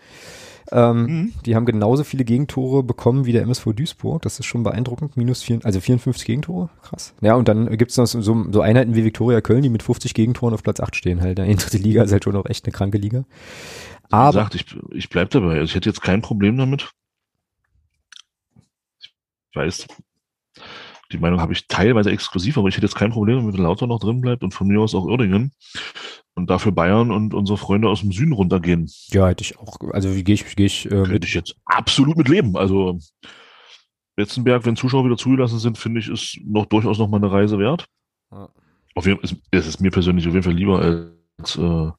[0.71, 1.33] Ähm, Mhm.
[1.45, 4.21] Die haben genauso viele Gegentore bekommen wie der MSV Duisburg.
[4.23, 5.17] Das ist schon beeindruckend.
[5.17, 6.69] Minus vier, also 54 Gegentore.
[6.81, 7.13] Krass.
[7.21, 10.53] Ja, und dann gibt's noch so, so Einheiten wie Viktoria Köln, die mit 50 Gegentoren
[10.53, 11.21] auf Platz 8 stehen.
[11.21, 13.25] Halt, die dritte Liga ist halt schon noch echt eine kranke Liga.
[14.09, 15.53] Aber, gesagt, ich, ich bleib dabei.
[15.53, 16.91] Also ich hätte jetzt kein Problem damit.
[19.51, 19.87] Ich weiß,
[21.11, 23.87] die Meinung habe ich teilweise exklusiv, aber ich hätte jetzt kein Problem damit, wenn Lauter
[23.87, 25.51] noch drin bleibt und von mir aus auch Uerdingen
[26.35, 28.91] und dafür Bayern und unsere Freunde aus dem Süden runtergehen.
[29.07, 31.55] ja, hätte ich auch, also wie gehe ich, gehe ich äh, Könnte mit, ich jetzt
[31.65, 32.57] absolut mit leben.
[32.57, 32.99] Also
[34.15, 37.57] Betzenberg, wenn Zuschauer wieder zugelassen sind, finde ich, ist noch durchaus noch mal eine Reise
[37.57, 37.87] wert.
[38.31, 38.49] Ja.
[38.95, 40.79] Auf jeden Fall ist, es ist mir persönlich auf jeden Fall lieber
[41.37, 41.91] als, äh,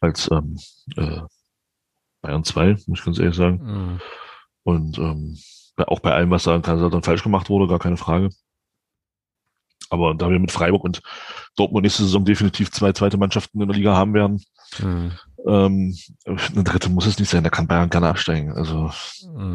[0.00, 0.58] als ähm,
[0.96, 1.20] äh,
[2.22, 3.60] Bayern 2, muss ich ganz ehrlich sagen.
[3.62, 4.00] Mhm.
[4.62, 5.38] Und ähm,
[5.86, 8.28] auch bei allem, was da dann falsch gemacht wurde, gar keine Frage.
[9.90, 11.02] Aber da wir mit Freiburg und
[11.56, 14.42] Dortmund nächste Saison definitiv zwei zweite Mannschaften in der Liga haben werden,
[14.78, 15.12] Mhm.
[15.46, 15.96] ähm,
[16.26, 18.52] eine dritte muss es nicht sein, da kann Bayern gerne absteigen.
[18.52, 18.90] Also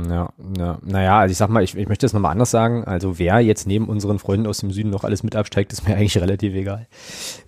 [0.10, 2.84] Ja, ja, naja, also ich sag mal, ich, ich möchte das nochmal anders sagen.
[2.84, 5.96] Also wer jetzt neben unseren Freunden aus dem Süden noch alles mit absteigt, ist mir
[5.96, 6.88] eigentlich relativ egal.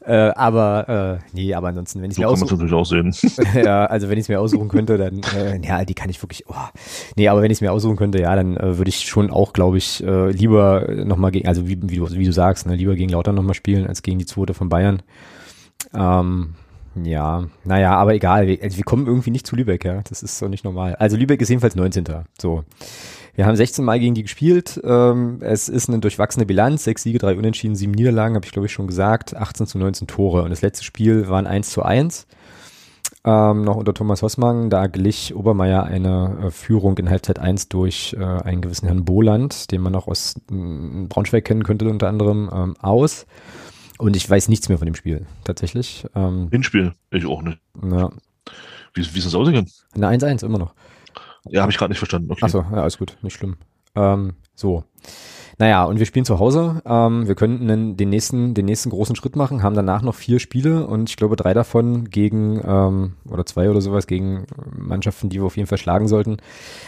[0.05, 3.13] Äh, aber, äh, nee, aber ansonsten, wenn ich so mir aussuchen, natürlich auch sehen.
[3.53, 6.45] ja, also wenn ich es mir aussuchen könnte, dann, äh, ja, die kann ich wirklich,
[6.47, 6.53] oh.
[7.15, 9.51] nee, aber wenn ich es mir aussuchen könnte, ja, dann äh, würde ich schon auch,
[9.51, 12.95] glaube ich, äh, lieber nochmal gegen, also wie, wie, du, wie du sagst, ne, lieber
[12.95, 15.01] gegen Lautern nochmal spielen, als gegen die zweite von Bayern.
[15.93, 16.55] Ähm,
[17.05, 20.37] ja, naja, aber egal, wir, also wir kommen irgendwie nicht zu Lübeck, ja, das ist
[20.37, 20.95] so nicht normal.
[20.95, 22.05] Also Lübeck ist jedenfalls 19.
[22.39, 22.63] So.
[23.35, 24.81] Wir haben 16 Mal gegen die gespielt.
[24.83, 26.85] Ähm, es ist eine durchwachsene Bilanz.
[26.85, 29.35] Sechs Siege, drei Unentschieden, sieben Niederlagen, habe ich glaube ich schon gesagt.
[29.35, 30.41] 18 zu 19 Tore.
[30.41, 32.25] Und das letzte Spiel war ein 1 zu 1.
[33.23, 34.71] Ähm, noch unter Thomas Hossmann.
[34.71, 39.71] Da glich Obermeier eine äh, Führung in Halbzeit 1 durch äh, einen gewissen Herrn Boland,
[39.71, 43.27] den man auch aus äh, Braunschweig kennen könnte unter anderem, ähm, aus.
[43.97, 46.05] Und ich weiß nichts mehr von dem Spiel, tatsächlich.
[46.15, 47.59] Ähm, Hinspiel, ich auch nicht.
[47.81, 48.11] na,
[48.93, 49.69] Wie, wie ist das ausgegangen?
[49.95, 50.73] eine 1-1 immer noch.
[51.49, 52.31] Ja, habe ich gerade nicht verstanden.
[52.31, 52.43] Okay.
[52.43, 53.57] Achso, ja, alles gut, nicht schlimm.
[53.95, 54.83] Ähm, so.
[55.59, 56.83] Naja, und wir spielen zu Hause.
[56.85, 60.85] Ähm, wir könnten den, nächsten, den nächsten großen Schritt machen, haben danach noch vier Spiele
[60.85, 64.45] und ich glaube drei davon gegen, ähm, oder zwei oder sowas, gegen
[64.77, 66.37] Mannschaften, die wir auf jeden Fall schlagen sollten.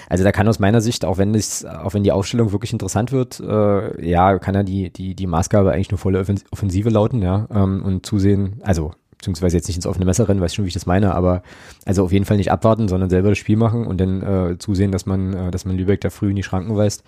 [0.08, 3.12] Also da kann aus meiner Sicht, auch wenn es, auch wenn die Aufstellung wirklich interessant
[3.12, 7.24] wird, äh, ja, kann ja die, die, die Maßgabe eigentlich nur volle Offens- Offensive lauten,
[7.24, 10.70] ja, ähm, und zusehen, also beziehungsweise jetzt nicht ins offene Messer rennen, weiß schon, wie
[10.70, 11.42] ich das meine, aber
[11.86, 14.92] also auf jeden Fall nicht abwarten, sondern selber das Spiel machen und dann äh, zusehen,
[14.92, 17.04] dass man, äh, dass man Lübeck da früh in die Schranken weist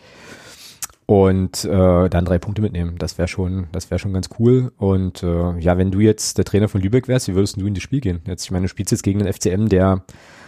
[1.11, 2.97] und äh, dann drei Punkte mitnehmen.
[2.97, 4.71] Das wäre schon, das wäre schon ganz cool.
[4.77, 7.73] Und äh, ja, wenn du jetzt der Trainer von Lübeck wärst, wie würdest du in
[7.73, 8.21] das Spiel gehen?
[8.25, 10.05] Jetzt, ich meine, du spielst jetzt gegen den FCM, der,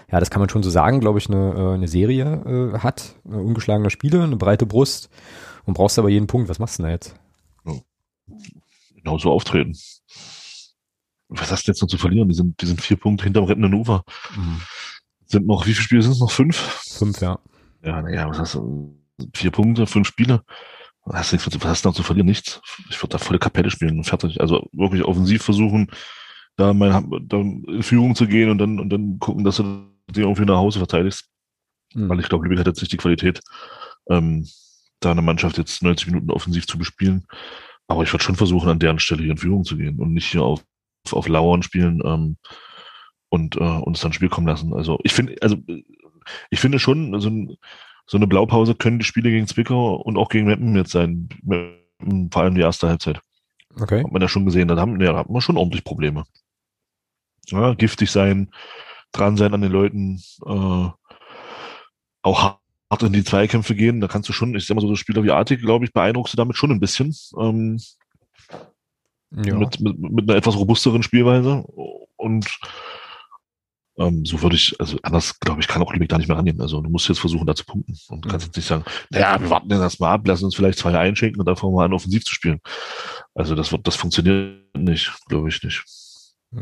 [0.09, 3.14] ja, das kann man schon so sagen, glaube ich, eine, äh, eine Serie äh, hat,
[3.26, 5.09] eine ungeschlagene Spiele, eine breite Brust
[5.66, 6.47] und brauchst aber jeden Punkt.
[6.47, 7.16] Was machst du denn da jetzt?
[8.95, 9.76] Genau so auftreten.
[11.28, 12.30] Was hast du jetzt noch zu verlieren?
[12.30, 14.05] Die sind, die sind vier Punkte hinterm rettenden Ufer.
[15.26, 16.32] Sind noch, wie viele Spiele sind es noch?
[16.32, 16.55] Fünf?
[16.55, 17.38] Fünf, ja.
[17.84, 19.03] Ja, naja, was hast du?
[19.34, 20.43] Vier Punkte, fünf Spiele.
[21.05, 22.28] Was hast du, nichts, was hast du noch zu verlieren?
[22.28, 22.61] Nichts.
[22.89, 24.39] Ich würde da volle Kapelle spielen und fertig.
[24.39, 25.88] Also wirklich offensiv versuchen,
[26.55, 30.22] da, mein, da in Führung zu gehen und dann, und dann gucken, dass du die
[30.22, 31.30] irgendwie nach Hause verteidigst.
[31.93, 32.09] Mhm.
[32.09, 33.41] Weil ich glaube, Lübeck hat jetzt nicht die Qualität,
[34.09, 34.47] ähm,
[34.99, 37.26] da eine Mannschaft jetzt 90 Minuten offensiv zu bespielen.
[37.88, 40.28] Aber ich würde schon versuchen, an deren Stelle hier in Führung zu gehen und nicht
[40.28, 40.64] hier auf,
[41.11, 42.38] auf Lauern spielen ähm,
[43.30, 44.74] und äh, uns dann Spiel kommen lassen.
[44.74, 45.57] Also ich finde, also
[46.49, 47.30] ich finde schon, also
[48.06, 51.30] so eine Blaupause können die Spiele gegen Zwickau und auch gegen Meppen jetzt sein.
[52.32, 53.22] Vor allem die erste Halbzeit.
[53.80, 54.04] Okay.
[54.04, 54.68] Hat man ja schon gesehen.
[54.68, 56.26] Da haben, ja, da hat man schon ordentlich Probleme.
[57.47, 58.51] Ja, giftig sein,
[59.12, 60.89] dran sein an den Leuten, äh,
[62.22, 62.58] auch
[62.89, 63.99] hart in die Zweikämpfe gehen.
[63.99, 66.34] Da kannst du schon, ich sag mal so, so Spieler wie Artig, glaube ich, beeindruckst
[66.34, 67.16] du damit schon ein bisschen.
[67.39, 67.80] Ähm,
[69.36, 69.56] Ja.
[69.58, 71.64] mit, mit, mit einer etwas robusteren Spielweise.
[72.16, 72.47] Und
[73.98, 76.60] ähm, so würde ich, also anders, glaube ich, kann auch Lübeck da nicht mehr rangehen.
[76.62, 77.96] Also du musst jetzt versuchen, da zu punkten.
[78.10, 80.80] Und du kannst jetzt nicht sagen, naja, wir warten jetzt erstmal ab, lassen uns vielleicht
[80.80, 82.60] zwei einschenken und dann fangen wir an, offensiv zu spielen.
[83.36, 85.84] Also das wird, das funktioniert nicht, glaube ich nicht.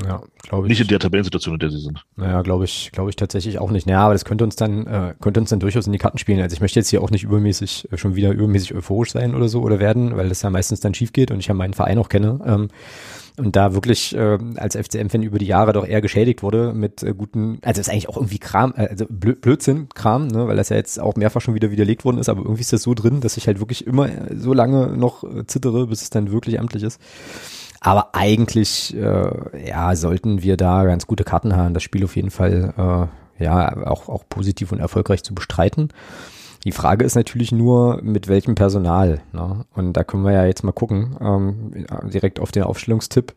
[0.05, 0.69] Ja, glaube ich.
[0.69, 2.03] Nicht in der Tabellensituation, in der sie sind.
[2.15, 3.87] Naja, glaube ich, glaube ich tatsächlich auch nicht.
[3.87, 6.39] Naja, aber das könnte uns dann, äh, könnte uns dann durchaus in die Karten spielen.
[6.39, 9.49] Also ich möchte jetzt hier auch nicht übermäßig, äh, schon wieder übermäßig euphorisch sein oder
[9.49, 11.97] so oder werden, weil das ja meistens dann schief geht und ich ja meinen Verein
[11.97, 12.39] auch kenne.
[12.45, 12.69] Ähm,
[13.37, 17.13] und da wirklich äh, als FCM-Fan über die Jahre doch eher geschädigt wurde mit äh,
[17.13, 20.69] guten, also ist eigentlich auch irgendwie Kram, äh, also Blö Blödsinn, Kram, ne, weil das
[20.69, 23.21] ja jetzt auch mehrfach schon wieder widerlegt worden ist, aber irgendwie ist das so drin,
[23.21, 26.83] dass ich halt wirklich immer so lange noch äh, zittere, bis es dann wirklich amtlich
[26.83, 26.99] ist.
[27.79, 32.29] Aber eigentlich, äh, ja, sollten wir da ganz gute Karten haben, das Spiel auf jeden
[32.29, 33.09] Fall,
[33.39, 35.89] äh, ja, auch, auch positiv und erfolgreich zu bestreiten.
[36.63, 39.21] Die Frage ist natürlich nur, mit welchem Personal.
[39.33, 39.65] Ne?
[39.73, 43.33] Und da können wir ja jetzt mal gucken, ähm, direkt auf den Aufstellungstipp.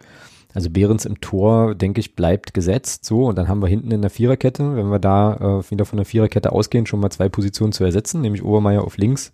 [0.53, 3.05] Also Behrens im Tor, denke ich, bleibt gesetzt.
[3.05, 5.97] So, und dann haben wir hinten in der Viererkette, wenn wir da äh, wieder von
[5.97, 9.33] der Viererkette ausgehen, schon mal zwei Positionen zu ersetzen, nämlich Obermeier auf links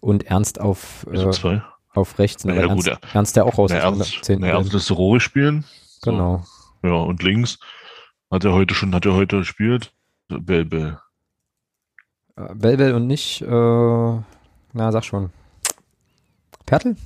[0.00, 1.24] und Ernst auf, äh,
[1.94, 2.44] auf rechts.
[2.44, 3.70] Naja, Ernst, gut, Ernst ja auch raus.
[3.72, 5.64] Na, Ernst, na, Ernst lässt Rohre spielen.
[6.02, 6.42] Genau.
[6.82, 6.88] So.
[6.88, 7.58] Ja, und links
[8.30, 9.92] hat er heute schon, hat er heute gespielt.
[10.28, 10.98] Bell, Bell.
[12.36, 14.22] Äh, Bell und nicht, äh, na,
[14.92, 15.30] sag schon.
[16.66, 16.96] Pertl?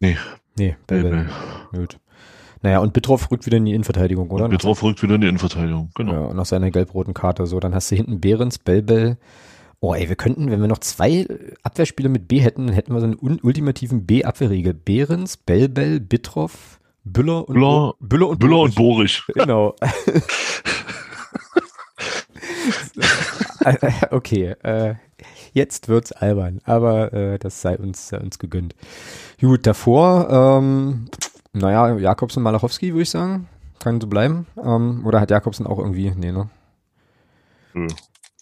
[0.00, 0.16] Nee.
[0.56, 1.28] Nee, Bell, Bell.
[1.72, 1.98] Gut.
[2.62, 4.44] Naja, und Bittroff rückt wieder in die Innenverteidigung, oder?
[4.44, 6.28] Und Bittroff rückt wieder in die Innenverteidigung, genau.
[6.28, 7.46] Ja, nach seiner gelb-roten Karte.
[7.46, 9.16] So, dann hast du hinten Behrens, Bellbell.
[9.80, 11.26] Oh, ey, wir könnten, wenn wir noch zwei
[11.62, 14.74] Abwehrspieler mit B hätten, dann hätten wir so einen ultimativen B-Abwehrregel.
[14.74, 19.22] Behrens, Bellbell, Bittroff, Büller und Büller, Büller und Büller und Borich.
[19.28, 19.74] Genau.
[24.10, 24.94] okay, äh,
[25.52, 28.74] jetzt wird's albern, aber äh, das sei uns, sei uns gegönnt.
[29.40, 31.06] Gut, davor, ähm,
[31.52, 33.48] naja, Jakobsen, Malachowski, würde ich sagen.
[33.80, 34.46] Kann so bleiben.
[34.62, 36.50] Ähm, oder hat Jakobsen auch irgendwie, nee, ne?
[37.72, 37.86] Nö.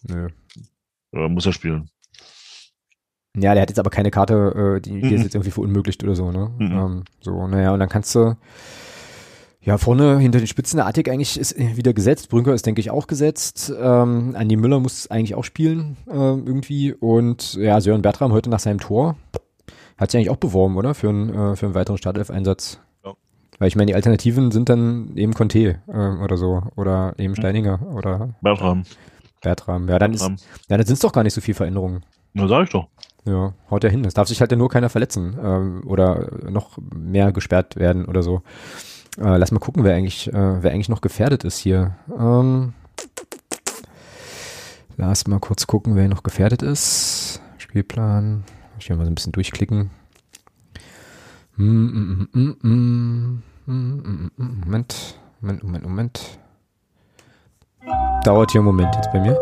[0.03, 0.29] Nö.
[1.13, 1.89] Ja, muss er spielen.
[3.37, 6.17] Ja, der hat jetzt aber keine Karte, äh, die, die ist jetzt irgendwie verunmöglicht oder
[6.17, 6.51] so, ne?
[6.59, 6.73] Mhm.
[6.73, 8.37] Ähm, so, naja, und dann kannst du,
[9.61, 12.29] ja, vorne hinter den Spitzen der Attic eigentlich ist wieder gesetzt.
[12.29, 13.73] Brünker ist, denke ich, auch gesetzt.
[13.79, 16.95] Ähm, Andi Müller muss eigentlich auch spielen, äh, irgendwie.
[16.95, 19.17] Und ja, Sören Bertram heute nach seinem Tor
[19.97, 20.95] hat sich eigentlich auch beworben, oder?
[20.95, 22.81] Für, einen äh, für einen weiteren Startelf-Einsatz.
[23.05, 23.15] Ja.
[23.59, 26.63] Weil ich meine, die Alternativen sind dann eben Conte äh, oder so.
[26.77, 28.85] Oder eben Steininger oder Bertram.
[29.43, 29.89] Bertram.
[29.89, 30.35] Ja, dann Bertram.
[30.35, 32.05] ist, ja, dann sind es doch gar nicht so viel Veränderungen.
[32.33, 32.87] Na, sag ich doch.
[33.25, 34.05] Ja, haut er hin.
[34.05, 38.23] Es darf sich halt ja nur keiner verletzen ähm, oder noch mehr gesperrt werden oder
[38.23, 38.43] so.
[39.21, 41.97] Äh, lass mal gucken, wer eigentlich, äh, wer eigentlich noch gefährdet ist hier.
[42.17, 42.73] Ähm,
[44.97, 47.41] lass mal kurz gucken, wer noch gefährdet ist.
[47.59, 48.45] Spielplan.
[48.79, 49.91] Ich will mal so ein bisschen durchklicken.
[51.57, 53.43] Hm, mm, mm,
[54.37, 56.39] Moment, Moment, Moment, Moment.
[58.23, 59.37] Dauert hier einen Moment jetzt bei mir.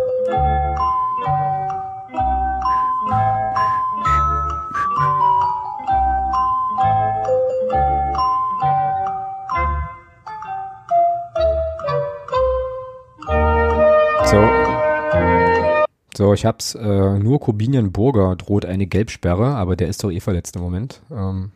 [16.17, 16.75] So, ich hab's.
[16.75, 21.03] Äh, nur Corbinian Burger droht eine Gelbsperre, aber der ist doch eh verletzt im Moment.
[21.11, 21.53] Ähm,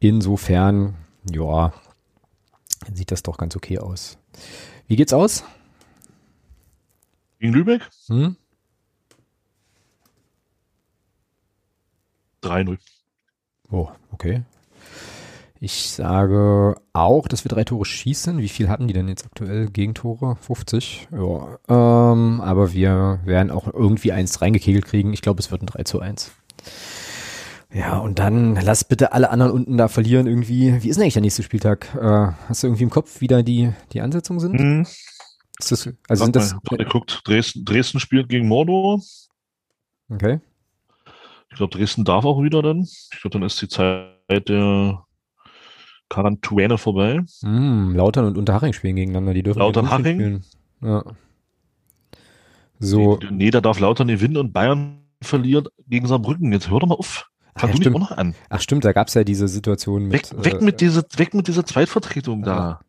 [0.00, 0.94] insofern,
[1.30, 1.74] ja,
[2.94, 4.16] sieht das doch ganz okay aus.
[4.86, 5.44] Wie geht's aus?
[7.40, 7.82] Gegen Lübeck?
[8.06, 8.36] Hm?
[12.42, 12.78] 3-0.
[13.70, 14.44] Oh, okay.
[15.64, 18.38] Ich sage auch, dass wir drei Tore schießen.
[18.38, 19.70] Wie viel hatten die denn jetzt aktuell?
[19.70, 20.34] Gegentore?
[20.34, 21.06] 50?
[21.12, 21.56] Ja.
[21.68, 25.12] Ähm, aber wir werden auch irgendwie eins reingekegelt kriegen.
[25.12, 26.32] Ich glaube, es wird ein 3 zu 1.
[27.72, 30.82] Ja, und dann lass bitte alle anderen unten da verlieren irgendwie.
[30.82, 31.94] Wie ist denn eigentlich der nächste Spieltag?
[31.94, 34.58] Äh, hast du irgendwie im Kopf, wie da die, die Ansetzungen sind?
[34.58, 34.86] Mhm.
[35.60, 39.00] Ist das, also sind das, Mal, geguckt, Dresden, Dresden spielt gegen Mordor.
[40.10, 40.40] okay.
[41.50, 42.80] Ich glaube, Dresden darf auch wieder dann.
[42.80, 45.04] Ich glaube, dann ist die Zeit der
[46.12, 47.20] Quarantäne vorbei.
[47.40, 49.32] Hm, Lautern und Unterhaching spielen gegeneinander.
[49.32, 50.16] Die dürfen Lautern, Haching?
[50.16, 50.44] spielen.
[50.82, 51.04] Ja.
[52.78, 56.52] So, Nee, da darf Lautern gewinnen und Bayern verliert gegen Saarbrücken.
[56.52, 57.30] Jetzt hör doch mal auf.
[57.56, 57.96] Fang ja, du stimmt.
[57.96, 58.34] auch noch an.
[58.50, 60.44] ach stimmt, da gab's ja diese Situation Weg, mit.
[60.44, 62.44] weg, äh, mit diese, weg mit dieser Zweitvertretung Ja.
[62.44, 62.80] da.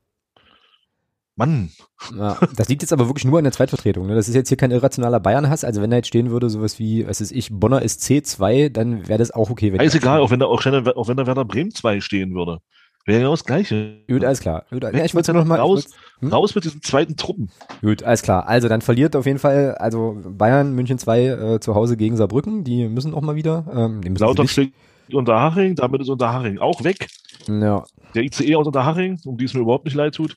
[1.35, 1.69] Mann.
[2.15, 4.05] Ja, das liegt jetzt aber wirklich nur an der Zweitvertretung.
[4.05, 4.15] Ne?
[4.15, 5.63] Das ist jetzt hier kein irrationaler Bayern-Hass.
[5.63, 9.07] Also wenn da jetzt stehen würde, sowas wie, was ist ich, Bonner ist C2, dann
[9.07, 9.71] wäre das auch okay.
[9.73, 12.59] Wenn Scheißegal, auch wenn da, auch, auch wenn da Werder Bremen 2 stehen würde.
[13.05, 13.97] Wäre ja das Gleiche.
[14.07, 14.65] Gut, alles klar.
[14.69, 15.59] Gut, ja, ich wollte noch mal.
[15.59, 15.89] raus,
[16.19, 16.29] hm?
[16.29, 17.51] raus mit diesen zweiten Truppen.
[17.81, 18.47] Gut, alles klar.
[18.47, 22.63] Also dann verliert auf jeden Fall, also Bayern, München 2 äh, zu Hause gegen Saarbrücken.
[22.63, 23.65] Die müssen auch mal wieder.
[23.73, 24.51] Ähm, die müssen nicht.
[24.51, 24.73] schlägt
[25.11, 27.07] Unterhaching, damit ist Unterhaching auch weg.
[27.47, 27.83] Ja,
[28.15, 30.35] Der ICE aus Unterhaching, um die es mir überhaupt nicht leid tut.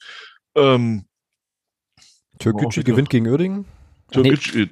[0.57, 1.05] Ähm,
[2.41, 3.65] Türkgücü gewinnt gegen Uerdingen.
[4.11, 4.69] Ach, nee, Türkisch, äh,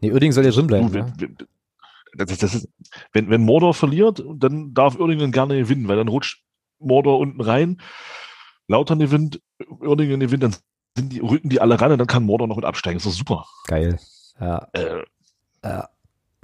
[0.00, 0.92] nee, Uerdingen soll ja drin bleiben.
[0.92, 1.36] Du, wenn,
[2.16, 2.26] Ne?
[2.26, 2.68] das ist,
[3.12, 6.42] wenn, wenn Mordor verliert, dann darf Uerdingen gerne gewinnen, weil dann rutscht
[6.78, 7.80] Mordor unten rein.
[8.68, 9.40] Lautern gewinnt,
[9.80, 10.56] Uerdingen gewinnt, dann
[10.96, 12.98] sind die, rücken die alle ran und dann kann Mordor noch mit absteigen.
[12.98, 13.46] Das ist super.
[13.66, 13.98] Geil.
[14.40, 15.02] Ja, Äh,
[15.64, 15.88] ja.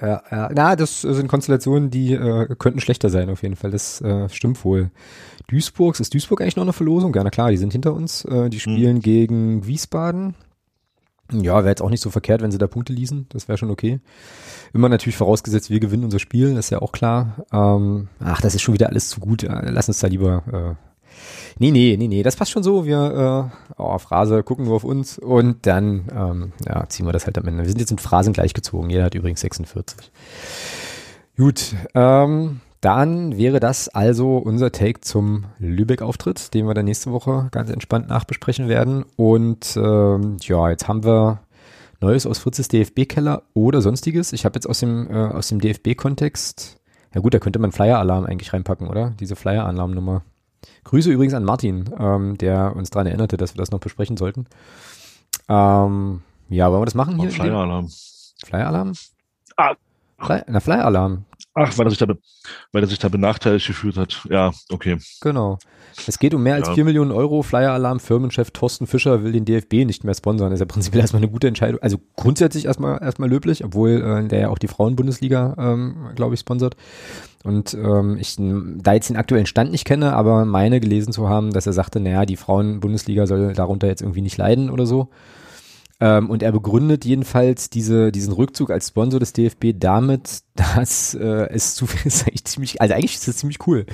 [0.00, 3.70] Ja, ja, na, das sind Konstellationen, die äh, könnten schlechter sein auf jeden Fall.
[3.70, 4.90] Das äh, stimmt wohl.
[5.46, 7.14] Duisburg, ist Duisburg eigentlich noch eine Verlosung?
[7.14, 8.24] Ja, na klar, die sind hinter uns.
[8.24, 10.34] Äh, die spielen gegen Wiesbaden.
[11.42, 13.26] Ja, wäre jetzt auch nicht so verkehrt, wenn sie da Punkte ließen.
[13.30, 14.00] Das wäre schon okay.
[14.72, 17.44] Immer natürlich vorausgesetzt, wir gewinnen unser Spiel, das ist ja auch klar.
[17.52, 19.42] Ähm, ach, das ist schon wieder alles zu gut.
[19.42, 20.84] Ja, lass uns da lieber, äh,
[21.58, 22.84] Nee, nee, nee, nee, das passt schon so.
[22.84, 27.26] Wir, äh, oh, Phrase, gucken nur auf uns und dann, ähm, ja, ziehen wir das
[27.26, 27.62] halt am Ende.
[27.62, 28.90] Wir sind jetzt in Phrasen gleichgezogen.
[28.90, 30.10] Jeder hat übrigens 46.
[31.36, 37.48] Gut, ähm, dann wäre das also unser Take zum Lübeck-Auftritt, den wir dann nächste Woche
[37.50, 39.06] ganz entspannt nachbesprechen werden.
[39.16, 41.40] Und ähm, ja, jetzt haben wir
[42.00, 44.34] Neues aus Fritzes DFB-Keller oder sonstiges.
[44.34, 46.78] Ich habe jetzt aus dem, äh, aus dem DFB-Kontext,
[47.14, 49.14] ja gut, da könnte man Flyer-Alarm eigentlich reinpacken, oder?
[49.18, 50.22] Diese Flyer-Alarm-Nummer.
[50.84, 54.46] Grüße übrigens an Martin, ähm, der uns daran erinnerte, dass wir das noch besprechen sollten.
[55.48, 56.20] Ähm,
[56.50, 57.30] ja, wollen wir das machen hier?
[57.30, 57.88] Flyer-Alarm.
[58.44, 58.92] Flyer-Alarm?
[59.56, 59.74] Ah.
[60.18, 61.24] Fly, na, Flyer-Alarm.
[61.54, 62.06] Ach, weil er sich da,
[62.72, 64.26] weil er sich da benachteiligt gefühlt hat.
[64.28, 64.98] Ja, okay.
[65.20, 65.58] Genau.
[66.08, 66.74] Es geht um mehr als Ja.
[66.74, 67.42] 4 Millionen Euro.
[67.42, 70.50] Flyer-Alarm, Firmenchef Thorsten Fischer will den DFB nicht mehr sponsern.
[70.50, 71.80] Das ist ja prinzipiell erstmal eine gute Entscheidung.
[71.80, 76.40] Also grundsätzlich erstmal, erstmal löblich, obwohl äh, der ja auch die Frauenbundesliga, ähm, glaube ich,
[76.40, 76.76] sponsert.
[77.44, 81.52] Und ähm, ich da jetzt den aktuellen Stand nicht kenne, aber meine gelesen zu haben,
[81.52, 85.08] dass er sagte, naja, die Frauenbundesliga soll darunter jetzt irgendwie nicht leiden oder so.
[86.00, 91.48] Ähm, und er begründet jedenfalls diese, diesen Rückzug als Sponsor des DFB damit, dass äh,
[91.50, 93.86] es zu viel ist eigentlich ziemlich, also eigentlich ist das ziemlich cool.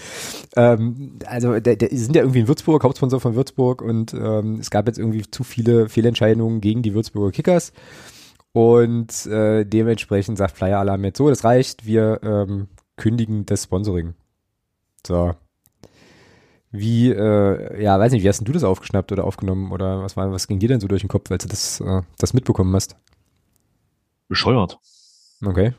[0.57, 4.71] Ähm, also der, der sind ja irgendwie in Würzburg, Hauptsponsor von Würzburg und ähm, es
[4.71, 7.73] gab jetzt irgendwie zu viele Fehlentscheidungen gegen die Würzburger Kickers.
[8.53, 14.15] Und äh, dementsprechend sagt Flyer Alarm jetzt so, das reicht, wir ähm, kündigen das Sponsoring.
[15.07, 15.35] So.
[16.73, 20.17] Wie, äh, ja, weiß nicht, wie hast denn du das aufgeschnappt oder aufgenommen oder was
[20.17, 22.75] war, was ging dir denn so durch den Kopf, als du das, äh, das mitbekommen
[22.77, 22.97] hast?
[24.29, 24.79] Bescheuert.
[25.45, 25.73] Okay.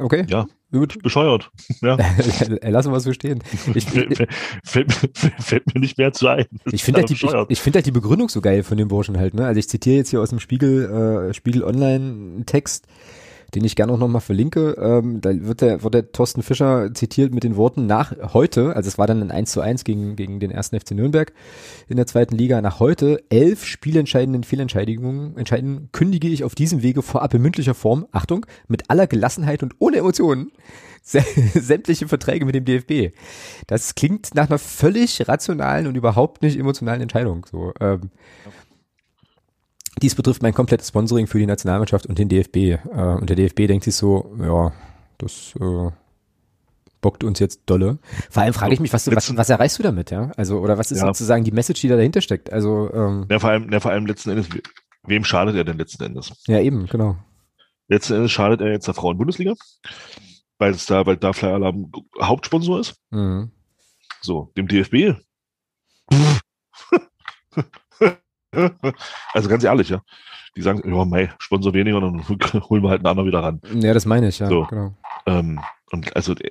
[0.00, 1.00] Okay, Ja, gut.
[1.02, 1.50] bescheuert.
[1.82, 1.96] Ja.
[2.62, 3.42] Lassen wir es so stehen.
[3.74, 4.26] Ich, fällt,
[4.64, 4.92] fällt,
[5.38, 6.46] fällt mir nicht mehr zu ein.
[6.64, 8.88] Das Ich finde halt, die- ich, ich finde halt die Begründung so geil von dem
[8.88, 9.46] Burschen halt, ne?
[9.46, 12.86] Also ich zitiere jetzt hier aus dem Spiegel, äh, Spiegel Online einen Text,
[13.54, 14.72] den ich gerne auch nochmal verlinke.
[14.80, 18.88] Ähm, da wird der, wird der Thorsten Fischer zitiert mit den Worten nach heute, also
[18.88, 21.32] es war dann ein 1 zu 1 gegen, gegen den ersten FC Nürnberg
[21.88, 27.02] in der zweiten Liga, nach heute elf spielentscheidenden Fehlentscheidungen entscheiden, kündige ich auf diesem Wege
[27.02, 30.50] vorab in mündlicher Form, Achtung, mit aller Gelassenheit und ohne Emotionen
[31.06, 31.22] sä-
[31.58, 33.14] sämtliche Verträge mit dem DFB.
[33.66, 37.46] Das klingt nach einer völlig rationalen und überhaupt nicht emotionalen Entscheidung.
[37.50, 38.10] So, ähm,
[40.02, 42.56] dies betrifft mein komplettes Sponsoring für die Nationalmannschaft und den DFB.
[42.56, 42.78] Äh,
[43.20, 44.72] und der DFB denkt sich so, ja,
[45.18, 45.90] das äh,
[47.00, 47.98] bockt uns jetzt dolle.
[48.30, 50.32] Vor allem frage ich mich, was, du, was, was erreichst du damit, ja?
[50.36, 51.06] Also, oder was ist Ja.
[51.06, 52.52] sozusagen die Message, die da dahinter steckt?
[52.52, 54.62] Also, ähm, Ja, vor allem, ja, vor allem letzten Endes, we-
[55.04, 56.32] wem schadet er denn letzten Endes?
[56.46, 57.16] ja, eben, genau.
[57.88, 59.52] Letzten Endes schadet er jetzt der Frauen-Bundesliga,
[60.58, 62.96] weil es da, weil da Flyer Alarm Hauptsponsor ist.
[63.10, 63.50] Mhm.
[64.22, 65.14] So, dem DFB.
[69.34, 70.02] also ganz ehrlich, ja.
[70.56, 72.26] Die sagen, ja, mei, Sponsor weniger, dann
[72.68, 73.60] holen wir halt einen anderen wieder ran.
[73.74, 74.64] Ja, das meine ich, ja, So.
[74.70, 74.94] genau.
[75.26, 76.50] Ähm, und also er,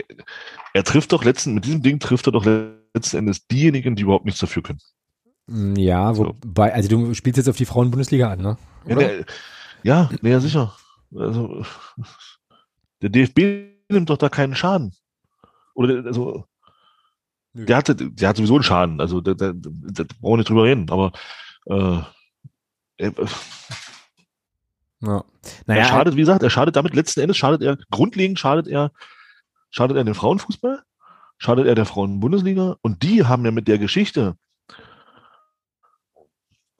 [0.74, 4.26] er trifft doch letzten, mit diesem Ding trifft er doch letzten Endes diejenigen, die überhaupt
[4.26, 4.80] nichts dafür können.
[5.48, 6.36] Mm, Ja, So.
[6.44, 8.58] wobei, also du spielst jetzt auf die Frauen-Bundesliga an, ne?
[8.88, 9.26] Ja, der,
[9.84, 10.76] ja, ja, sicher.
[11.16, 11.64] Also,
[13.02, 13.40] der DFB
[13.90, 14.94] nimmt doch da keinen Schaden.
[15.76, 16.46] Oder der- also,
[17.54, 17.66] Nö.
[17.66, 19.00] der hatte, der hat sowieso einen Schaden.
[19.02, 20.90] Also, da, da, da brauchen wir nicht drüber reden.
[20.90, 21.12] Aber
[21.66, 22.02] äh,
[22.98, 23.14] er,
[25.02, 25.18] ja.
[25.18, 25.24] er
[25.66, 28.92] Naja, schadet, wie gesagt, er schadet damit letzten Endes schadet er, grundlegend schadet er,
[29.70, 30.84] schadet er den Frauenfußball,
[31.38, 34.38] schadet er der Frauenbundesliga und die haben ja mit der Geschichte,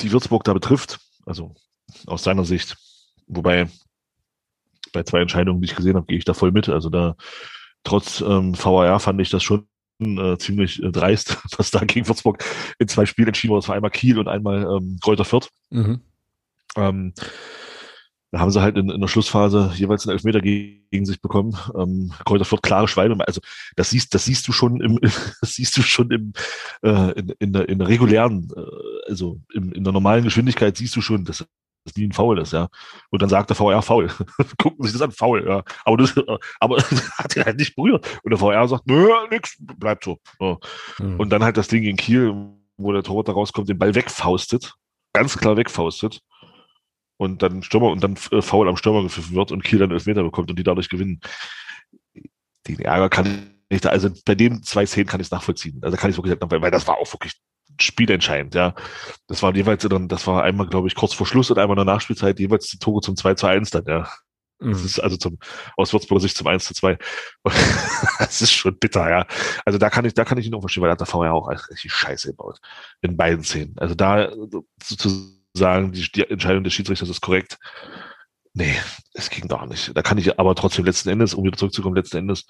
[0.02, 1.54] die Würzburg da betrifft, also
[2.08, 2.78] aus seiner Sicht,
[3.28, 3.70] wobei
[4.94, 6.70] bei zwei Entscheidungen, die ich gesehen habe, gehe ich da voll mit.
[6.70, 7.16] Also da
[7.84, 9.68] trotz ähm, VAR fand ich das schon
[10.00, 12.44] äh, ziemlich äh, dreist, was da gegen Würzburg
[12.80, 13.62] in zwei Spielen entschieden wurde.
[13.62, 15.50] Das war einmal Kiel und einmal ähm, Kräuter Fürth.
[15.70, 16.02] mhm.
[16.76, 17.14] Ähm,
[18.34, 21.56] da haben sie halt in, in der Schlussphase jeweils einen Elfmeter gegen, gegen sich bekommen.
[21.78, 23.16] Ähm, Kräuter Fürth klare Schweine.
[23.28, 23.42] Also
[23.76, 24.98] das siehst, das siehst du schon im,
[25.42, 26.34] das siehst du schon im,
[26.82, 30.96] äh, in, in, der, in der regulären, äh, also im, in der normalen Geschwindigkeit siehst
[30.96, 31.46] du schon, dass
[31.86, 32.70] das nie ein Foul ist, ja.
[33.10, 34.08] Und dann sagt der VR Foul.
[34.58, 35.64] Gucken sich das an, Foul, ja.
[35.84, 36.16] Aber das,
[36.60, 36.78] aber
[37.18, 38.08] hat ihn halt nicht berührt.
[38.24, 40.20] Und der VR sagt, nö, nix, bleibt so.
[40.40, 40.60] so.
[41.00, 41.20] Mhm.
[41.20, 42.34] Und dann halt das Ding gegen Kiel,
[42.78, 44.76] wo der Torwart da rauskommt, den Ball wegfaustet,
[45.14, 46.22] ganz klar wegfaustet.
[47.18, 50.24] Und dann Stürmer und dann äh, Foul am Stürmer gepfiffen wird und Kiel dann Elfmeter
[50.24, 51.22] bekommt und die dadurch gewinnen.
[52.68, 55.80] Den Ärger kann ich da, also bei den zwei Szenen kann ich es nachvollziehen.
[55.84, 57.34] Also kann ich wirklich, weil, weil das war auch wirklich
[57.80, 58.76] spielentscheidend, ja.
[59.28, 61.86] Das war jeweils dann, das war einmal, glaube ich, kurz vor Schluss und einmal in
[61.86, 64.10] der Nachspielzeit jeweils die Tore zum 2 zu 1 dann, ja.
[64.60, 64.86] Das Mhm.
[64.86, 65.40] ist also zum,
[65.76, 66.98] aus Würzburger Sicht zum 1 zu 2.
[68.20, 69.26] das ist schon bitter, ja.
[69.66, 71.34] Also da kann ich, da kann ich ihn auch verstehen, weil da hat der VR
[71.34, 72.60] auch richtig Scheiße gebaut.
[73.02, 73.76] In beiden Szenen.
[73.78, 74.32] Also da
[74.82, 77.58] sozusagen die, die Entscheidung des Schiedsrichters ist korrekt.
[78.54, 78.76] Nee,
[79.14, 79.96] es ging doch nicht.
[79.98, 82.46] Da kann ich aber trotzdem letzten Endes, um wieder zurückzukommen, letzten Endes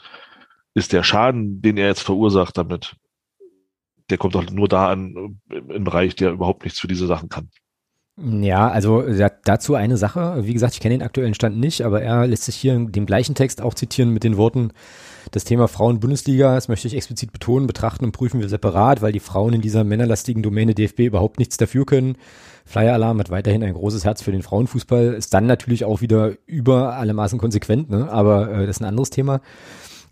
[0.76, 2.96] ist der Schaden, den er jetzt verursacht damit,
[4.10, 7.50] der kommt doch nur da an, im Bereich, der überhaupt nichts für diese Sachen kann.
[8.16, 9.04] Ja, also
[9.44, 10.46] dazu eine Sache.
[10.46, 13.08] Wie gesagt, ich kenne den aktuellen Stand nicht, aber er lässt sich hier in dem
[13.08, 14.72] gleichen Text auch zitieren mit den Worten,
[15.32, 19.20] das Thema Frauen-Bundesliga, das möchte ich explizit betonen, betrachten und prüfen wir separat, weil die
[19.20, 22.18] Frauen in dieser männerlastigen Domäne DFB überhaupt nichts dafür können.
[22.66, 26.34] Flyer Alarm hat weiterhin ein großes Herz für den Frauenfußball, ist dann natürlich auch wieder
[26.46, 28.12] über alle Maßen konsequent, ne?
[28.12, 29.42] aber äh, das ist ein anderes Thema.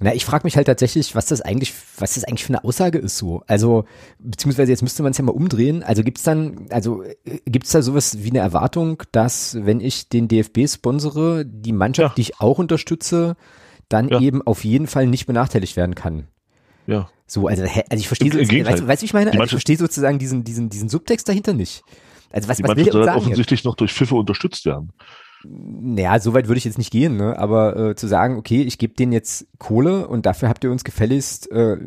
[0.03, 2.97] Na, ich frage mich halt tatsächlich, was das eigentlich, was das eigentlich für eine Aussage
[2.97, 3.43] ist so.
[3.45, 3.85] Also,
[4.17, 5.83] beziehungsweise jetzt müsste man es ja mal umdrehen.
[5.83, 7.03] Also gibt's dann, also
[7.45, 12.15] gibt's da sowas wie eine Erwartung, dass, wenn ich den DFB sponsere, die Mannschaft, ja.
[12.15, 13.35] die ich auch unterstütze,
[13.89, 14.19] dann ja.
[14.19, 16.27] eben auf jeden Fall nicht benachteiligt werden kann?
[16.87, 17.07] Ja.
[17.27, 19.31] So, also, also ich verstehe, so, weißt, weißt du, ich meine?
[19.31, 21.83] Also ich verstehe sozusagen diesen, diesen, diesen Subtext dahinter nicht.
[22.31, 23.65] Also was, die was Mannschaft soll halt offensichtlich jetzt?
[23.65, 24.93] noch durch Pfiffe unterstützt werden.
[25.43, 27.37] Naja, so weit würde ich jetzt nicht gehen, ne?
[27.37, 30.83] aber äh, zu sagen, okay, ich gebe denen jetzt Kohle und dafür habt ihr uns
[30.83, 31.77] gefälligst, äh,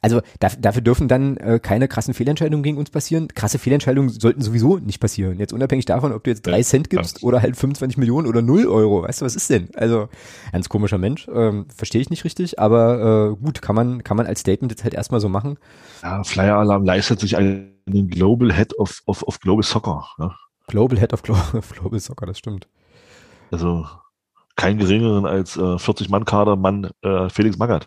[0.00, 3.28] also da, dafür dürfen dann äh, keine krassen Fehlentscheidungen gegen uns passieren.
[3.28, 5.38] Krasse Fehlentscheidungen sollten sowieso nicht passieren.
[5.38, 8.42] Jetzt unabhängig davon, ob du jetzt drei ja, Cent gibst oder halt 25 Millionen oder
[8.42, 9.02] null Euro.
[9.02, 9.68] Weißt du, was ist denn?
[9.74, 10.08] Also
[10.52, 14.26] ganz komischer Mensch, ähm, verstehe ich nicht richtig, aber äh, gut, kann man, kann man
[14.26, 15.58] als Statement jetzt halt erstmal so machen.
[16.02, 20.06] Ja, Flyer Alarm leistet sich einen Global Head of, of, of Global Soccer.
[20.18, 20.30] Ne?
[20.66, 22.68] Global Head of Global, Global Soccer, das stimmt.
[23.54, 23.88] Also
[24.56, 27.86] kein geringeren als äh, 40 Mann Kader Mann äh, Felix Magath.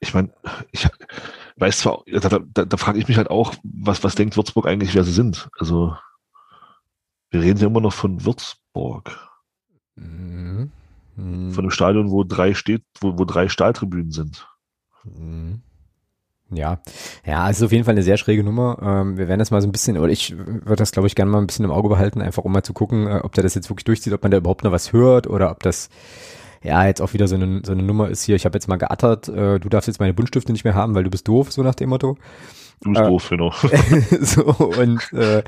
[0.00, 0.32] Ich meine,
[0.72, 0.88] ich
[1.56, 4.96] weiß zwar, da, da, da frage ich mich halt auch, was, was denkt Würzburg eigentlich,
[4.96, 5.48] wer sie sind?
[5.60, 5.96] Also
[7.30, 9.28] wir reden ja immer noch von Würzburg.
[9.94, 10.72] Mhm.
[11.14, 11.52] Mhm.
[11.52, 14.48] Von einem Stadion, wo drei steht, wo, wo drei Stahltribünen sind.
[15.04, 15.62] Mhm.
[16.50, 16.80] Ja,
[17.26, 18.78] ja, es ist auf jeden Fall eine sehr schräge Nummer.
[18.82, 21.30] Ähm, wir werden das mal so ein bisschen, oder ich würde das, glaube ich, gerne
[21.30, 23.54] mal ein bisschen im Auge behalten, einfach um mal zu gucken, äh, ob der das
[23.54, 25.90] jetzt wirklich durchzieht, ob man da überhaupt noch was hört oder ob das
[26.62, 28.34] ja jetzt auch wieder so eine, so eine Nummer ist hier.
[28.34, 31.04] Ich habe jetzt mal geattert, äh, du darfst jetzt meine Buntstifte nicht mehr haben, weil
[31.04, 32.16] du bist doof, so nach dem Motto.
[32.80, 33.52] Du bist äh, doof, genau.
[34.20, 35.42] so, und, äh,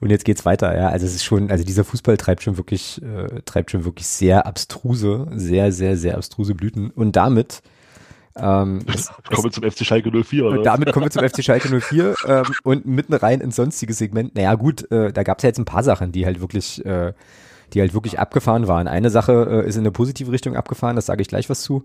[0.00, 0.88] und jetzt geht's weiter, ja.
[0.88, 4.46] Also es ist schon, also dieser Fußball treibt schon wirklich, äh, treibt schon wirklich sehr
[4.46, 6.90] abstruse, sehr, sehr, sehr abstruse Blüten.
[6.90, 7.62] Und damit
[8.36, 10.62] ähm, es, kommen wir zum FC Schalke 04, oder?
[10.62, 14.34] Damit kommen wir zum FC Schalke 04 ähm, und mitten rein ins sonstige Segment.
[14.34, 17.12] Naja gut, äh, da gab es ja jetzt ein paar Sachen, die halt wirklich, äh,
[17.72, 18.88] die halt wirklich abgefahren waren.
[18.88, 21.84] Eine Sache äh, ist in eine positive Richtung abgefahren, das sage ich gleich was zu.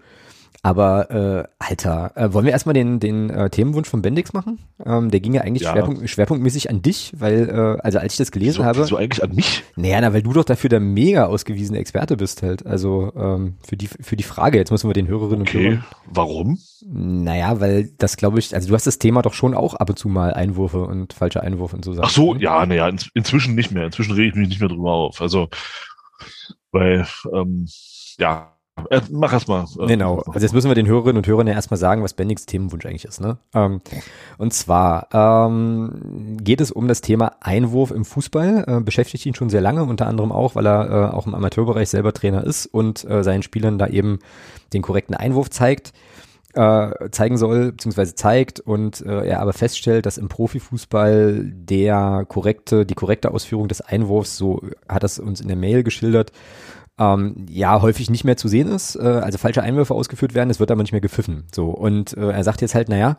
[0.64, 4.60] Aber äh, Alter, äh, wollen wir erstmal den, den äh, Themenwunsch von Bendix machen?
[4.86, 5.72] Ähm, der ging ja eigentlich ja.
[5.72, 8.80] Schwerpunkt, schwerpunktmäßig an dich, weil, äh, also als ich das gelesen wieso, habe.
[8.80, 9.64] Wieso eigentlich an mich?
[9.78, 12.66] Naja, na, weil du doch dafür der mega ausgewiesene Experte bist halt.
[12.66, 15.58] Also ähm, für, die, für die Frage, jetzt müssen wir den Hörerinnen okay.
[15.58, 15.86] und Hörern.
[16.08, 16.60] Warum?
[16.86, 19.98] Naja, weil das glaube ich, also du hast das Thema doch schon auch ab und
[19.98, 22.06] zu mal Einwürfe und falsche Einwürfe und so Sachen.
[22.06, 22.42] Ach so, ne?
[22.42, 23.86] ja, naja, in, inzwischen nicht mehr.
[23.86, 25.22] Inzwischen rede ich mich nicht mehr drüber auf.
[25.22, 25.48] Also,
[26.72, 27.68] weil, ähm,
[28.20, 28.57] ja,
[28.90, 29.66] äh, mach erst mal.
[29.88, 30.20] Genau.
[30.28, 33.06] Also jetzt müssen wir den Hörerinnen und Hörern ja erstmal sagen, was Bendix Themenwunsch eigentlich
[33.06, 33.22] ist.
[33.22, 33.38] Ne?
[33.54, 33.82] Ähm,
[34.38, 38.66] und zwar ähm, geht es um das Thema Einwurf im Fußball.
[38.68, 41.90] Äh, beschäftigt ihn schon sehr lange, unter anderem auch, weil er äh, auch im Amateurbereich
[41.90, 44.20] selber Trainer ist und äh, seinen Spielern da eben
[44.74, 45.94] den korrekten Einwurf zeigt
[46.58, 52.86] äh, zeigen soll, beziehungsweise zeigt und äh, er aber feststellt, dass im Profifußball der korrekte,
[52.86, 56.32] die korrekte Ausführung des Einwurfs, so hat es uns in der Mail geschildert,
[57.00, 60.60] ähm, ja häufig nicht mehr zu sehen ist, äh, also falsche Einwürfe ausgeführt werden, es
[60.60, 61.44] wird aber nicht mehr gepfiffen.
[61.54, 63.18] So und äh, er sagt jetzt halt, naja,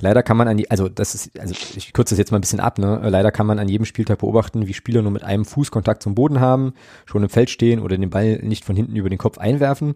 [0.00, 2.42] leider kann man an die, also das ist, also ich kürze das jetzt mal ein
[2.42, 3.00] bisschen ab, ne?
[3.08, 6.14] Leider kann man an jedem Spieltag beobachten, wie Spieler nur mit einem Fuß Kontakt zum
[6.14, 6.72] Boden haben,
[7.04, 9.94] schon im Feld stehen oder den Ball nicht von hinten über den Kopf einwerfen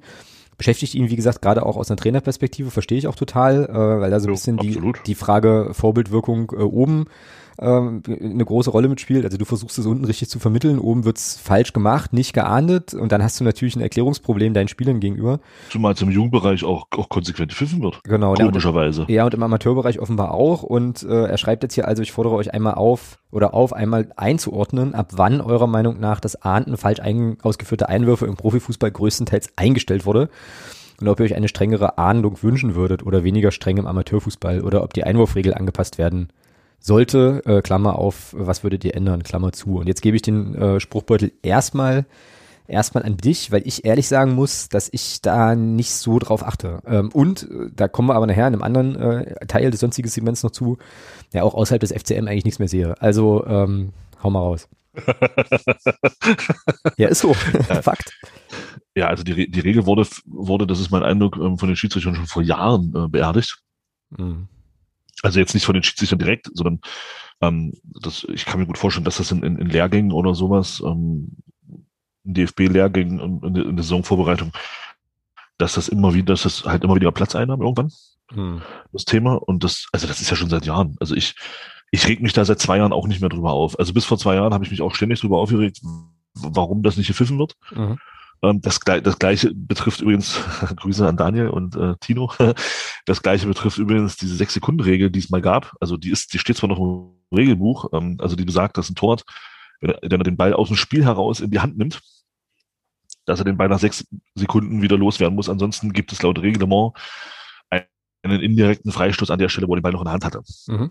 [0.56, 4.10] beschäftigt ihn, wie gesagt, gerade auch aus einer Trainerperspektive, verstehe ich auch total, äh, weil
[4.10, 7.06] da so ein bisschen die, die Frage Vorbildwirkung äh, oben
[7.58, 9.24] ähm, eine große Rolle mitspielt.
[9.24, 13.12] Also du versuchst es unten richtig zu vermitteln, oben wird's falsch gemacht, nicht geahndet und
[13.12, 15.40] dann hast du natürlich ein Erklärungsproblem deinen Spielern gegenüber.
[15.70, 18.00] Zumal es im Jugendbereich auch, auch konsequent pfiffen wird.
[18.04, 18.34] Genau.
[18.34, 19.02] Komischerweise.
[19.02, 22.02] Ja, und, ja, und im Amateurbereich offenbar auch und äh, er schreibt jetzt hier also,
[22.02, 26.40] ich fordere euch einmal auf oder auf, einmal einzuordnen, ab wann eurer Meinung nach das
[26.42, 30.28] Ahnden falsch ein, ausgeführte Einwürfe im Profifußball größtenteils eingestellt wurde
[31.00, 34.82] und ob ihr euch eine strengere Ahndung wünschen würdet oder weniger streng im Amateurfußball oder
[34.82, 36.28] ob die Einwurfregel angepasst werden
[36.84, 39.78] sollte, äh, Klammer auf, was würdet ihr ändern, Klammer zu.
[39.78, 42.04] Und jetzt gebe ich den äh, Spruchbeutel erstmal
[42.66, 46.80] erstmal an dich, weil ich ehrlich sagen muss, dass ich da nicht so drauf achte.
[46.86, 50.08] Ähm, und äh, da kommen wir aber nachher in einem anderen äh, Teil des sonstigen
[50.08, 50.76] Segments noch zu,
[51.32, 53.00] ja auch außerhalb des FCM eigentlich nichts mehr sehe.
[53.00, 54.68] Also ähm, hau mal raus.
[56.98, 57.34] ja, ist so.
[57.82, 58.12] Fakt.
[58.94, 62.14] Ja, also die, die Regel wurde, wurde, das ist mein Eindruck, ähm, von den Schiedsrichtern
[62.14, 63.58] schon vor Jahren äh, beerdigt.
[64.10, 64.48] Mhm.
[65.24, 66.80] Also jetzt nicht von den Schiedsrichtern direkt, sondern
[67.40, 70.82] ähm, das, ich kann mir gut vorstellen, dass das in, in, in Lehrgängen oder sowas,
[70.84, 71.36] ähm,
[72.24, 74.52] in DFB-Lehrgängen und in, in der Saisonvorbereitung
[75.58, 77.92] dass das immer wieder, dass das halt immer wieder Platz einnahm irgendwann,
[78.32, 78.62] hm.
[78.92, 79.34] das Thema.
[79.34, 80.96] Und das, also das ist ja schon seit Jahren.
[81.00, 81.36] Also ich,
[81.90, 83.78] ich reg mich da seit zwei Jahren auch nicht mehr drüber auf.
[83.78, 85.80] Also bis vor zwei Jahren habe ich mich auch ständig drüber aufgeregt,
[86.34, 87.54] warum das nicht gepfiffen wird.
[87.74, 87.98] Mhm.
[88.42, 90.40] Ähm, das, das gleiche betrifft übrigens,
[90.76, 92.32] Grüße an Daniel und äh, Tino,
[93.06, 95.74] das gleiche betrifft übrigens diese Sechs-Sekunden-Regel, die es mal gab.
[95.80, 98.94] Also die ist, die steht zwar noch im Regelbuch, ähm, also die besagt, dass ein
[98.94, 99.18] Tor,
[99.80, 102.00] wenn er, wenn er den Ball aus dem Spiel heraus in die Hand nimmt,
[103.26, 105.48] dass er den Ball nach sechs Sekunden wieder loswerden muss.
[105.48, 106.92] Ansonsten gibt es laut Reglement
[108.24, 110.42] einen indirekten Freistoß an der Stelle, wo er den Ball noch in der Hand hatte.
[110.66, 110.90] Mhm.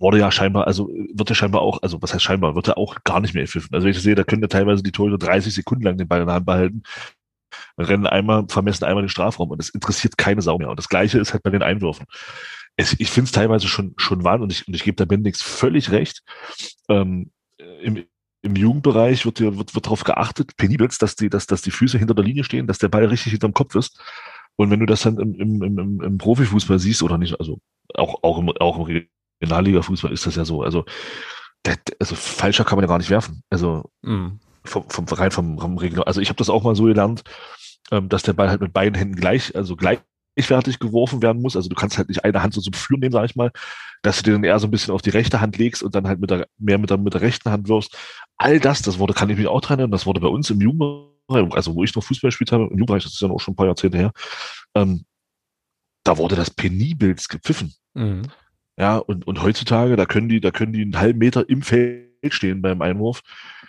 [0.00, 2.96] Wurde ja scheinbar, also wird ja scheinbar auch, also was heißt scheinbar, wird er auch
[3.04, 3.68] gar nicht mehr gepfiffen.
[3.74, 6.22] Also wenn ich sehe, da können ja teilweise die Torhüter 30 Sekunden lang den Ball
[6.22, 6.82] in der Hand behalten,
[7.78, 10.70] rennen einmal, vermessen einmal den Strafraum und das interessiert keine Sau mehr.
[10.70, 12.06] Und das Gleiche ist halt bei den Einwürfen.
[12.76, 15.42] Es, ich finde es teilweise schon, schon wahr und ich, und ich gebe da Bendix
[15.42, 16.22] völlig recht.
[16.88, 17.30] Ähm,
[17.82, 18.04] im,
[18.42, 22.14] im Jugendbereich wird, wird, wird darauf geachtet, penibelst, dass die, dass, dass die Füße hinter
[22.14, 24.00] der Linie stehen, dass der Ball richtig hinterm Kopf ist.
[24.56, 27.60] Und wenn du das dann im, im, im, im Profifußball siehst oder nicht, also
[27.94, 29.06] auch, auch im, auch im
[29.42, 30.62] Regionalliga-Fußball ist das ja so.
[30.62, 30.84] Also,
[31.64, 33.42] der, also falscher kann man ja gar nicht werfen.
[33.50, 34.40] Also mhm.
[34.64, 36.04] vom, vom rein vom, vom Regional.
[36.04, 37.22] Also ich habe das auch mal so gelernt,
[37.90, 41.56] ähm, dass der Ball halt mit beiden Händen gleich, also gleichwertig geworfen werden muss.
[41.56, 43.50] Also du kannst halt nicht eine Hand so zum Führen nehmen, sag ich mal,
[44.02, 46.20] dass du den eher so ein bisschen auf die rechte Hand legst und dann halt
[46.20, 47.96] mit der, mehr mit der, mit der rechten Hand wirfst.
[48.36, 50.60] All das, das wurde, kann ich mich auch dran erinnern, das wurde bei uns im
[50.60, 53.52] Jugendbereich, also wo ich noch Fußball gespielt habe, im Jugendbereich, das ist ja auch schon
[53.52, 54.12] ein paar Jahrzehnte her,
[54.74, 55.04] ähm,
[56.04, 57.74] da wurde das penibelst gepfiffen.
[57.92, 58.22] Mhm.
[58.80, 62.08] Ja, und, und heutzutage, da können die, da können die einen halben Meter im Feld
[62.30, 63.20] stehen beim Einwurf.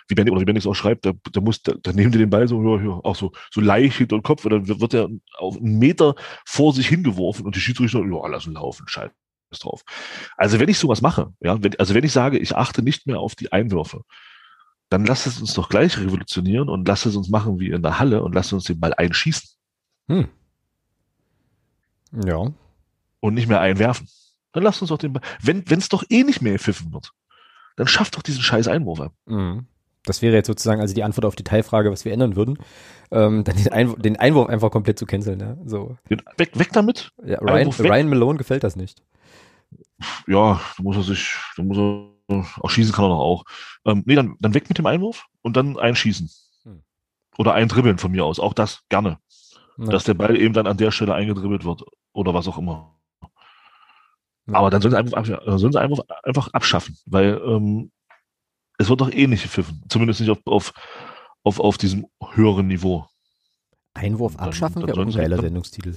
[0.08, 2.30] Wie Benny, oder wie Bendix auch schreibt, da, da muss, da, da nehmen die den
[2.30, 4.94] Ball so, ja, ja, auch so, so leicht hinter den Kopf und dann wird, wird
[4.94, 6.14] er auf einen Meter
[6.46, 9.10] vor sich hingeworfen und die Schiedsrichter, ja, lass ihn laufen, scheiß
[9.60, 9.82] drauf.
[10.38, 13.20] Also wenn ich sowas mache, ja, wenn, also wenn ich sage, ich achte nicht mehr
[13.20, 14.00] auf die Einwürfe,
[14.88, 17.98] dann lasst es uns doch gleich revolutionieren und lasst es uns machen wie in der
[17.98, 19.46] Halle und lasst uns den Ball einschießen.
[20.08, 20.28] Hm.
[22.24, 22.50] Ja.
[23.20, 24.08] Und nicht mehr einwerfen.
[24.52, 25.22] Dann lasst uns doch den Ball.
[25.40, 27.12] Wenn es doch eh nicht mehr gepfiffen wird,
[27.76, 29.12] dann schafft doch diesen scheiß Einwurf ab.
[29.26, 29.66] Mhm.
[30.04, 32.58] Das wäre jetzt sozusagen also die Antwort auf die Teilfrage, was wir ändern würden.
[33.10, 35.40] Ähm, dann den, Einwurf, den Einwurf einfach komplett zu canceln.
[35.40, 35.56] Ja?
[35.64, 35.96] So.
[36.08, 37.12] Weg, weg damit.
[37.24, 39.02] Ja, Ryan, Ryan Malone gefällt das nicht.
[40.26, 43.44] Ja, da muss er sich, da muss er, auch schießen kann er doch auch.
[43.84, 46.28] Ähm, nee, dann, dann weg mit dem Einwurf und dann einschießen.
[46.64, 46.82] Hm.
[47.38, 48.40] Oder dribbeln von mir aus.
[48.40, 49.18] Auch das gerne.
[49.78, 49.86] Ja.
[49.86, 51.84] Dass der Ball eben dann an der Stelle eingedribbelt wird.
[52.12, 52.96] Oder was auch immer.
[54.50, 55.24] Aber dann sollen sie einfach,
[55.58, 57.92] sollen sie einfach, einfach abschaffen, weil ähm,
[58.78, 59.82] es wird doch eh nicht gepfiffen.
[59.88, 60.72] Zumindest nicht auf, auf,
[61.44, 63.06] auf, auf diesem höheren Niveau.
[63.94, 65.96] Einwurf abschaffen wäre ein geiler Sendungstitel.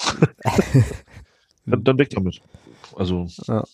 [1.66, 2.40] dann, dann weg damit.
[2.96, 3.26] Also.
[3.46, 3.64] Ja.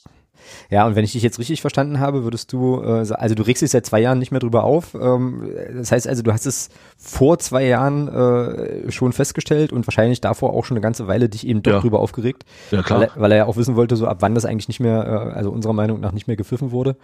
[0.70, 3.62] Ja, und wenn ich dich jetzt richtig verstanden habe, würdest du, äh, also du regst
[3.62, 4.94] dich seit zwei Jahren nicht mehr drüber auf.
[4.94, 10.20] Ähm, das heißt also, du hast es vor zwei Jahren äh, schon festgestellt und wahrscheinlich
[10.20, 11.80] davor auch schon eine ganze Weile dich eben doch ja.
[11.80, 12.44] drüber aufgeregt.
[12.70, 13.00] Ja, klar.
[13.00, 15.36] Weil, weil, er ja auch wissen wollte, so ab wann das eigentlich nicht mehr, äh,
[15.36, 16.96] also unserer Meinung nach nicht mehr gepfiffen wurde.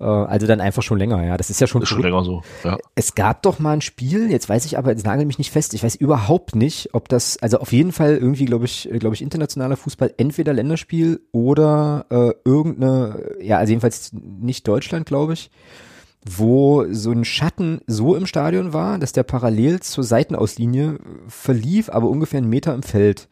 [0.00, 1.36] Äh, also dann einfach schon länger, ja.
[1.36, 2.42] Das ist ja schon, ist schon länger so.
[2.64, 2.78] Ja.
[2.94, 5.74] Es gab doch mal ein Spiel, jetzt weiß ich aber, jetzt nagel mich nicht fest,
[5.74, 9.22] ich weiß überhaupt nicht, ob das, also auf jeden Fall irgendwie, glaube ich, glaube ich,
[9.22, 15.50] internationaler Fußball, entweder Länderspiel oder äh, irgendeine, ja, also jedenfalls nicht Deutschland, glaube ich,
[16.24, 22.08] wo so ein Schatten so im Stadion war, dass der parallel zur Seitenauslinie verlief, aber
[22.08, 23.28] ungefähr einen Meter im Feld.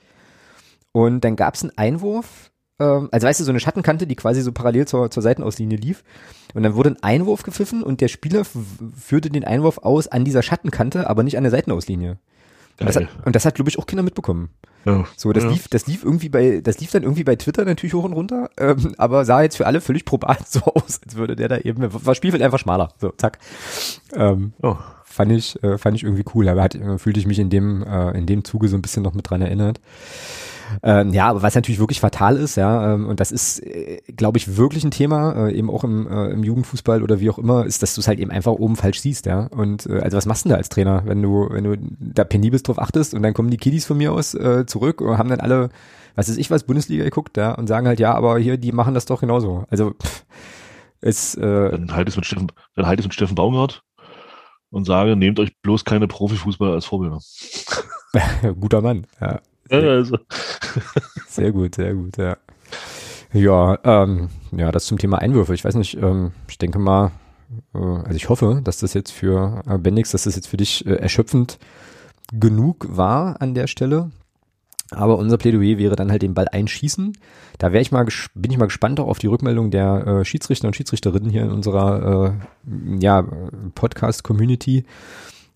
[0.93, 2.49] Und dann gab es einen Einwurf,
[2.81, 6.03] ähm, also weißt du, so eine Schattenkante, die quasi so parallel zur, zur Seitenauslinie lief.
[6.55, 10.43] Und dann wurde ein Einwurf gepfiffen und der Spieler führte den Einwurf aus an dieser
[10.43, 12.18] Schattenkante, aber nicht an der Seitenauslinie.
[12.81, 14.49] Und das, hat, und das hat, glaube ich, auch Kinder mitbekommen.
[14.87, 15.05] Ja.
[15.14, 15.51] So, das ja.
[15.51, 18.49] lief, das lief irgendwie bei, das lief dann irgendwie bei Twitter natürlich hoch und runter,
[18.57, 21.87] ähm, aber sah jetzt für alle völlig probat so aus, als würde der da eben,
[21.93, 22.95] war Spielfeld einfach schmaler.
[22.99, 23.39] So, zack.
[24.14, 24.76] Ähm, oh.
[25.05, 27.83] Fand ich, äh, fand ich irgendwie cool, aber hat, äh, fühlte ich mich in dem,
[27.83, 29.81] äh, in dem Zuge so ein bisschen noch mit dran erinnert.
[30.83, 34.39] Ähm, ja, aber was natürlich wirklich fatal ist, ja, ähm, und das ist, äh, glaube
[34.39, 37.66] ich, wirklich ein Thema, äh, eben auch im, äh, im Jugendfußball oder wie auch immer,
[37.66, 39.47] ist, dass du es halt eben einfach oben falsch siehst, ja.
[39.47, 42.25] Und äh, also was machst du denn da als Trainer, wenn du, wenn du da
[42.25, 45.29] penibelst drauf achtest und dann kommen die Kiddies von mir aus äh, zurück und haben
[45.29, 45.71] dann alle,
[46.14, 48.95] was weiß ich was, Bundesliga geguckt, ja, und sagen halt, ja, aber hier, die machen
[48.95, 49.64] das doch genauso.
[49.71, 50.25] Also pff,
[51.01, 53.83] ist, äh, dann halt es mit Steffen, dann halt es mit Steffen Baumgart
[54.71, 57.21] und sage, nehmt euch bloß keine Profifußballer als Vorbilder.
[58.61, 59.41] Guter Mann, ja.
[59.71, 60.18] Also.
[61.29, 62.37] Sehr gut, sehr gut, ja.
[63.33, 65.55] Ja, ähm, ja, das zum Thema Einwürfe.
[65.55, 67.12] Ich weiß nicht, ähm, ich denke mal,
[67.75, 70.85] äh, also ich hoffe, dass das jetzt für äh, Bendix, dass das jetzt für dich
[70.87, 71.59] äh, erschöpfend
[72.33, 74.11] genug war an der Stelle.
[74.91, 77.16] Aber unser Plädoyer wäre dann halt den Ball einschießen.
[77.59, 80.66] Da wäre ich mal bin ich mal gespannt auch auf die Rückmeldung der äh, Schiedsrichter
[80.66, 82.35] und Schiedsrichterinnen hier in unserer
[82.66, 83.25] äh, ja,
[83.77, 84.85] Podcast-Community,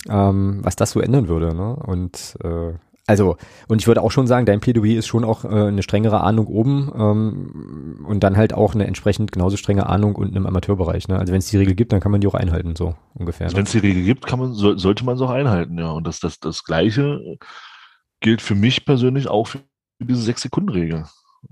[0.08, 1.52] ähm, was das so ändern würde.
[1.52, 1.74] Ne?
[1.74, 2.74] Und äh,
[3.06, 3.36] Also,
[3.68, 6.46] und ich würde auch schon sagen, dein Plädoyer ist schon auch äh, eine strengere Ahnung
[6.46, 11.08] oben ähm, und dann halt auch eine entsprechend genauso strenge Ahnung unten im Amateurbereich.
[11.08, 11.18] Ne?
[11.18, 13.48] Also wenn es die Regel gibt, dann kann man die auch einhalten, so ungefähr.
[13.48, 13.56] Ne?
[13.56, 15.90] Wenn es die Regel gibt, kann man, so, sollte man es auch einhalten, ja.
[15.90, 17.20] Und das, das, das Gleiche
[18.20, 19.60] gilt für mich persönlich auch für
[20.00, 21.04] diese Sechs-Sekunden-Regel.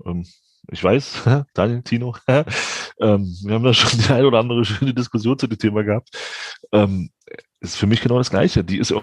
[0.05, 0.25] Ähm,
[0.71, 1.23] ich weiß,
[1.53, 2.45] Daniel, Tino, ähm,
[2.97, 6.09] wir haben da schon die eine oder andere schöne Diskussion zu dem Thema gehabt.
[6.71, 7.11] Ähm,
[7.59, 8.63] ist für mich genau das Gleiche.
[8.63, 8.93] Die ist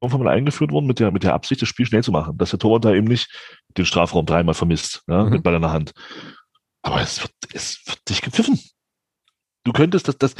[0.00, 2.50] irgendwann mal eingeführt worden mit der, mit der Absicht, das Spiel schnell zu machen, dass
[2.50, 3.28] der Torwart da eben nicht
[3.76, 5.30] den Strafraum dreimal vermisst, ja, mhm.
[5.30, 5.92] mit Ball in der Hand.
[6.82, 8.58] Aber es wird, es wird dich gepfiffen.
[9.64, 10.34] Du könntest das, das,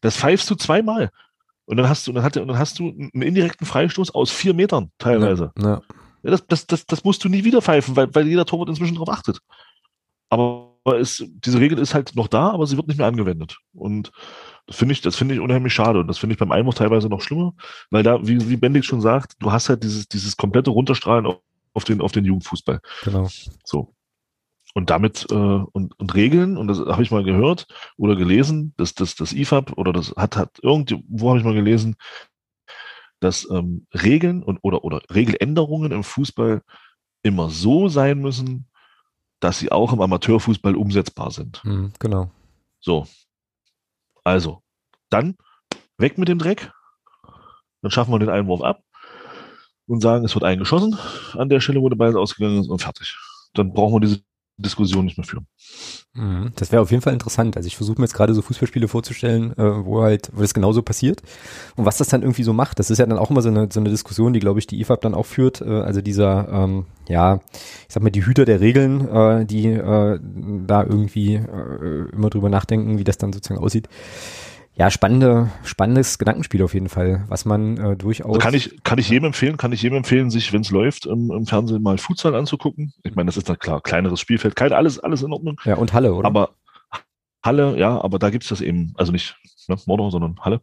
[0.00, 1.10] das pfeifst du zweimal.
[1.66, 4.90] Und dann hast du, dann, hat, dann hast du einen indirekten Freistoß aus vier Metern
[4.98, 5.52] teilweise.
[5.58, 5.82] Ja, ja.
[6.22, 8.94] ja das, das, das, das musst du nie wieder pfeifen, weil, weil jeder Torwart inzwischen
[8.94, 9.40] darauf achtet.
[10.30, 13.58] Aber es, diese Regel ist halt noch da, aber sie wird nicht mehr angewendet.
[13.72, 14.10] Und
[14.68, 15.98] das finde ich, das finde ich unheimlich schade.
[15.98, 17.54] Und das finde ich beim Einwurf teilweise noch schlimmer,
[17.90, 21.38] weil da, wie, wie Bendig schon sagt, du hast halt dieses, dieses komplette Runterstrahlen auf,
[21.72, 22.80] auf den, auf den Jugendfußball.
[23.02, 23.28] Genau.
[23.64, 23.94] So.
[24.74, 27.66] Und damit, äh, und, und Regeln, und das habe ich mal gehört
[27.96, 31.96] oder gelesen, dass das, das IFAB oder das hat, hat irgendwo habe ich mal gelesen,
[33.20, 36.62] dass ähm, Regeln und oder, oder Regeländerungen im Fußball
[37.22, 38.66] immer so sein müssen,
[39.40, 41.64] dass sie auch im Amateurfußball umsetzbar sind.
[41.64, 42.30] Mhm, genau.
[42.80, 43.06] So.
[44.28, 44.62] Also,
[45.08, 45.36] dann
[45.96, 46.70] weg mit dem Dreck.
[47.80, 48.82] Dann schaffen wir den Einwurf ab
[49.86, 50.98] und sagen, es wird eingeschossen
[51.32, 53.16] an der Stelle, wo der Ball ausgegangen ist und fertig.
[53.54, 54.20] Dann brauchen wir diese
[54.58, 55.46] Diskussion nicht mehr führen.
[56.14, 56.52] Mhm.
[56.56, 57.56] Das wäre auf jeden Fall interessant.
[57.56, 60.82] Also ich versuche mir jetzt gerade so Fußballspiele vorzustellen, äh, wo halt, wo das genauso
[60.82, 61.22] passiert
[61.76, 62.78] und was das dann irgendwie so macht.
[62.78, 64.80] Das ist ja dann auch immer so eine, so eine Diskussion, die glaube ich die
[64.80, 65.60] IFAB dann auch führt.
[65.60, 70.18] Äh, also dieser, ähm, ja, ich sag mal die Hüter der Regeln, äh, die äh,
[70.66, 71.34] da irgendwie
[72.12, 73.88] immer drüber nachdenken, wie das dann sozusagen aussieht
[74.78, 78.28] ja, spannende, spannendes Gedankenspiel auf jeden Fall, was man äh, durchaus.
[78.28, 81.04] Also kann ich, kann ich jedem empfehlen, kann ich jedem empfehlen, sich, wenn es läuft,
[81.04, 82.92] im, im, Fernsehen mal Futsal anzugucken.
[83.02, 85.60] Ich meine, das ist dann klar, kleineres Spielfeld, kein, alles, alles in Ordnung.
[85.64, 86.28] Ja, und Halle, oder?
[86.28, 86.50] Aber
[87.42, 90.60] Halle, ja, aber da gibt's das eben, also nicht ne, Mordor, sondern Halle.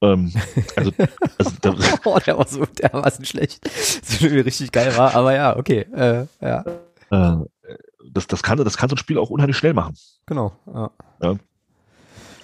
[0.00, 0.32] Ähm,
[0.76, 0.92] also,
[1.36, 1.74] also da,
[2.04, 3.64] oh, der war so dermaßen schlecht.
[3.64, 5.80] Das richtig geil war, aber ja, okay.
[5.92, 6.64] Äh, ja.
[7.10, 7.44] Äh,
[8.12, 9.96] das, das, kann, das kann so ein Spiel auch unheimlich schnell machen.
[10.26, 10.90] Genau, ja.
[11.20, 11.36] ja.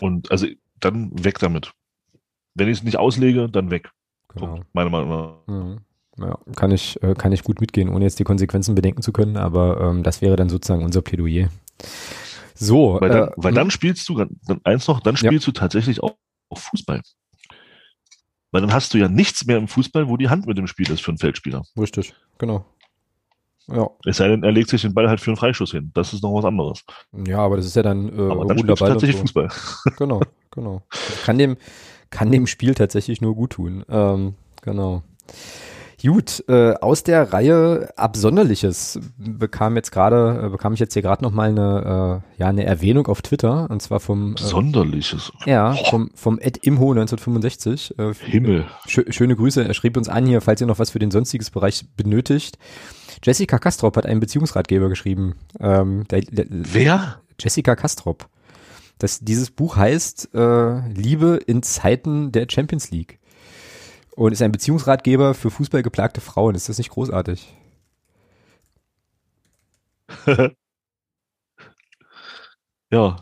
[0.01, 0.47] Und also
[0.81, 1.73] dann weg damit.
[2.55, 3.91] Wenn ich es nicht auslege, dann weg.
[4.29, 4.47] Genau.
[4.47, 5.47] Punkt, meiner Meinung nach.
[5.47, 5.81] Mhm.
[6.19, 9.37] Ja, kann ich, äh, kann ich gut mitgehen, ohne jetzt die Konsequenzen bedenken zu können,
[9.37, 11.51] aber ähm, das wäre dann sozusagen unser Plädoyer.
[12.55, 12.99] So.
[13.01, 15.53] Weil dann, äh, weil dann spielst du, dann eins noch, dann spielst ja.
[15.53, 16.17] du tatsächlich auch,
[16.49, 17.03] auch Fußball.
[18.51, 20.91] Weil dann hast du ja nichts mehr im Fußball, wo die Hand mit dem Spiel
[20.91, 21.63] ist für einen Feldspieler.
[21.79, 22.65] Richtig, genau.
[23.69, 23.91] Ja.
[24.05, 25.91] Es sei denn, er legt sich den Ball halt für einen Freischuss hin.
[25.95, 26.85] Das ist noch was anderes.
[27.27, 29.23] Ja, aber das ist ja dann, äh, aber dann du tatsächlich so.
[29.23, 29.49] Fußball.
[29.99, 30.83] Genau, genau.
[31.25, 31.57] Kann dem,
[32.11, 33.85] kann dem Spiel tatsächlich nur gut tun.
[33.89, 35.03] Ähm, genau.
[36.03, 41.25] Gut, äh, aus der Reihe Absonderliches bekam jetzt gerade, äh, bekam ich jetzt hier gerade
[41.25, 45.33] noch mal eine, äh, ja, eine Erwähnung auf Twitter und zwar vom äh, Sonderliches.
[45.47, 47.99] Ja, vom vom Ed Imho 1965.
[47.99, 48.67] Äh, Himmel.
[48.87, 49.67] Schö schöne Grüße.
[49.67, 52.59] Er schrieb uns an hier, falls ihr noch was für den sonstiges Bereich benötigt.
[53.23, 55.35] Jessica Kastrop hat einen Beziehungsratgeber geschrieben.
[55.61, 57.21] Ähm, der, der, Wer?
[57.39, 58.29] Jessica Kastrop.
[58.99, 63.19] Das, dieses Buch heißt äh, Liebe in Zeiten der Champions League
[64.15, 66.55] und ist ein Beziehungsratgeber für fußballgeplagte Frauen.
[66.55, 67.55] Ist das nicht großartig?
[72.91, 73.17] ja.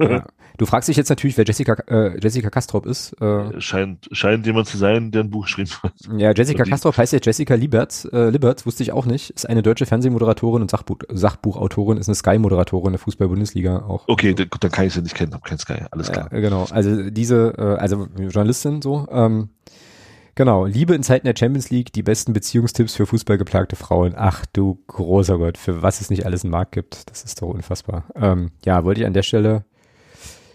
[0.00, 0.26] ja.
[0.58, 3.12] Du fragst dich jetzt natürlich, wer Jessica, äh, Jessica Kastrop ist.
[3.22, 5.92] Äh, scheint, scheint jemand zu sein, der ein Buch geschrieben hat.
[6.16, 8.06] Ja, Jessica Kastrop heißt ja Jessica Lieberts.
[8.06, 9.30] Äh, Lieberts wusste ich auch nicht.
[9.30, 14.08] Ist eine deutsche Fernsehmoderatorin und Sachbuch, Sachbuchautorin, ist eine Sky-Moderatorin der Fußball-Bundesliga auch.
[14.08, 16.28] Okay, dann, dann kann ich sie nicht kennen, hab kein Sky, alles klar.
[16.32, 19.50] Ja, genau, also diese, äh, also Journalistin so, ähm,
[20.38, 24.14] Genau, Liebe in Zeiten der Champions League, die besten Beziehungstipps für fußballgeplagte Frauen.
[24.16, 27.10] Ach du großer Gott, für was es nicht alles im Markt gibt.
[27.10, 28.04] Das ist doch unfassbar.
[28.14, 29.64] Ähm, ja, wollte ich an der Stelle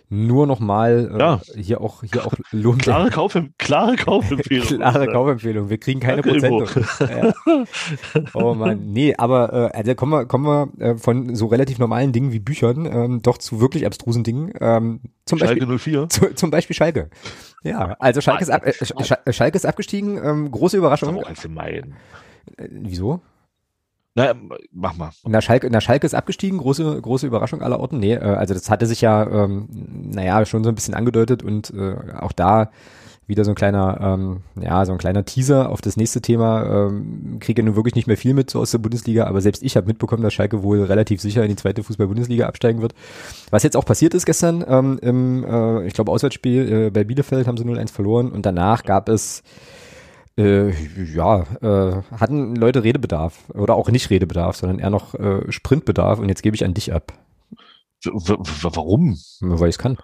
[0.10, 1.42] nur nochmal äh, ja.
[1.56, 4.68] hier auch hier auch Lohn klare, Kauf, klare Kaufempfehlung.
[4.80, 5.70] klare Kaufempfehlung.
[5.70, 6.86] Wir kriegen keine Prozente.
[7.00, 7.34] ja.
[8.34, 12.12] Oh man, nee, aber äh, also kommen wir kommen wir äh, von so relativ normalen
[12.12, 14.54] Dingen wie Büchern ähm, doch zu wirklich abstrusen Dingen.
[14.60, 16.10] Ähm, zum Schalke Beispiel 04.
[16.10, 17.10] Zu, zum Beispiel Schalke.
[17.64, 20.18] Ja, also Schalke ist, ab, äh, Schalke ist abgestiegen.
[20.24, 21.24] Ähm, große Überraschung.
[21.28, 21.84] Das ist äh,
[22.70, 23.22] wieso?
[24.16, 24.36] Na,
[24.72, 25.10] mach mal.
[25.26, 28.00] Na, Schalke, na, Schalke ist abgestiegen, große, große Überraschung aller Orten.
[28.00, 31.72] Nee, äh, also das hatte sich ja, ähm, naja, schon so ein bisschen angedeutet und
[31.72, 32.70] äh, auch da
[33.26, 36.88] wieder so ein kleiner, ähm, ja, so ein kleiner Teaser auf das nächste Thema.
[36.88, 39.78] Ähm, kriege nun wirklich nicht mehr viel mit so aus der Bundesliga, aber selbst ich
[39.78, 42.94] habe mitbekommen, dass Schalke wohl relativ sicher in die zweite Fußball-Bundesliga absteigen wird.
[43.50, 47.48] Was jetzt auch passiert ist gestern ähm, im, äh, ich glaube, Auswärtsspiel äh, bei Bielefeld
[47.48, 49.42] haben sie 0-1 verloren und danach gab es
[50.36, 50.72] Äh,
[51.14, 56.30] ja, äh, hatten Leute Redebedarf oder auch nicht Redebedarf, sondern eher noch äh, Sprintbedarf und
[56.30, 57.14] jetzt gebe ich an dich ab.
[58.04, 58.12] W
[58.64, 59.18] warum?
[59.42, 59.98] Weil ich es kann.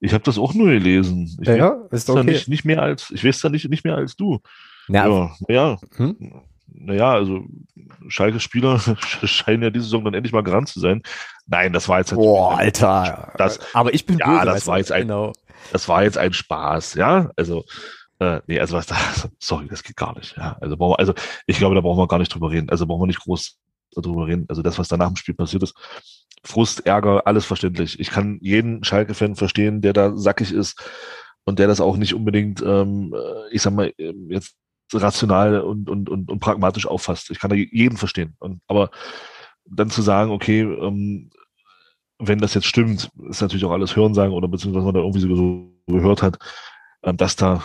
[0.00, 1.36] Ich habe das auch nur gelesen.
[1.40, 2.24] Ich ja, ja, ist okay.
[2.24, 4.40] nicht, nicht mehr als, ich weiß da nicht, nicht mehr als du.
[4.88, 5.78] Na, ja, naja.
[5.96, 6.42] Hm?
[6.66, 7.44] Naja, also
[8.08, 8.80] Schalke-Spieler
[9.24, 11.02] scheinen ja diese Saison dann endlich mal gerannt zu sein.
[11.46, 13.32] Nein, das war jetzt halt Boah, Alter.
[13.36, 15.32] Das, aber ich bin ja, böse, das war jetzt ein, genau.
[15.72, 17.30] Das war jetzt ein Spaß, ja.
[17.36, 17.64] Also,
[18.18, 18.96] äh, nee, also was da,
[19.38, 20.36] sorry, das geht gar nicht.
[20.36, 21.14] Ja, also, wir, also
[21.46, 22.70] ich glaube, da brauchen wir gar nicht drüber reden.
[22.70, 23.58] Also brauchen wir nicht groß
[23.96, 24.46] drüber reden.
[24.48, 25.74] Also das, was da nach dem Spiel passiert ist,
[26.42, 27.98] Frust, Ärger, alles verständlich.
[28.00, 30.82] Ich kann jeden Schalke-Fan verstehen, der da sackig ist
[31.44, 34.56] und der das auch nicht unbedingt, ähm, äh, ich sag mal, ähm, jetzt
[34.92, 37.30] rational und, und, und, und pragmatisch auffasst.
[37.30, 38.36] Ich kann da jeden verstehen.
[38.38, 38.90] Und, aber
[39.64, 41.30] dann zu sagen, okay, ähm,
[42.28, 45.20] wenn das jetzt stimmt, ist natürlich auch alles Hörensagen oder beziehungsweise was man da irgendwie
[45.20, 46.38] so gehört hat,
[47.02, 47.62] ähm, dass da,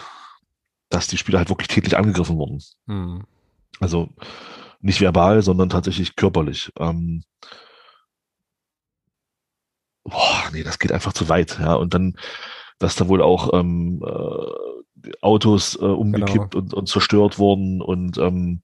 [0.90, 2.62] dass die Spieler halt wirklich tätlich angegriffen wurden.
[2.86, 3.24] Mhm.
[3.80, 4.10] Also
[4.82, 6.72] nicht verbal, sondern tatsächlich körperlich.
[6.78, 7.24] Ähm,
[10.04, 11.76] boah, nee, das geht einfach zu weit, ja.
[11.76, 12.16] Und dann,
[12.80, 16.64] dass da wohl auch ähm, äh, Autos äh, umgekippt genau.
[16.64, 18.62] und, und zerstört wurden und ähm,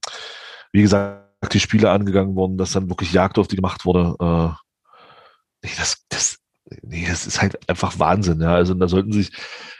[0.71, 4.15] wie gesagt, die Spiele angegangen wurden, dass dann wirklich Jagd auf die gemacht wurde.
[4.19, 4.64] Äh,
[5.65, 6.39] nee, das, das,
[6.83, 8.53] nee, das ist halt einfach Wahnsinn, ja.
[8.53, 9.31] Also da sollten sich,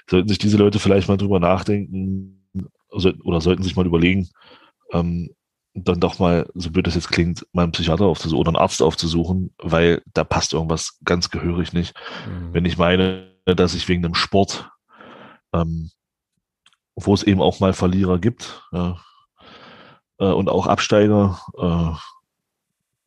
[0.09, 2.49] sollten sich diese Leute vielleicht mal drüber nachdenken
[2.89, 4.29] oder sollten sich mal überlegen,
[4.91, 5.29] ähm,
[5.73, 8.81] dann doch mal, so blöd das jetzt klingt, mal einen Psychiater aufzusuchen oder einen Arzt
[8.81, 11.93] aufzusuchen, weil da passt irgendwas ganz gehörig nicht.
[12.27, 12.53] Mhm.
[12.53, 14.69] Wenn ich meine, dass ich wegen einem Sport,
[15.53, 15.91] ähm,
[16.95, 19.01] wo es eben auch mal Verlierer gibt ja,
[20.17, 21.99] äh, und auch Absteiger, äh,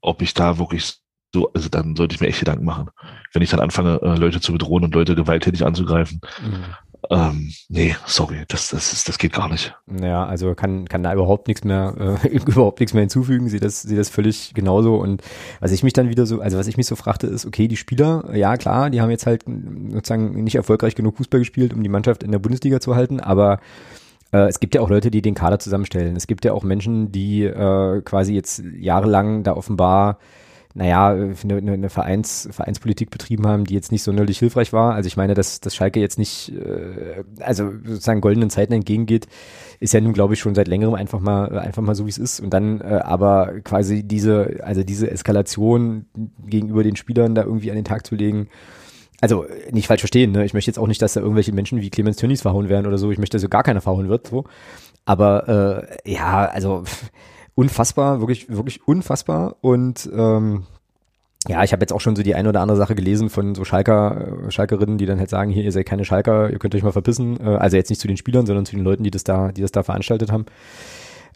[0.03, 1.01] ob ich da wirklich
[1.33, 2.89] so, also dann sollte ich mir echt Gedanken machen.
[3.33, 6.65] Wenn ich dann anfange, äh, Leute zu bedrohen und Leute gewalttätig anzugreifen, mhm.
[7.11, 9.75] Ähm, nee, sorry, das, das, ist, das geht gar nicht.
[10.01, 13.83] Ja, also kann, kann da überhaupt nichts mehr, äh, überhaupt nichts mehr hinzufügen, sie das,
[13.83, 14.97] sie das völlig genauso.
[14.97, 15.23] Und
[15.61, 17.77] was ich mich dann wieder so, also was ich mich so fragte, ist, okay, die
[17.77, 21.89] Spieler, ja klar, die haben jetzt halt sozusagen nicht erfolgreich genug Fußball gespielt, um die
[21.89, 23.61] Mannschaft in der Bundesliga zu halten, aber
[24.33, 26.17] äh, es gibt ja auch Leute, die den Kader zusammenstellen.
[26.17, 30.19] Es gibt ja auch Menschen, die äh, quasi jetzt jahrelang da offenbar
[30.75, 34.95] naja, eine, eine Vereins, Vereinspolitik betrieben haben, die jetzt nicht sonderlich hilfreich war.
[34.95, 39.27] Also ich meine, dass, dass Schalke jetzt nicht, äh, also sozusagen goldenen Zeiten entgegengeht,
[39.81, 42.19] ist ja nun, glaube ich, schon seit längerem einfach mal, einfach mal so, wie es
[42.19, 42.41] ist.
[42.41, 46.07] Und dann äh, aber quasi diese, also diese Eskalation
[46.47, 48.49] gegenüber den Spielern da irgendwie an den Tag zu legen,
[49.21, 50.45] also nicht falsch verstehen, ne?
[50.45, 52.99] ich möchte jetzt auch nicht, dass da irgendwelche Menschen wie Clemens Tönnies verhauen werden oder
[52.99, 54.45] so, ich möchte, dass so gar keiner verhauen wird, so.
[55.05, 56.85] Aber äh, ja, also
[57.59, 59.57] unfassbar, wirklich, wirklich unfassbar.
[59.63, 60.63] Und ähm,
[61.49, 63.65] ja, ich habe jetzt auch schon so die eine oder andere Sache gelesen von so
[63.65, 66.85] Schalker, äh, Schalkerinnen, die dann halt sagen, hier, ihr seid keine Schalker, ihr könnt euch
[66.85, 67.37] mal verpissen.
[67.41, 69.61] Äh, also jetzt nicht zu den Spielern, sondern zu den Leuten, die das da, die
[69.61, 70.47] das da veranstaltet haben.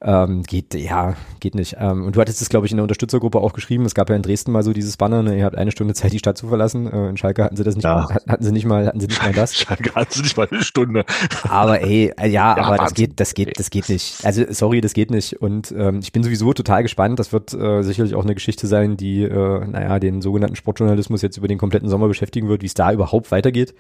[0.05, 1.77] Ähm, geht, ja, geht nicht.
[1.79, 3.85] Ähm, und du hattest es, glaube ich, in der Unterstützergruppe auch geschrieben.
[3.85, 6.13] Es gab ja in Dresden mal so dieses Banner, ne, ihr habt eine Stunde Zeit,
[6.13, 6.91] die Stadt zu verlassen.
[6.91, 8.09] Äh, in Schalke hatten sie das nicht, ja.
[8.29, 9.55] hatten sie nicht mal, hatten sie nicht mal das.
[9.57, 11.05] Schalke hatten sie nicht mal eine Stunde.
[11.49, 14.25] Aber ey, äh, ja, ja aber das geht, das geht, das geht nicht.
[14.25, 15.41] Also sorry, das geht nicht.
[15.41, 17.21] Und ähm, ich bin sowieso total gespannt.
[17.21, 21.37] Das wird äh, sicherlich auch eine Geschichte sein, die, äh, naja, den sogenannten Sportjournalismus jetzt
[21.37, 23.73] über den kompletten Sommer beschäftigen wird, wie es da überhaupt weitergeht.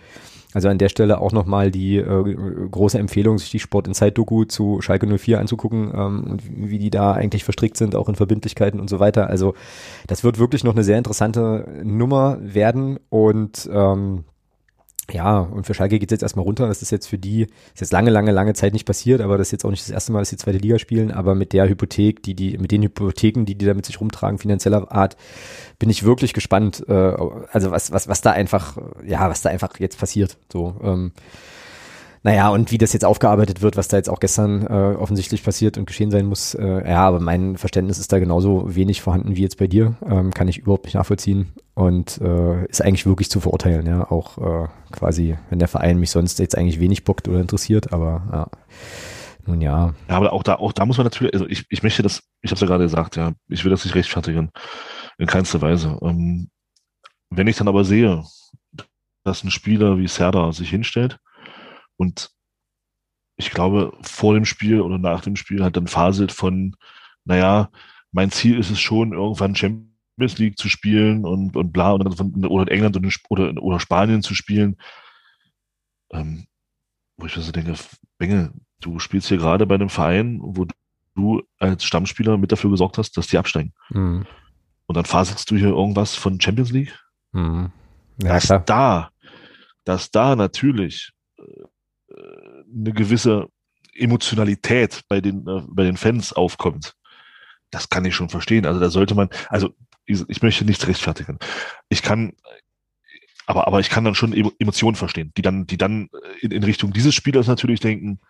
[0.54, 2.34] Also an der Stelle auch nochmal die äh,
[2.70, 7.12] große Empfehlung, sich die Sport in Zeit-Doku zu Schalke 04 anzugucken ähm, wie die da
[7.12, 9.28] eigentlich verstrickt sind, auch in Verbindlichkeiten und so weiter.
[9.28, 9.54] Also
[10.06, 14.24] das wird wirklich noch eine sehr interessante Nummer werden und ähm,
[15.12, 16.66] ja, und für Schalke geht es jetzt erstmal runter.
[16.66, 19.48] Das ist jetzt für die, ist jetzt lange, lange, lange Zeit nicht passiert, aber das
[19.48, 21.10] ist jetzt auch nicht das erste Mal, dass die zweite Liga spielen.
[21.10, 24.38] Aber mit der Hypothek, die die, mit den Hypotheken, die die da mit sich rumtragen,
[24.38, 25.16] finanzieller Art,
[25.78, 26.84] bin ich wirklich gespannt.
[26.88, 28.76] Äh, also was, was, was da einfach,
[29.06, 30.36] ja, was da einfach jetzt passiert.
[30.52, 31.12] So, ähm,
[32.24, 35.76] naja, und wie das jetzt aufgearbeitet wird, was da jetzt auch gestern äh, offensichtlich passiert
[35.76, 39.42] und geschehen sein muss, äh, ja, aber mein Verständnis ist da genauso wenig vorhanden wie
[39.42, 39.96] jetzt bei dir.
[40.08, 44.10] Ähm, kann ich überhaupt nicht nachvollziehen und äh, ist eigentlich wirklich zu verurteilen, ja.
[44.10, 48.28] Auch äh, quasi, wenn der Verein mich sonst jetzt eigentlich wenig bockt oder interessiert, aber
[48.32, 48.50] ja.
[49.46, 49.94] Nun ja.
[50.08, 52.50] Ja, aber auch da, auch da muss man natürlich, also ich, ich möchte das, ich
[52.50, 54.50] habe es ja gerade gesagt, ja, ich will das nicht rechtfertigen,
[55.18, 55.98] in keinster Weise.
[56.02, 56.48] Ähm,
[57.30, 58.22] wenn ich dann aber sehe,
[59.24, 61.18] dass ein Spieler wie Serda sich hinstellt
[61.96, 62.30] und
[63.36, 66.76] ich glaube, vor dem Spiel oder nach dem Spiel hat dann faselt von,
[67.24, 67.70] naja,
[68.12, 72.44] mein Ziel ist es schon, irgendwann Champions League zu spielen und, und bla, und von,
[72.46, 74.76] oder in England oder, oder Spanien zu spielen.
[76.12, 76.46] Ähm,
[77.16, 77.74] wo ich mir so denke,
[78.18, 80.66] Bengel, du spielst hier gerade bei einem Verein, wo
[81.14, 83.72] du als Stammspieler mit dafür gesorgt hast, dass die absteigen.
[83.90, 84.26] Mhm.
[84.86, 86.98] Und dann faselst du hier irgendwas von Champions League?
[87.32, 87.70] Mhm.
[88.22, 88.60] Ja, dass klar.
[88.66, 89.10] da,
[89.84, 92.14] dass da natürlich äh,
[92.74, 93.48] eine gewisse
[93.94, 96.94] Emotionalität bei den, äh, bei den Fans aufkommt,
[97.70, 98.66] das kann ich schon verstehen.
[98.66, 99.74] Also da sollte man, also
[100.28, 101.38] ich, möchte nichts rechtfertigen.
[101.88, 102.32] Ich kann,
[103.46, 106.08] aber, aber ich kann dann schon Emotionen verstehen, die dann, die dann
[106.40, 108.20] in, in Richtung dieses Spielers natürlich denken,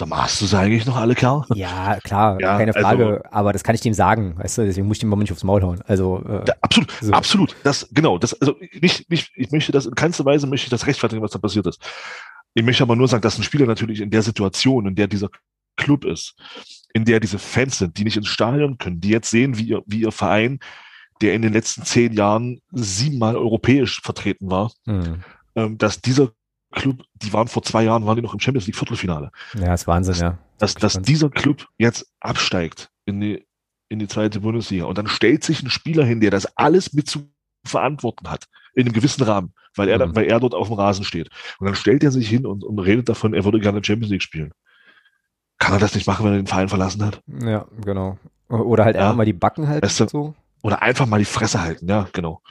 [0.00, 1.44] Sag mal, hast du es eigentlich noch alle, Kerl?
[1.54, 3.06] Ja, klar, ja, keine Frage.
[3.06, 5.32] Also, aber das kann ich dem sagen, weißt du, deswegen muss ich dem mal nicht
[5.32, 5.82] aufs Maul hauen.
[5.86, 7.12] Also äh, ja, absolut, so.
[7.12, 7.56] absolut.
[7.64, 10.86] Das genau, das also nicht, nicht, ich möchte das in keinster Weise möchte ich das
[10.86, 11.82] rechtfertigen, was da passiert ist.
[12.54, 15.28] Ich möchte aber nur sagen, dass ein Spieler natürlich in der Situation, in der dieser
[15.76, 16.34] Club ist,
[16.94, 19.82] in der diese Fans sind, die nicht ins Stadion können, die jetzt sehen, wie ihr,
[19.84, 20.60] wie ihr Verein,
[21.20, 25.22] der in den letzten zehn Jahren siebenmal europäisch vertreten war, hm.
[25.54, 26.30] ähm, dass dieser
[26.72, 29.30] Club, die waren vor zwei Jahren, waren die noch im Champions League Viertelfinale.
[29.58, 30.38] Ja, ist Wahnsinn, dass, ja.
[30.58, 33.46] Dass, dass dieser Club jetzt absteigt in die,
[33.88, 37.08] in die zweite Bundesliga und dann stellt sich ein Spieler hin, der das alles mit
[37.08, 37.28] zu
[37.64, 40.14] verantworten hat, in einem gewissen Rahmen, weil er, mhm.
[40.14, 41.28] weil er dort auf dem Rasen steht.
[41.58, 44.22] Und dann stellt er sich hin und, und redet davon, er würde gerne Champions League
[44.22, 44.52] spielen.
[45.58, 47.20] Kann er das nicht machen, wenn er den Verein verlassen hat?
[47.26, 48.18] Ja, genau.
[48.48, 49.02] Oder halt ja.
[49.02, 49.88] einfach mal die Backen halten.
[49.88, 50.34] so.
[50.62, 52.42] Oder einfach mal die Fresse halten, ja, genau.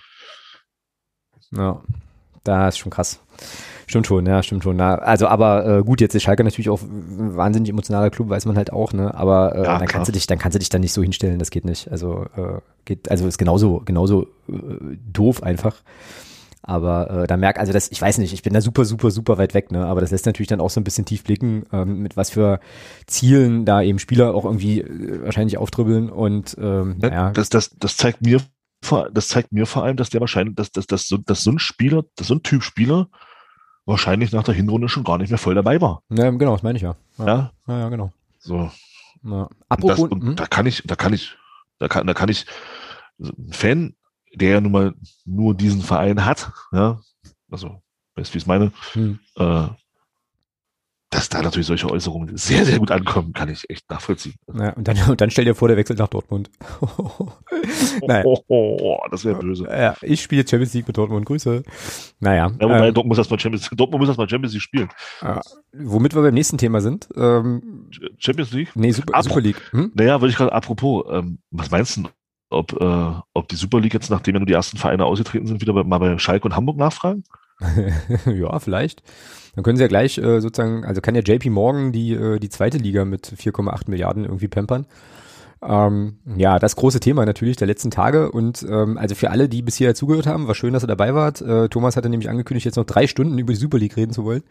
[1.51, 1.81] Ja,
[2.43, 3.19] da ist schon krass.
[3.87, 4.75] Stimmt schon, ja, stimmt schon.
[4.75, 8.45] Na, also, aber äh, gut, jetzt ist Schalke natürlich auch ein wahnsinnig emotionaler Club, weiß
[8.45, 9.15] man halt auch, ne?
[9.15, 11.39] Aber äh, ja, dann kannst du dich, dann kannst du dich dann nicht so hinstellen,
[11.39, 11.91] das geht nicht.
[11.91, 15.75] Also äh, geht, also ist genauso, genauso äh, doof einfach.
[16.61, 19.37] Aber äh, da merk, also das, ich weiß nicht, ich bin da super, super, super
[19.37, 19.85] weit weg, ne?
[19.85, 22.59] Aber das lässt natürlich dann auch so ein bisschen tief blicken, ähm, mit was für
[23.07, 27.31] Zielen da eben Spieler auch irgendwie äh, wahrscheinlich auftribbeln und ähm, ja, ja.
[27.31, 28.41] Das, das, das zeigt mir
[29.11, 31.59] das zeigt mir vor allem, dass der wahrscheinlich, dass, dass, dass, so, dass so ein
[31.59, 33.09] Spieler, dass so ein Typ Spieler
[33.85, 36.01] wahrscheinlich nach der Hinrunde schon gar nicht mehr voll dabei war.
[36.09, 36.95] Ja, genau, das meine ich ja.
[37.17, 38.11] Ja, ja, ja, ja genau.
[38.37, 38.71] So.
[39.23, 39.49] Ja.
[39.67, 40.35] Apropos, und, das, und hm?
[40.37, 41.35] da kann ich, da kann ich,
[41.79, 42.45] da kann, da kann ich,
[43.19, 43.95] ein Fan,
[44.33, 44.93] der ja nun mal
[45.25, 46.99] nur diesen Verein hat, ja,
[47.49, 47.81] also,
[48.15, 49.19] weißt du, wie ich es meine, hm.
[49.37, 49.67] äh,
[51.09, 54.35] dass da natürlich solche Äußerungen sehr, sehr gut ankommen, kann ich echt nachvollziehen.
[54.53, 56.51] Ja, und, dann, und dann stell dir vor, der wechselt nach Dortmund.
[58.07, 58.23] Nein.
[58.25, 59.65] Oh, oh, oh, das wäre böse.
[59.65, 61.25] Ja, ich spiele Champions League mit Dortmund.
[61.25, 61.63] Grüße.
[62.19, 62.51] Naja.
[62.59, 64.89] Ja, wobei, ähm, Dortmund muss erstmal Champions, Dortmund muss erstmal Champions League spielen.
[65.21, 65.41] Ja,
[65.73, 67.09] womit wir beim nächsten Thema sind.
[67.15, 67.89] Ähm,
[68.19, 68.71] Champions League?
[68.75, 69.61] Nee, Super, Apro Super League.
[69.71, 69.91] Hm?
[69.95, 72.03] Naja, würde ich gerade, apropos, ähm, was meinst du,
[72.49, 75.61] ob, äh, ob die Super League jetzt, nachdem ja nur die ersten Vereine ausgetreten sind,
[75.61, 77.23] wieder mal bei Schalke und Hamburg nachfragen?
[78.25, 79.03] ja, vielleicht.
[79.55, 82.49] Dann können sie ja gleich äh, sozusagen, also kann ja JP Morgan die, äh, die
[82.49, 84.85] zweite Liga mit 4,8 Milliarden irgendwie pampern.
[85.61, 89.61] Ähm, ja, das große Thema natürlich der letzten Tage und ähm, also für alle, die
[89.61, 91.41] bis hier zugehört haben, war schön, dass ihr dabei wart.
[91.41, 94.23] Äh, Thomas hatte nämlich angekündigt, jetzt noch drei Stunden über die Super League reden zu
[94.23, 94.43] wollen.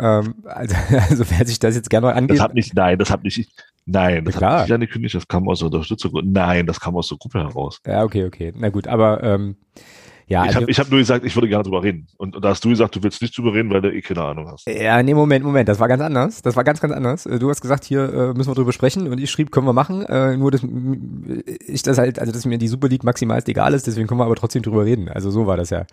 [0.00, 0.74] Ähm, also,
[1.08, 2.38] also wer sich das jetzt gerne mal angeht.
[2.38, 3.52] Das hat nicht, nein, das hat nicht,
[3.86, 4.52] nein, das Klar.
[4.52, 6.12] hat nicht angekündigt, das kam aus der Unterstützung.
[6.24, 7.80] Nein, das kam aus der Gruppe heraus.
[7.86, 8.52] Ja, okay, okay.
[8.56, 9.56] Na gut, aber ähm,
[10.32, 12.06] ja, ich habe also, hab nur gesagt, ich würde gerne drüber reden.
[12.16, 14.22] Und, und da hast du gesagt, du willst nicht drüber reden, weil du eh keine
[14.22, 14.66] Ahnung hast.
[14.66, 16.40] Ja, nee, Moment, Moment, das war ganz anders.
[16.40, 17.24] Das war ganz, ganz anders.
[17.24, 20.06] Du hast gesagt, hier äh, müssen wir drüber sprechen und ich schrieb, können wir machen.
[20.06, 20.62] Äh, nur, dass
[21.66, 24.24] ich das halt, also dass mir die Super League maximal egal ist, deswegen können wir
[24.24, 25.08] aber trotzdem drüber reden.
[25.08, 25.84] Also so war das ja.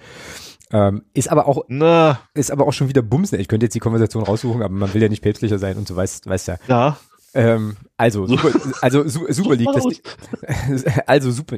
[0.72, 2.20] Ähm, ist aber auch Na.
[2.34, 3.34] ist aber auch schon wieder Bums.
[3.34, 5.96] Ich könnte jetzt die Konversation raussuchen, aber man will ja nicht päpstlicher sein und so
[5.96, 6.58] weißt, weißt ja.
[6.68, 6.98] Ja.
[7.34, 8.52] Ähm, also, super,
[8.82, 9.70] also su Super League.
[9.74, 11.58] Das, also Super.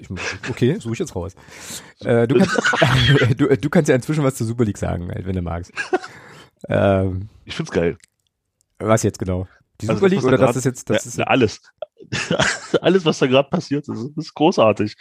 [0.49, 1.33] Okay, suche ich jetzt raus.
[2.01, 2.59] Äh, du, kannst,
[3.39, 5.71] du, du kannst ja inzwischen was zur Super League sagen, wenn du magst.
[6.67, 7.97] Ähm, ich find's geil.
[8.79, 9.47] Was jetzt genau?
[9.79, 11.61] Die also Super also, League oder da das ist jetzt das ja, ist alles.
[12.81, 14.95] alles, was da gerade passiert, ist, ist großartig.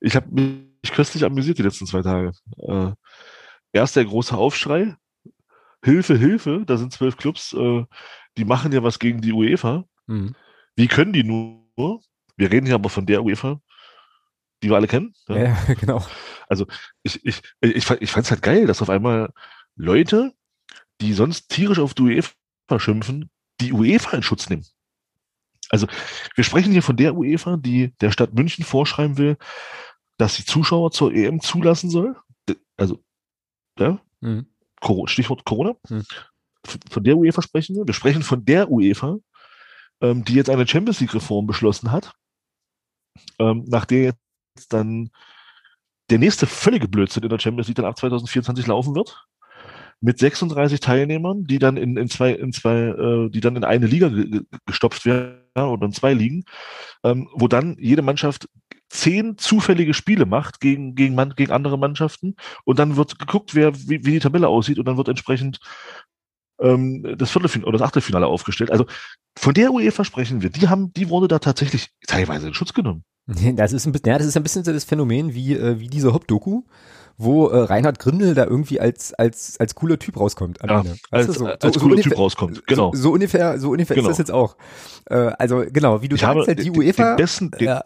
[0.00, 2.32] Ich habe mich köstlich amüsiert die letzten zwei Tage.
[2.58, 2.92] Äh,
[3.72, 4.96] erst der große Aufschrei.
[5.82, 7.84] Hilfe, Hilfe, da sind zwölf Clubs, äh,
[8.36, 9.84] die machen ja was gegen die UEFA.
[10.10, 10.34] Mhm.
[10.76, 12.02] Wie können die nur?
[12.36, 13.60] Wir reden hier aber von der UEFA,
[14.62, 15.14] die wir alle kennen.
[15.28, 16.04] Ja, ja genau.
[16.48, 16.66] Also
[17.02, 19.32] ich, ich, ich, ich fand es halt geil, dass auf einmal
[19.76, 20.32] Leute,
[21.00, 22.34] die sonst tierisch auf die UEFA
[22.78, 23.30] schimpfen,
[23.60, 24.66] die UEFA in Schutz nehmen.
[25.70, 25.86] Also
[26.34, 29.36] wir sprechen hier von der UEFA, die der Stadt München vorschreiben will,
[30.18, 32.16] dass sie Zuschauer zur EM zulassen soll.
[32.76, 33.02] Also,
[33.78, 34.46] ja, mhm.
[35.04, 35.76] Stichwort Corona.
[35.88, 36.04] Mhm.
[36.90, 37.86] Von der UEFA sprechen wir.
[37.86, 39.18] Wir sprechen von der UEFA,
[40.00, 42.12] ähm, die jetzt eine Champions League-Reform beschlossen hat,
[43.38, 45.10] ähm, nach der jetzt dann
[46.10, 49.24] der nächste völlige Blödsinn in der Champions League dann ab 2024 laufen wird.
[50.02, 53.86] Mit 36 Teilnehmern, die dann in, in zwei, in zwei, äh, die dann in eine
[53.86, 54.10] Liga
[54.64, 56.44] gestopft werden oder in zwei Ligen,
[57.04, 58.48] ähm, wo dann jede Mannschaft
[58.88, 64.04] zehn zufällige Spiele macht gegen, gegen, gegen andere Mannschaften und dann wird geguckt, wer, wie,
[64.04, 65.60] wie die Tabelle aussieht und dann wird entsprechend
[66.60, 68.70] ähm, das Viertelfinale oder das Achtelfinale aufgestellt.
[68.70, 68.86] Also
[69.36, 70.50] von der UEFA sprechen wir.
[70.50, 73.04] Die haben, die wurde da tatsächlich teilweise in Schutz genommen.
[73.56, 75.88] Das ist ein bisschen, ja, das ist ein bisschen so das Phänomen wie, äh, wie
[75.88, 76.62] diese Hop-Doku,
[77.16, 80.58] wo äh, Reinhard Grindel da irgendwie als als als cooler Typ rauskommt.
[80.66, 82.66] Ja, als, so, als so, cooler Typ rauskommt.
[82.66, 82.92] Genau.
[82.94, 84.08] So, so ungefähr, so ungefähr genau.
[84.08, 84.56] ist das jetzt auch.
[85.06, 87.10] Äh, also genau, wie du ich sagst, habe, die UEFA.
[87.10, 87.78] Den besten, den,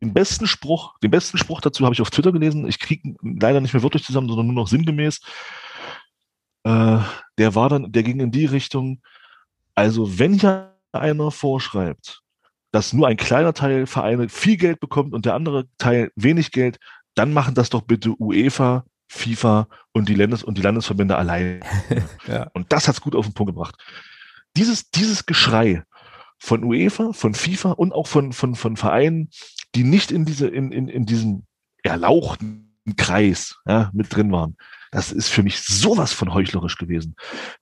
[0.00, 2.68] den, besten Spruch, den besten Spruch dazu habe ich auf Twitter gelesen.
[2.68, 5.20] Ich kriege leider nicht mehr wirklich zusammen, sondern nur noch sinngemäß.
[6.64, 6.98] Äh,
[7.38, 9.00] der war dann, der ging in die Richtung.
[9.74, 12.22] Also wenn ja einer vorschreibt,
[12.72, 16.78] dass nur ein kleiner Teil Vereine viel Geld bekommt und der andere Teil wenig Geld,
[17.14, 21.60] dann machen das doch bitte UEFA, FIFA und die, Landes und die Landesverbände allein.
[22.26, 22.50] ja.
[22.54, 23.76] Und das hat's gut auf den Punkt gebracht.
[24.56, 25.84] Dieses, dieses Geschrei
[26.38, 29.30] von UEFA, von FIFA und auch von, von, von Vereinen,
[29.74, 31.46] die nicht in diese, in, in, in diesem
[31.82, 34.56] erlauchten Kreis ja, mit drin waren.
[34.94, 37.16] Das ist für mich sowas von heuchlerisch gewesen.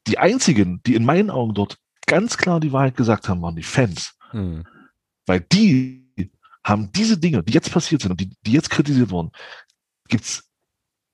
[0.07, 3.63] Die einzigen, die in meinen Augen dort ganz klar die Wahrheit gesagt haben, waren die
[3.63, 4.19] Fans.
[4.33, 4.65] Hm.
[5.25, 6.29] Weil die
[6.63, 9.31] haben diese Dinge, die jetzt passiert sind und die, die jetzt kritisiert wurden,
[10.09, 10.45] gibt's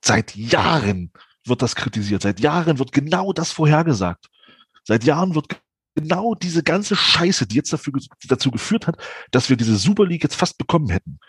[0.05, 1.13] seit Jahren
[1.45, 2.23] wird das kritisiert.
[2.23, 4.27] Seit Jahren wird genau das vorhergesagt.
[4.83, 5.47] Seit Jahren wird
[5.95, 7.93] genau diese ganze Scheiße, die jetzt dafür,
[8.27, 8.97] dazu geführt hat,
[9.31, 11.21] dass wir diese Super League jetzt fast bekommen hätten,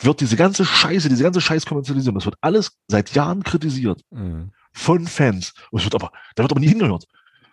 [0.00, 4.02] wird diese ganze Scheiße, diese ganze Scheißkommerzialisierung, das wird alles seit Jahren kritisiert.
[4.10, 4.52] Mhm.
[4.72, 5.52] Von Fans.
[5.70, 7.06] Und es wird aber, da wird aber nie hingehört.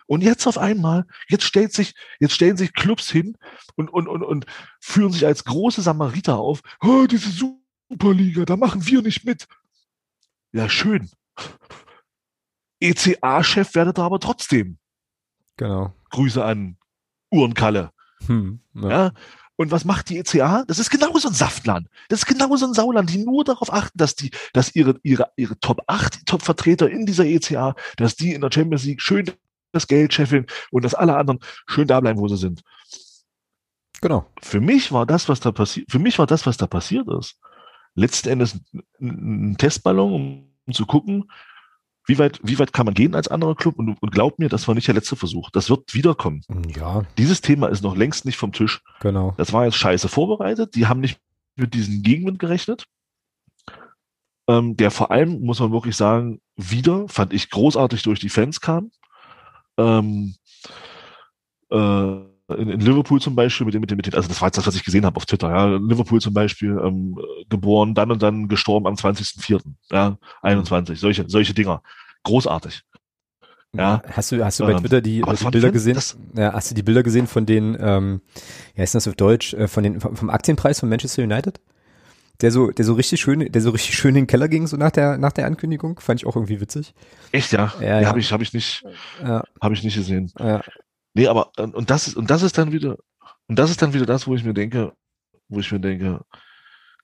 [0.06, 3.36] Und jetzt auf einmal, jetzt stellt sich, jetzt stellen sich Clubs hin
[3.76, 4.46] und, und, und, und
[4.80, 6.62] führen sich als große Samariter auf.
[6.80, 9.46] Oh, diese Superliga, da machen wir nicht mit.
[10.52, 11.10] Ja, schön.
[12.80, 14.78] ECA-Chef werdet ihr aber trotzdem.
[15.56, 15.92] Genau.
[16.10, 16.78] Grüße an
[17.30, 17.90] Uhrenkalle.
[18.26, 18.88] Hm, ja.
[18.88, 19.12] ja.
[19.60, 20.64] Und was macht die ECA?
[20.68, 21.88] Das ist genauso ein Saftland.
[22.08, 25.58] Das ist genauso ein Sauland, die nur darauf achten, dass die, dass ihre, ihre, ihre
[25.58, 29.32] Top 8 Top-Vertreter in dieser ECA, dass die in der Champions League schön
[29.72, 32.62] das Geld scheffeln und dass alle anderen schön da bleiben, wo sie sind.
[34.00, 34.26] Genau.
[34.40, 37.40] Für mich war das, was da passiert, für mich war das, was da passiert ist,
[37.96, 38.60] letzten Endes
[39.00, 41.32] ein, Testballon, um, um, zu gucken,
[42.08, 44.66] wie weit, wie weit kann man gehen als anderer Club und, und glaub mir, das
[44.66, 45.50] war nicht der letzte Versuch.
[45.50, 46.42] Das wird wiederkommen.
[46.74, 47.02] Ja.
[47.16, 48.82] Dieses Thema ist noch längst nicht vom Tisch.
[49.00, 49.34] Genau.
[49.36, 50.74] Das war jetzt scheiße vorbereitet.
[50.74, 51.20] Die haben nicht
[51.54, 52.84] mit diesem Gegenwind gerechnet.
[54.48, 58.60] Ähm, der vor allem, muss man wirklich sagen, wieder, fand ich großartig durch die Fans
[58.60, 58.90] kam
[59.78, 60.34] ähm,
[61.70, 64.58] äh, in, Liverpool zum Beispiel, mit dem, mit dem, mit dem, also das war jetzt
[64.58, 67.18] das, was ich gesehen habe auf Twitter, ja, Liverpool zum Beispiel, ähm,
[67.48, 69.60] geboren, dann und dann gestorben am 20.04.,
[69.90, 71.82] ja, 21, solche, solche Dinger.
[72.24, 72.82] Großartig.
[73.74, 74.02] Ja.
[74.12, 75.98] Hast du, hast du bei ähm, Twitter die, die Bilder gesehen?
[76.34, 78.22] Ja, hast du die Bilder gesehen von den, ähm,
[78.74, 81.60] ja, ist das auf Deutsch, äh, von den, vom Aktienpreis von Manchester United?
[82.40, 84.76] der so, der so richtig schön, der so richtig schön in den Keller ging, so
[84.76, 85.98] nach der, nach der Ankündigung.
[85.98, 86.94] Fand ich auch irgendwie witzig.
[87.32, 87.72] Echt, ja?
[87.80, 88.00] Ja, ja.
[88.02, 88.08] ja.
[88.08, 88.84] habe ich, habe ich nicht,
[89.20, 89.42] ja.
[89.60, 90.30] habe ich nicht gesehen.
[90.38, 90.62] Ja.
[91.18, 92.96] Nee, aber, und das ist, und das ist dann wieder,
[93.48, 94.92] und das ist dann wieder das, wo ich mir denke,
[95.48, 96.24] wo ich mir denke,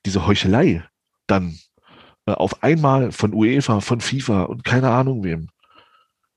[0.05, 0.87] diese Heuchelei
[1.27, 1.59] dann
[2.25, 5.49] äh, auf einmal von UEFA, von FIFA und keine Ahnung wem.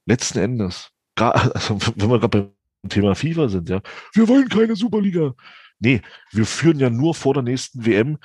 [0.07, 0.91] Letzten Endes,
[1.21, 2.51] also, wenn wir gerade
[2.83, 3.81] beim Thema FIFA sind, ja,
[4.13, 5.35] wir wollen keine Superliga.
[5.79, 6.03] Nee,
[6.33, 8.19] wir führen ja nur vor der nächsten WM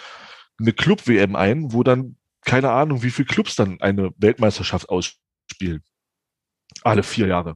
[0.59, 5.83] eine Club-WM ein, wo dann keine Ahnung, wie viele Clubs dann eine Weltmeisterschaft ausspielen.
[6.81, 7.53] Alle vier Jahre.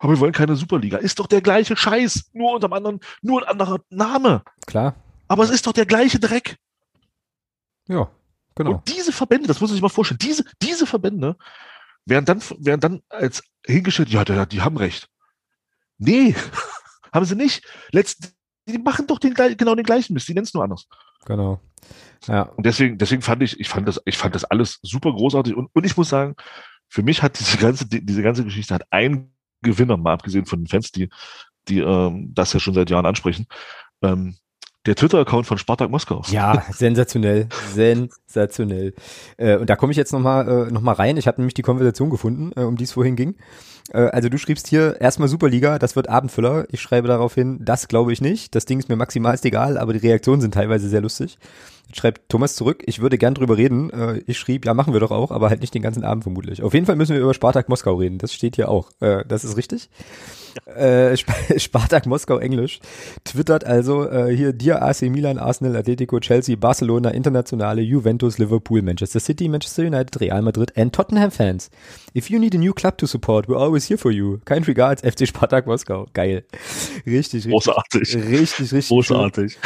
[0.00, 0.96] Aber wir wollen keine Superliga.
[0.96, 4.42] Ist doch der gleiche Scheiß, nur unter einem anderen, nur ein anderer Name.
[4.66, 4.96] Klar.
[5.28, 6.56] Aber es ist doch der gleiche Dreck.
[7.86, 8.10] Ja,
[8.54, 8.72] genau.
[8.72, 11.36] Und diese Verbände, das muss man sich mal vorstellen, diese, diese Verbände
[12.06, 15.06] werden dann, werden dann als hingestellt, ja, die haben recht.
[15.98, 16.34] Nee,
[17.12, 17.62] haben sie nicht.
[17.92, 18.34] Letzt,
[18.66, 20.86] die machen doch den, genau den gleichen Mist, die nennen es nur anders.
[21.26, 21.60] Genau.
[22.26, 22.42] Ja.
[22.42, 25.54] Und deswegen, deswegen fand ich, ich fand das, ich fand das alles super großartig.
[25.54, 26.36] Und, und ich muss sagen,
[26.88, 30.66] für mich hat diese ganze, diese ganze Geschichte hat ein Gewinner, mal abgesehen von den
[30.66, 31.08] Fans, die,
[31.68, 33.46] die ähm, das ja schon seit Jahren ansprechen.
[34.02, 34.36] Ähm,
[34.86, 36.22] der Twitter-Account von Spartak Moskau.
[36.30, 38.94] Ja, sensationell, sensationell.
[39.36, 41.18] Äh, und da komme ich jetzt nochmal äh, noch rein.
[41.18, 43.36] Ich habe nämlich die Konversation gefunden, äh, um die es vorhin ging.
[43.92, 46.66] Äh, also du schriebst hier erstmal Superliga, das wird Abendfüller.
[46.70, 48.54] Ich schreibe darauf hin, das glaube ich nicht.
[48.54, 51.38] Das Ding ist mir maximalst egal, aber die Reaktionen sind teilweise sehr lustig.
[51.92, 53.90] Schreibt Thomas zurück, ich würde gern drüber reden.
[53.90, 56.62] Äh, ich schrieb, ja, machen wir doch auch, aber halt nicht den ganzen Abend vermutlich.
[56.62, 58.18] Auf jeden Fall müssen wir über Spartak Moskau reden.
[58.18, 58.90] Das steht hier auch.
[59.00, 59.88] Äh, das ist richtig.
[60.66, 61.16] Äh,
[61.56, 62.80] Spartak Moskau Englisch
[63.24, 69.48] twittert also hier dir AC Milan, Arsenal, Atletico, Chelsea, Barcelona, Internationale, Juventus, Liverpool, Manchester City,
[69.48, 71.70] Manchester United, Real Madrid and Tottenham fans.
[72.14, 74.38] If you need a new club to support, we're always here for you.
[74.44, 76.06] Kind regards, FC Spartak Moskau.
[76.12, 76.44] Geil.
[77.06, 77.52] Richtig, richtig.
[77.52, 78.16] Großartig.
[78.16, 78.88] Richtig, richtig.
[78.88, 79.58] Großartig.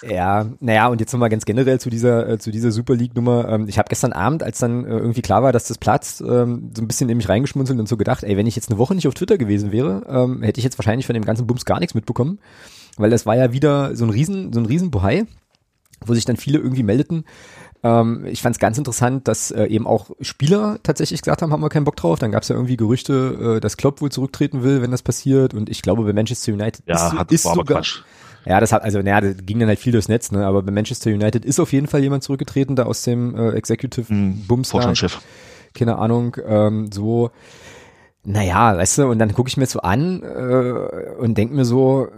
[0.00, 0.10] Schön.
[0.10, 3.48] Ja, naja, und jetzt nochmal ganz generell zu dieser, äh, zu dieser Super League Nummer.
[3.48, 6.70] Ähm, ich habe gestern Abend, als dann äh, irgendwie klar war, dass das platzt, ähm,
[6.74, 8.94] so ein bisschen in mich reingeschmunzelt und so gedacht, ey, wenn ich jetzt eine Woche
[8.94, 11.80] nicht auf Twitter gewesen wäre, ähm, hätte ich jetzt wahrscheinlich von dem ganzen Bums gar
[11.80, 12.38] nichts mitbekommen,
[12.96, 15.26] weil das war ja wieder so ein Riesen, so ein Riesenbohai,
[16.06, 17.24] wo sich dann viele irgendwie meldeten,
[17.82, 21.62] Ähm, ich fand es ganz interessant, dass äh, eben auch Spieler tatsächlich gesagt haben, haben
[21.62, 22.18] wir keinen Bock drauf.
[22.18, 25.54] Dann gab es ja irgendwie Gerüchte, äh, dass Klopp wohl zurücktreten will, wenn das passiert.
[25.54, 28.02] Und ich glaube, bei Manchester United ja, ist, hat, ist sogar, Quatsch.
[28.48, 30.46] Ja, das hat, also, naja, das ging dann halt viel durchs Netz, ne?
[30.46, 34.08] Aber bei Manchester United ist auf jeden Fall jemand zurückgetreten, da aus dem äh, Executive
[34.08, 34.70] Hm, Bums.
[34.70, 35.20] Vorstandschef.
[35.74, 37.30] keine Ahnung, ähm, so,
[38.24, 42.08] naja, weißt du, und dann gucke ich mir so an äh, und denke mir so,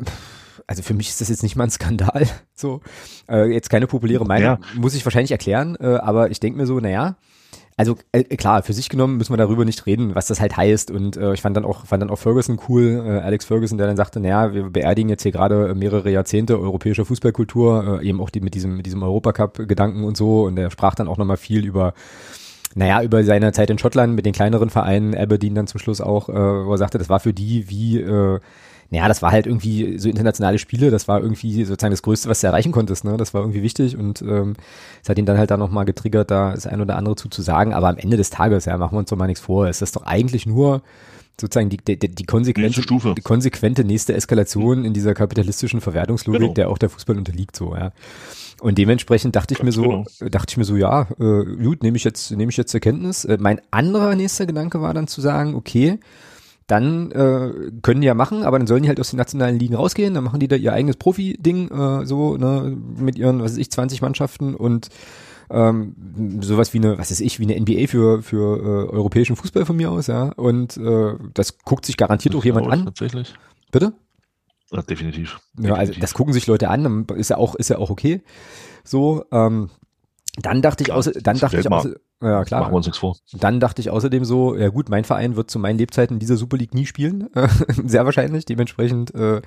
[0.66, 2.80] also für mich ist das jetzt nicht mal ein Skandal, so,
[3.28, 4.80] äh, jetzt keine populäre Meinung, Ja.
[4.80, 7.16] muss ich wahrscheinlich erklären, äh, aber ich denke mir so, naja,
[7.80, 10.90] also äh, klar, für sich genommen müssen wir darüber nicht reden, was das halt heißt.
[10.90, 13.86] Und äh, ich fand dann auch, fand dann auch Ferguson cool, äh, Alex Ferguson, der
[13.86, 18.28] dann sagte, naja, wir beerdigen jetzt hier gerade mehrere Jahrzehnte europäischer Fußballkultur, äh, eben auch
[18.28, 20.42] die mit diesem, mit diesem Europacup-Gedanken und so.
[20.42, 21.94] Und er sprach dann auch nochmal viel über
[22.74, 26.28] naja, über seine Zeit in Schottland mit den kleineren Vereinen, Aberdeen dann zum Schluss auch,
[26.28, 28.40] äh, wo er sagte, das war für die wie, äh,
[28.90, 32.40] naja, das war halt irgendwie so internationale Spiele, das war irgendwie sozusagen das Größte, was
[32.40, 33.16] du erreichen konntest, ne?
[33.16, 34.54] Das war irgendwie wichtig und ähm,
[35.02, 37.40] es hat ihn dann halt da nochmal getriggert, da das ein oder andere zu, zu
[37.42, 39.80] sagen, aber am Ende des Tages, ja, machen wir uns doch mal nichts vor, es
[39.80, 40.82] ist doch eigentlich nur
[41.40, 46.54] sozusagen die, die, die konsequente Nächste die konsequente nächste Eskalation in dieser kapitalistischen Verwertungslogik, Genau.
[46.54, 47.92] der auch der Fußball unterliegt, so, ja.
[48.60, 50.04] Und dementsprechend dachte ich mir Ganz so, genau.
[50.30, 53.24] dachte ich mir so, ja, äh, gut, nehme ich jetzt, nehme ich jetzt zur Kenntnis.
[53.24, 55.98] Äh, mein anderer nächster Gedanke war dann zu sagen, okay,
[56.70, 59.74] dann äh, können die ja machen, aber dann sollen die halt aus den nationalen Ligen
[59.74, 63.58] rausgehen, dann machen die da ihr eigenes Profi-Ding, äh, so, ne, mit ihren, was weiß
[63.58, 64.88] ich, 20 Mannschaften und
[65.50, 65.96] ähm,
[66.40, 69.76] sowas wie eine, was weiß ich, wie eine NBA für, für äh, europäischen Fußball von
[69.76, 70.30] mir aus, ja.
[70.36, 72.84] Und äh, das guckt sich garantiert auch jemand Ja, an.
[72.84, 73.34] Tatsächlich.
[73.72, 73.92] Bitte?
[74.70, 75.40] Ja, definitiv.
[75.58, 76.00] Ja, also Definitiv.
[76.00, 78.22] das gucken sich Leute an, dann ist ja auch, ist ja auch okay.
[78.84, 79.70] So, ähm,
[80.36, 82.60] dann dachte ich außer, dann dachte ich außer, ja klar.
[82.60, 83.16] Machen wir uns nichts vor.
[83.32, 86.36] Dann dachte ich außerdem so, ja gut, mein Verein wird zu meinen Lebzeiten in dieser
[86.36, 87.28] Super League nie spielen,
[87.84, 88.44] sehr wahrscheinlich.
[88.44, 89.40] Dementsprechend äh,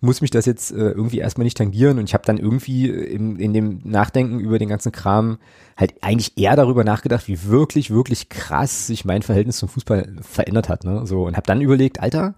[0.00, 3.36] muss mich das jetzt äh, irgendwie erstmal nicht tangieren und ich habe dann irgendwie in,
[3.36, 5.38] in dem Nachdenken über den ganzen Kram
[5.76, 10.68] halt eigentlich eher darüber nachgedacht, wie wirklich, wirklich krass sich mein Verhältnis zum Fußball verändert
[10.68, 10.84] hat.
[10.84, 11.06] Ne?
[11.06, 12.34] So und habe dann überlegt, Alter,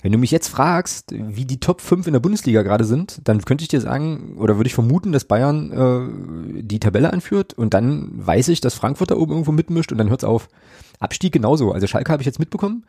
[0.00, 3.42] wenn du mich jetzt fragst, wie die Top 5 in der Bundesliga gerade sind, dann
[3.44, 7.74] könnte ich dir sagen, oder würde ich vermuten, dass Bayern äh, die Tabelle anführt und
[7.74, 10.48] dann weiß ich, dass Frankfurt da oben irgendwo mitmischt und dann hört's auf.
[11.00, 11.72] Abstieg genauso.
[11.72, 12.84] Also Schalke habe ich jetzt mitbekommen.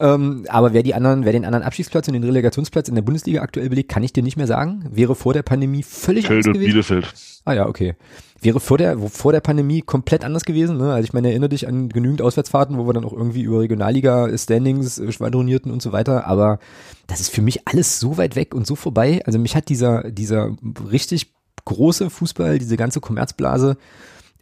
[0.00, 3.42] Ähm, aber wer die anderen, wer den anderen Abstiegsplatz und den Relegationsplatz in der Bundesliga
[3.42, 4.86] aktuell belegt, kann ich dir nicht mehr sagen.
[4.90, 6.72] Wäre vor der Pandemie völlig anders Feld und gewesen.
[6.72, 7.14] Bielefeld.
[7.44, 7.94] Ah ja, okay.
[8.40, 10.78] Wäre vor der, vor der Pandemie komplett anders gewesen.
[10.78, 10.94] Ne?
[10.94, 14.98] Also ich meine, erinnere dich an genügend Auswärtsfahrten, wo wir dann auch irgendwie über Regionalliga-Standings
[14.98, 16.26] äh, schwadronierten und so weiter.
[16.26, 16.60] Aber
[17.06, 19.20] das ist für mich alles so weit weg und so vorbei.
[19.26, 20.56] Also mich hat dieser, dieser
[20.90, 21.30] richtig
[21.66, 23.76] große Fußball, diese ganze Kommerzblase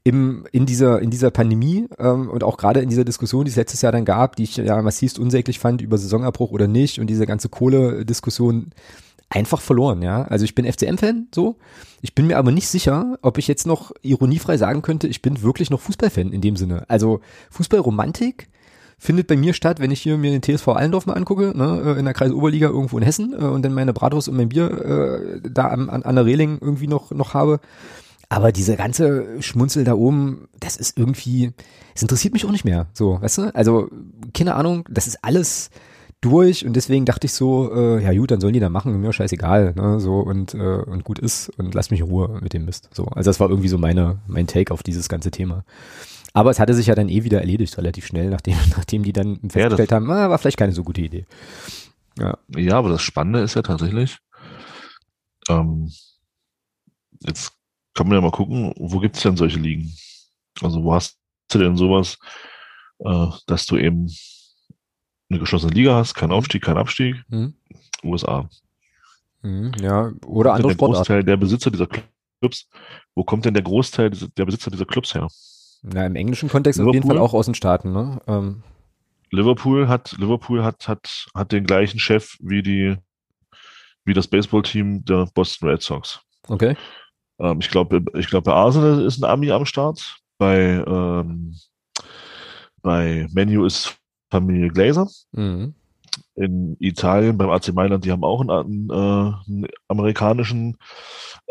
[0.05, 3.57] im, in dieser, in dieser Pandemie ähm, und auch gerade in dieser Diskussion, die es
[3.57, 7.09] letztes Jahr dann gab, die ich ja massivst unsäglich fand über Saisonabbruch oder nicht und
[7.09, 8.71] diese ganze Kohle-Diskussion
[9.31, 10.23] einfach verloren, ja.
[10.23, 11.57] Also ich bin FCM-Fan, so.
[12.01, 15.43] Ich bin mir aber nicht sicher, ob ich jetzt noch ironiefrei sagen könnte, ich bin
[15.43, 16.85] wirklich noch Fußballfan in dem Sinne.
[16.89, 17.21] Also
[17.51, 18.49] Fußballromantik
[18.99, 21.99] findet bei mir statt, wenn ich hier mir den TSV Allendorf mal angucke, ne, äh,
[21.99, 25.41] in der Kreisoberliga irgendwo in Hessen äh, und dann meine Bratwurst und mein Bier äh,
[25.49, 27.61] da an, an, an der Reling irgendwie noch, noch habe.
[28.29, 31.53] Aber diese ganze Schmunzel da oben, das ist irgendwie,
[31.95, 32.89] es interessiert mich auch nicht mehr.
[32.93, 33.55] So, weißt du?
[33.55, 33.89] Also,
[34.35, 35.71] keine Ahnung, das ist alles
[36.21, 39.13] durch und deswegen dachte ich so, äh, ja gut, dann sollen die da machen, mir
[39.13, 42.65] scheißegal, ne, so und, äh, und gut ist und lass mich in Ruhe mit dem
[42.65, 42.91] Mist.
[42.93, 45.65] So, also das war irgendwie so meine, mein Take auf dieses ganze Thema.
[46.35, 49.39] Aber es hatte sich ja dann eh wieder erledigt, relativ schnell, nachdem, nachdem die dann
[49.49, 51.25] festgestellt haben, ah, war vielleicht keine so gute Idee.
[52.19, 52.37] Ja.
[52.57, 54.19] Ja, aber das Spannende ist ja tatsächlich,
[55.49, 55.91] ähm,
[57.21, 57.53] jetzt
[57.99, 59.93] kann man ja mal gucken, wo gibt's denn solche Ligen?
[60.63, 61.19] Also wo hast
[61.51, 62.17] du denn sowas,
[63.01, 64.09] äh, dass du eben
[65.29, 67.17] eine geschlossene Liga hast, kein Aufstieg, kein Abstieg?
[67.29, 67.55] Hm?
[68.05, 68.49] USA.
[69.43, 70.95] Mhm, ja, oder andere der Sportarten.
[70.95, 71.89] Großteil der Besitzer dieser
[72.41, 72.69] Clubs,
[73.17, 75.27] wo kommt denn der Großteil der Besitzer dieser Clubs her?
[75.83, 77.17] Na, im englischen Kontext auf jeden Liverpool?
[77.17, 78.21] Fall auch aus den Staaten, ne?
[78.29, 78.63] Ähm,
[79.33, 82.97] Liverpool hat, Liverpool hat, hat, hat den gleichen Chef wie die,
[84.05, 86.21] wie das Baseballteam der Boston Red Sox.
[86.47, 86.77] okay.
[87.39, 90.21] Ähm, ich glaube, ich glaube, bei Arsenal ist ein Ami am Start.
[90.39, 91.55] Bei, ähm,
[92.83, 93.97] bei Menu ist
[94.31, 95.09] Familie Glazer.
[95.33, 95.75] Mhm.
[96.35, 100.77] In Italien, beim AC Mailand, die haben auch einen, einen, äh, einen amerikanischen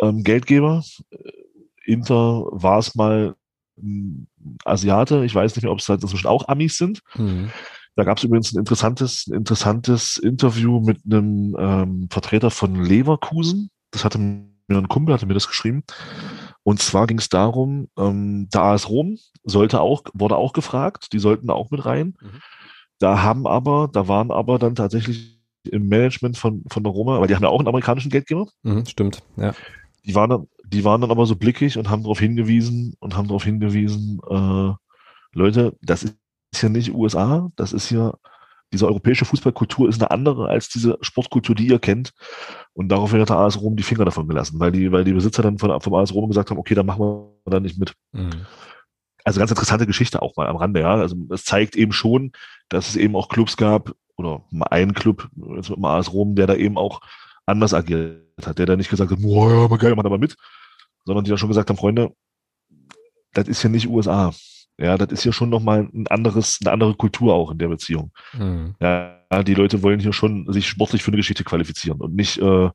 [0.01, 0.83] ähm, Geldgeber.
[1.85, 3.35] Inter war es mal
[3.77, 4.27] ein
[4.65, 5.25] Asiate.
[5.25, 7.01] Ich weiß nicht mehr, ob es halt inzwischen auch Amis sind.
[7.15, 7.49] Mhm.
[7.95, 13.69] Da gab es übrigens ein interessantes, ein interessantes Interview mit einem ähm, Vertreter von Leverkusen.
[13.91, 14.19] Das hatte
[14.67, 15.83] mir ein Kumpel, hatte mir das geschrieben.
[16.63, 21.19] Und zwar ging es darum, ähm, der AS Rom sollte auch, wurde auch gefragt, die
[21.19, 22.17] sollten da auch mit rein.
[22.21, 22.41] Mhm.
[22.99, 25.39] Da haben aber, da waren aber dann tatsächlich
[25.71, 28.85] im Management von, von der Roma, weil die haben ja auch einen amerikanischen Geldgeber, Mhm,
[28.85, 29.53] stimmt, ja.
[30.05, 33.27] die waren dann, die waren dann aber so blickig und haben darauf hingewiesen und haben
[33.27, 34.73] darauf hingewiesen, äh,
[35.33, 36.17] Leute, das ist
[36.55, 38.17] hier nicht USA, das ist hier,
[38.73, 42.13] diese europäische Fußballkultur ist eine andere als diese Sportkultur, die ihr kennt.
[42.73, 45.41] Und daraufhin hat der AS Rom die Finger davon gelassen, weil die, weil die Besitzer
[45.41, 47.93] dann von, vom AS Rom gesagt haben, okay, dann machen wir da nicht mit.
[48.11, 48.45] Mhm.
[49.23, 50.95] Also ganz interessante Geschichte auch mal am Rande, ja.
[50.95, 52.31] Also es zeigt eben schon,
[52.69, 56.47] dass es eben auch Clubs gab, oder ein Club, jetzt mit dem AS Rom, der
[56.47, 57.01] da eben auch
[57.45, 60.17] anders agiert hat, der da nicht gesagt hat, boah, ja, aber geil, mach da mal
[60.17, 60.35] mit,
[61.05, 62.11] sondern die da schon gesagt haben, Freunde,
[63.33, 64.33] das ist ja nicht USA.
[64.79, 68.11] Ja, das ist ja schon nochmal ein anderes, eine andere Kultur auch in der Beziehung.
[68.33, 68.75] Mhm.
[68.79, 72.69] Ja, die Leute wollen hier schon sich sportlich für eine Geschichte qualifizieren und nicht, äh,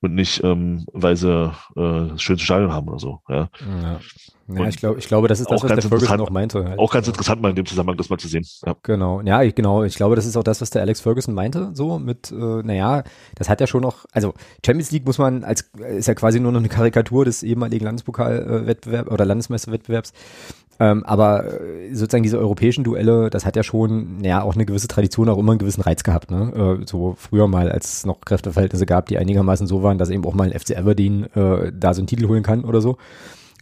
[0.00, 3.20] und nicht, ähm, weil sie äh, schönste Stadion haben oder so.
[3.28, 3.48] Ja,
[3.82, 4.00] ja.
[4.48, 6.64] Ja ich, glaube, ich glaube, das ist das, was der Ferguson auch meinte.
[6.64, 6.78] Halt.
[6.78, 8.44] Auch ganz interessant mal in dem Zusammenhang, das mal zu sehen.
[8.64, 8.74] Ja.
[8.82, 9.84] Genau, ja, ich, genau.
[9.84, 13.04] Ich glaube, das ist auch das, was der Alex Ferguson meinte, so mit, äh, naja,
[13.34, 14.34] das hat ja schon noch, also
[14.64, 19.10] Champions League muss man als, ist ja quasi nur noch eine Karikatur des ehemaligen Landespokalwettbewerbs
[19.10, 20.12] oder Landesmeisterwettbewerbs.
[20.80, 24.88] Ähm, aber äh, sozusagen diese europäischen Duelle, das hat ja schon, naja, auch eine gewisse
[24.88, 26.80] Tradition, auch immer einen gewissen Reiz gehabt, ne?
[26.82, 30.24] Äh, so früher mal, als es noch Kräfteverhältnisse gab, die einigermaßen so waren, dass eben
[30.24, 32.96] auch mal ein FC Aberdeen äh, da so einen Titel holen kann oder so.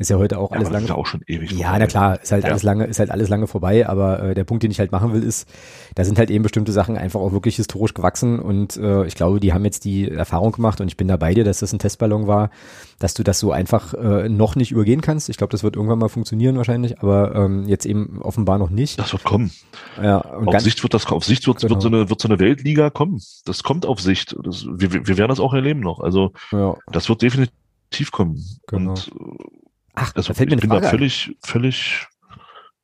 [0.02, 0.84] Ist ja heute auch ja, alles lange.
[0.84, 1.52] Ist ja auch schon ewig.
[1.52, 2.50] Ja, na klar, ist halt ja.
[2.50, 3.88] alles lange, ist halt alles lange vorbei.
[3.88, 5.48] Aber äh, der Punkt, den ich halt machen will, ist,
[5.94, 9.40] da sind halt eben bestimmte Sachen einfach auch wirklich historisch gewachsen und äh, ich glaube,
[9.40, 11.78] die haben jetzt die Erfahrung gemacht und ich bin da bei dir, dass das ein
[11.78, 12.50] Testballon war,
[12.98, 15.28] dass du das so einfach äh, noch nicht übergehen kannst.
[15.28, 18.98] Ich glaube, das wird irgendwann mal funktionieren wahrscheinlich, aber ähm, jetzt eben offenbar noch nicht.
[18.98, 19.52] Das wird kommen.
[20.02, 21.70] Ja, und auf Sicht wird das, auf Sicht wird, genau.
[21.70, 23.20] wird, so eine, wird so eine Weltliga kommen.
[23.44, 24.36] Das kommt auf Sicht.
[24.42, 26.00] Das, wir, wir werden das auch erleben noch.
[26.00, 26.76] Also ja.
[26.90, 28.42] das wird definitiv kommen.
[28.66, 28.90] Genau.
[28.90, 29.12] Und
[29.94, 31.36] Ach, also, da fällt mir eine Frage völlig, ein.
[31.44, 32.06] völlig,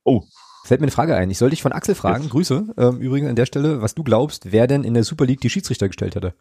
[0.05, 0.23] oh.
[0.65, 1.31] Fällt mir eine Frage ein.
[1.31, 2.33] Ich soll dich von Axel fragen, Jetzt.
[2.33, 5.41] Grüße, ähm, übrigens an der Stelle, was du glaubst, wer denn in der Super League
[5.41, 6.35] die Schiedsrichter gestellt hätte.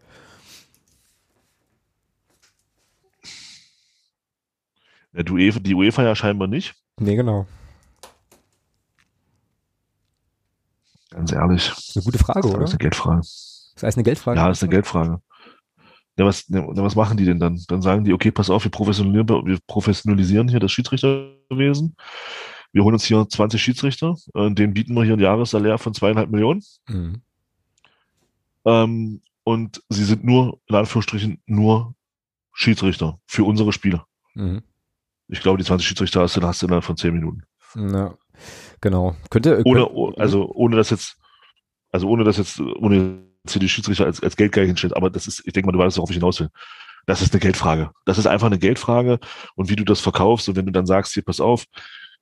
[5.13, 6.75] Ja, du, die UEFA ja scheinbar nicht.
[6.99, 7.47] Nee, genau.
[11.09, 11.69] Ganz ehrlich.
[11.69, 12.59] Das ist eine gute Frage, oder?
[12.59, 13.21] Das ist eine Geldfrage.
[13.21, 14.39] Das heißt eine Geldfrage?
[14.39, 15.21] Ja, das ist eine Geldfrage.
[16.17, 17.61] Ja, was, ja, was machen die denn dann?
[17.67, 21.95] Dann sagen die, okay, pass auf, wir professionalisieren, wir professionalisieren hier das Schiedsrichterwesen.
[22.73, 26.29] Wir holen uns hier 20 Schiedsrichter, äh, denen bieten wir hier ein Jahressalär von zweieinhalb
[26.29, 26.63] Millionen.
[26.87, 27.21] Mhm.
[28.65, 31.95] Ähm, und sie sind nur, in Anführungsstrichen, nur
[32.53, 34.03] Schiedsrichter für unsere Spiele.
[34.33, 34.63] Mhm.
[35.27, 37.43] Ich glaube, die 20 Schiedsrichter hast du, hast du innerhalb von 10 Minuten.
[37.75, 38.15] Ja,
[38.81, 39.15] genau.
[39.29, 39.87] Könnte, ohne,
[40.17, 41.17] also ohne das jetzt,
[41.91, 44.95] also ohne das jetzt, ohne hier die Schiedsrichter als, als Geldgeil hinstellt.
[44.95, 46.49] Aber das ist, ich denke mal, du weißt, worauf ich hinaus will.
[47.05, 47.91] Das ist eine Geldfrage.
[48.05, 49.19] Das ist einfach eine Geldfrage
[49.55, 51.65] und wie du das verkaufst und wenn du dann sagst, hier, pass auf,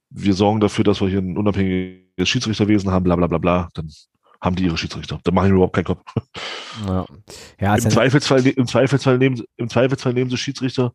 [0.09, 3.89] wir sorgen dafür, dass wir hier ein unabhängiges Schiedsrichterwesen haben, bla bla bla bla, dann
[4.41, 5.19] haben die ihre Schiedsrichter.
[5.23, 6.01] Da machen die überhaupt keinen Kopf.
[6.85, 7.05] Ja.
[7.59, 10.91] Ja, Im, Zweifelsfall, im, Zweifelsfall nehmen, Im Zweifelsfall nehmen sie Schiedsrichter,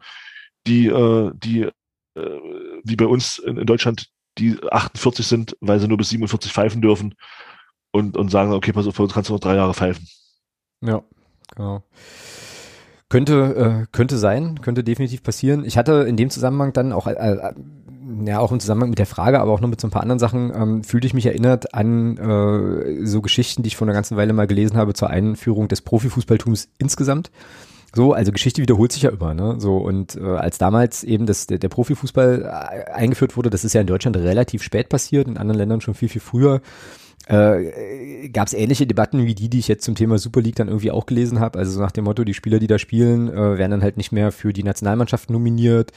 [0.66, 1.70] die, äh, die, äh,
[2.84, 6.82] wie bei uns in, in Deutschland, die 48 sind, weil sie nur bis 47 pfeifen
[6.82, 7.14] dürfen
[7.92, 10.06] und, und sagen, okay, pass auf, für uns kannst du noch drei Jahre pfeifen.
[10.82, 11.02] Ja,
[11.54, 11.82] genau.
[13.08, 15.64] Könnte, äh, könnte sein, könnte definitiv passieren.
[15.64, 17.52] Ich hatte in dem Zusammenhang dann auch, äh, äh,
[18.24, 20.20] ja, auch im Zusammenhang mit der Frage, aber auch noch mit so ein paar anderen
[20.20, 24.16] Sachen, ähm, fühlte ich mich erinnert an äh, so Geschichten, die ich vor einer ganzen
[24.16, 27.30] Weile mal gelesen habe zur Einführung des Profifußballtums insgesamt.
[27.92, 29.56] So, also Geschichte wiederholt sich ja immer, ne?
[29.58, 33.72] So, und äh, als damals eben das, der, der Profifußball äh, eingeführt wurde, das ist
[33.72, 36.60] ja in Deutschland relativ spät passiert, in anderen Ländern schon viel, viel früher
[37.30, 40.68] äh, gab es ähnliche Debatten wie die, die ich jetzt zum Thema Super League dann
[40.68, 41.58] irgendwie auch gelesen habe.
[41.58, 44.12] Also so nach dem Motto, die Spieler, die da spielen, äh, werden dann halt nicht
[44.12, 45.92] mehr für die Nationalmannschaft nominiert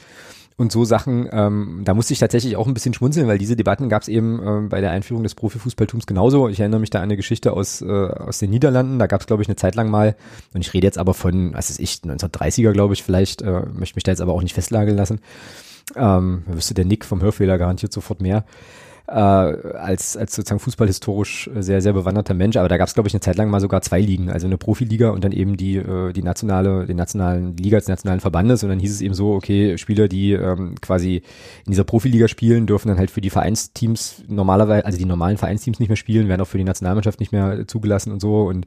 [0.56, 1.28] und so Sachen.
[1.32, 4.40] Ähm, da musste ich tatsächlich auch ein bisschen schmunzeln, weil diese Debatten gab es eben
[4.40, 6.48] äh, bei der Einführung des Profifußballtums genauso.
[6.48, 9.00] Ich erinnere mich da an eine Geschichte aus, äh, aus den Niederlanden.
[9.00, 10.14] Da gab es, glaube ich, eine Zeit lang mal,
[10.52, 13.96] und ich rede jetzt aber von, was ist ich, 1930er, glaube ich, vielleicht, äh, möchte
[13.96, 15.20] mich da jetzt aber auch nicht festlageln lassen.
[15.96, 18.44] Ähm, wüsste der Nick vom Hörfehler garantiert sofort mehr
[19.06, 22.56] äh, als, als sozusagen fußballhistorisch sehr, sehr bewanderter Mensch.
[22.56, 24.56] Aber da gab es, glaube ich, eine Zeit lang mal sogar zwei Ligen, also eine
[24.56, 28.62] Profiliga und dann eben die, äh, die nationale, den nationalen Liga des nationalen Verbandes.
[28.62, 31.16] Und dann hieß es eben so, okay, Spieler, die ähm, quasi
[31.66, 35.80] in dieser Profiliga spielen, dürfen dann halt für die Vereinsteams normalerweise, also die normalen Vereinsteams
[35.80, 38.44] nicht mehr spielen, werden auch für die Nationalmannschaft nicht mehr zugelassen und so.
[38.44, 38.66] Und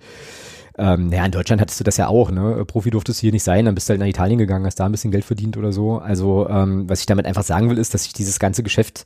[0.77, 2.63] ähm, naja, in Deutschland hattest du das ja auch, ne?
[2.65, 4.85] Profi durftest du hier nicht sein, dann bist du halt nach Italien gegangen, hast da
[4.85, 5.97] ein bisschen Geld verdient oder so.
[5.97, 9.05] Also, ähm, was ich damit einfach sagen will, ist, dass sich dieses ganze Geschäft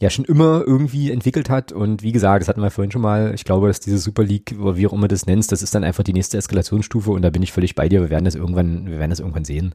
[0.00, 1.72] ja schon immer irgendwie entwickelt hat.
[1.72, 4.54] Und wie gesagt, das hatten wir vorhin schon mal, ich glaube, dass diese Super League,
[4.58, 7.42] wie auch immer das nennst, das ist dann einfach die nächste Eskalationsstufe und da bin
[7.42, 8.00] ich völlig bei dir.
[8.00, 9.74] Wir werden das irgendwann, wir werden das irgendwann sehen.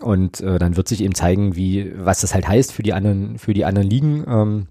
[0.00, 3.38] Und äh, dann wird sich eben zeigen, wie, was das halt heißt für die anderen,
[3.38, 4.24] für die anderen Ligen.
[4.26, 4.66] Ähm,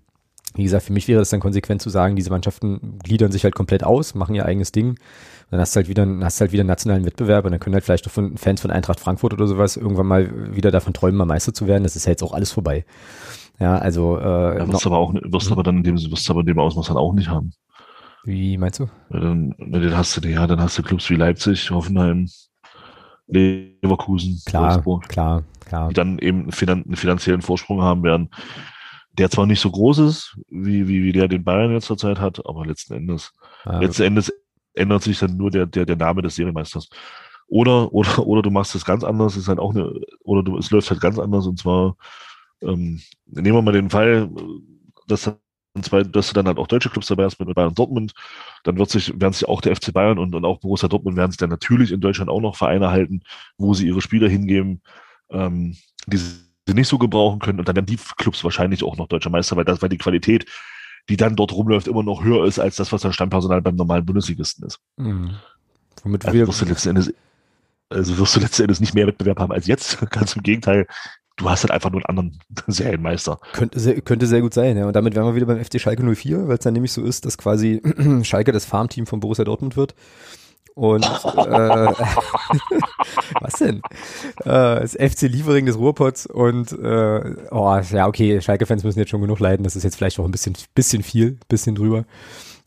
[0.56, 3.56] wie gesagt, für mich wäre es dann konsequent zu sagen, diese Mannschaften gliedern sich halt
[3.56, 4.98] komplett aus, machen ihr eigenes Ding.
[5.50, 7.86] Dann hast du halt wieder, hast halt wieder einen nationalen Wettbewerb und dann können halt
[7.86, 11.26] vielleicht auch von Fans von Eintracht Frankfurt oder sowas irgendwann mal wieder davon träumen, mal
[11.26, 11.84] Meister zu werden.
[11.84, 12.84] Das ist ja jetzt auch alles vorbei.
[13.62, 16.48] Ja, also äh, ja, wirst aber auch wirst aber dann in dem wirst aber in
[16.48, 17.54] dem Ausmaß dann auch nicht haben.
[18.24, 18.86] wie meinst du?
[19.12, 22.28] Ja, dann, dann hast du ja, dann hast du Clubs wie Leipzig, Hoffenheim,
[23.28, 25.90] Leverkusen, Klar, Wolfsburg, klar, klar.
[25.90, 28.32] die dann eben einen, finan einen finanziellen Vorsprung haben werden,
[29.14, 32.44] der zwar nicht so groß ist, wie, wie, wie der den Bayern jetzt zurzeit hat,
[32.46, 33.32] aber letzten Endes,
[33.66, 34.34] Äh, letzten Endes
[34.74, 36.90] ändert sich dann nur der, der, der Name des Serienmeisters.
[37.48, 39.92] Oder, oder, oder du machst es ganz anders, ist halt auch eine,
[40.24, 41.96] oder du, es läuft halt ganz anders und zwar,
[42.62, 44.30] ähm, nehmen wir mal den Fall,
[45.08, 45.38] dass dann
[45.84, 48.14] zwei, dass du dann halt auch deutsche Clubs dabei hast mit Bayern Dortmund,
[48.64, 51.32] dann wird sich, werden sich auch der FC Bayern und, und auch Borussia Dortmund werden
[51.32, 53.22] sich dann natürlich in Deutschland auch noch Vereine halten,
[53.58, 54.82] wo sie ihre Spieler hingeben,
[55.30, 55.78] ähm,
[56.08, 59.30] die sie nicht so gebrauchen können und dann werden die Clubs wahrscheinlich auch noch deutscher
[59.30, 60.46] Meister, weil das, weil die Qualität,
[61.10, 64.06] die dann dort rumläuft, immer noch höher ist als das, was das Stammpersonal beim normalen
[64.06, 64.80] Bundesligisten ist.
[64.98, 65.42] mh.
[66.04, 67.14] Womit Also wir, wirst du letzten Endes,
[67.90, 70.00] also wirst du letzten Endes nicht mehr Wettbewerb haben als jetzt.
[70.10, 70.88] Ganz im Gegenteil.
[71.38, 73.40] Du hast halt einfach nur einen anderen Serienmeister.
[73.54, 74.86] Könnte sehr, könnte sehr gut sein, ja.
[74.86, 77.26] Und damit wären wir wieder beim FC Schalke 04, weil es dann nämlich so ist,
[77.26, 77.82] dass quasi
[78.24, 79.96] Schalke das Farmteam von Borussia Dortmund wird.
[80.74, 81.08] Und äh,
[83.42, 83.82] was denn?
[84.40, 89.22] Äh, das FC Liefering des Ruhrpots und äh, oh, ja, okay, Schalke-Fans müssen jetzt schon
[89.22, 92.06] genug leiden, das ist jetzt vielleicht auch ein bisschen, bisschen viel, bisschen drüber.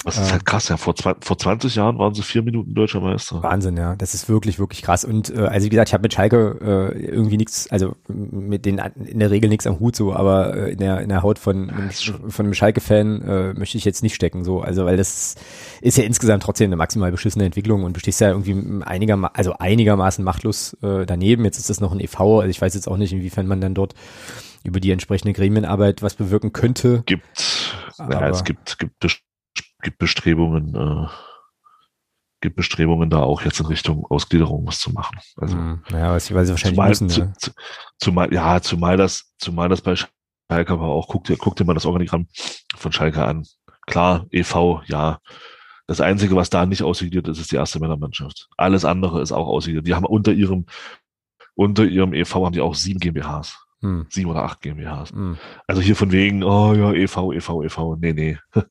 [0.05, 0.76] Das ist halt krass, ja.
[0.76, 3.43] Vor, zwei, vor 20 Jahren waren sie vier Minuten deutscher Meister.
[3.43, 3.97] Wahnsinn, ja.
[3.97, 5.05] Das ist wirklich, wirklich krass.
[5.05, 8.78] Und äh, also wie gesagt, ich habe mit Schalke äh, irgendwie nichts, also mit denen
[9.06, 11.72] in der Regel nichts am Hut so, aber äh, in der in der Haut von
[12.28, 14.60] von einem Schalke-Fan äh, möchte ich jetzt nicht stecken so.
[14.60, 15.36] Also weil das
[15.81, 19.55] ist ja insgesamt trotzdem eine maximal beschissene Entwicklung und du stehst ja irgendwie einiger, also
[19.59, 21.44] einigermaßen machtlos äh, daneben.
[21.44, 23.74] Jetzt ist das noch ein e.V., also ich weiß jetzt auch nicht, inwiefern man dann
[23.74, 23.94] dort
[24.64, 27.02] über die entsprechende Gremienarbeit was bewirken könnte.
[27.06, 27.24] Gibt,
[27.98, 29.23] naja, es gibt, gibt,
[29.85, 31.06] gibt Bestrebungen, äh,
[32.40, 35.19] gibt Bestrebungen, da auch jetzt in Richtung Ausgliederung was zu machen.
[35.36, 37.09] Also, naja, weil sie, weil sie wahrscheinlich zumal, müssen.
[37.09, 37.32] zu, ja.
[37.35, 37.51] zu,
[38.01, 41.74] zumal, ja, zumal das, zumal das bei Schalke aber auch, guck dir, guck dir mal
[41.74, 42.27] das Organigramm
[42.74, 43.47] von Schalke an.
[43.86, 45.19] Klar, e.V., ja.
[45.86, 48.48] Das Einzige, was da nicht ausgliedert ist, ist die erste Männermannschaft.
[48.56, 49.86] Alles andere ist auch ausgliedert.
[49.86, 50.65] Die haben unter ihrem,
[51.55, 52.44] unter ihrem e.V.
[52.44, 53.64] haben die auch sieben GmbHs.
[53.85, 55.11] Hm, Sieben oder acht GmbHs.
[55.11, 55.36] hm.
[55.66, 57.97] Also hier von wegen, oh ja, e.V., e.V., e.V.
[57.97, 58.39] Nee, nee.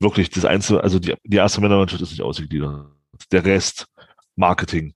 [0.00, 2.88] Wirklich, das Einzige, also die, die erste Männermannschaft ist nicht ausgegliedert.
[3.30, 3.86] Der Rest,
[4.34, 4.94] Marketing,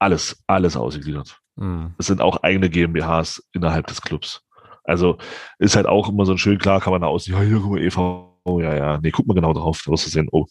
[0.00, 1.38] alles, alles ausgegliedert.
[1.56, 1.94] Hm.
[1.96, 4.42] Es sind auch eigene GmbHs innerhalb des Clubs.
[4.82, 5.18] Also
[5.60, 7.70] ist halt auch immer so ein schön, klar kann man da aussehen, ja, hier, guck
[7.70, 10.46] mal, e.V., oh, ja, ja, nee, guck mal genau drauf, da wirst du sehen, oh,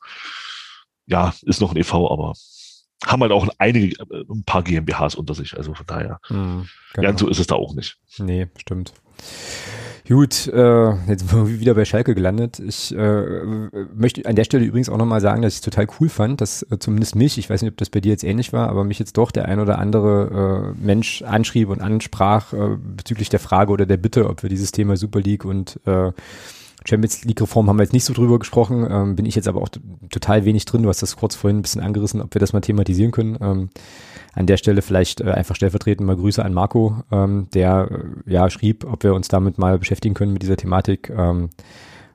[1.05, 2.31] ja, ist noch ein e.V., aber
[3.05, 7.07] haben halt auch einige, äh, ein paar GmbHs unter sich, also von daher, Hm, genau.
[7.07, 7.97] ganz so ist es da auch nicht.
[8.19, 8.93] Nee, stimmt.
[10.07, 12.59] Gut, äh, jetzt sind wir wieder bei Schalke gelandet.
[12.59, 13.23] Ich äh,
[13.93, 16.63] möchte an der Stelle übrigens auch nochmal sagen, dass ich es total cool fand, dass
[16.71, 18.99] äh, zumindest mich, ich weiß nicht, ob das bei dir jetzt ähnlich war, aber mich
[18.99, 23.73] jetzt doch der ein oder andere äh, Mensch anschrieb und ansprach äh, bezüglich der Frage
[23.73, 26.13] oder der Bitte, ob wir dieses Thema Super League und äh,
[26.87, 29.61] Champions League Reform haben wir jetzt nicht so drüber gesprochen, ähm, bin ich jetzt aber
[29.61, 29.69] auch
[30.09, 30.83] total wenig drin.
[30.83, 33.37] Du hast das kurz vorhin ein bisschen angerissen, ob wir das mal thematisieren können.
[33.41, 33.69] Ähm,
[34.33, 37.89] an der Stelle vielleicht äh, einfach stellvertretend mal Grüße an Marco, ähm, der
[38.25, 41.09] äh, ja schrieb, ob wir uns damit mal beschäftigen können mit dieser Thematik.
[41.09, 41.49] Ähm,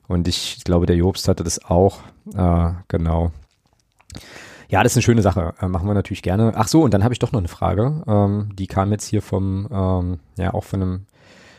[0.07, 1.99] und ich glaube, der Jobst hatte das auch.
[2.35, 3.31] Äh, genau.
[4.69, 5.53] Ja, das ist eine schöne Sache.
[5.61, 6.53] Äh, machen wir natürlich gerne.
[6.55, 8.03] Ach so, und dann habe ich doch noch eine Frage.
[8.07, 11.05] Ähm, die kam jetzt hier vom, ähm, ja, auch von einem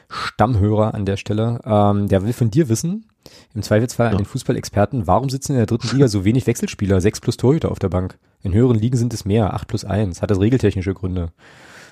[0.08, 1.60] Stammhörer an der Stelle.
[1.64, 3.06] Ähm, der will von dir wissen,
[3.54, 4.18] im Zweifelsfall an Ja.
[4.18, 7.78] den Fußballexperten, warum sitzen in der dritten Liga so wenig Wechselspieler, sechs plus Torhüter auf
[7.78, 8.18] der Bank?
[8.42, 10.20] In höheren Ligen sind es mehr, acht plus eins.
[10.22, 11.32] Hat das regeltechnische Gründe?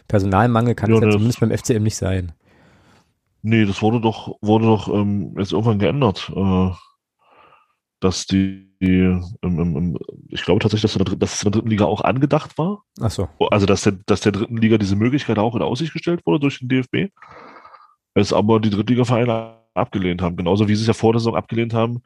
[0.09, 2.33] Personalmangel kann Ja, es ja zumindest beim FCM nicht sein.
[3.43, 6.71] Nee, das wurde doch, wurde doch ähm, jetzt irgendwann geändert, äh,
[8.01, 8.99] dass die, die
[9.43, 9.99] im, im,
[10.29, 12.83] ich glaube tatsächlich, dass, der, dass es in der dritten Liga auch angedacht war.
[13.01, 13.29] Ach so.
[13.51, 16.59] Also, dass der, dass der dritten Liga diese Möglichkeit auch in Aussicht gestellt wurde durch
[16.59, 17.13] den DFB.
[18.15, 20.37] Es aber die Drittligavereine abgelehnt haben.
[20.37, 22.03] Genauso wie sie es ja vor der Saison abgelehnt haben,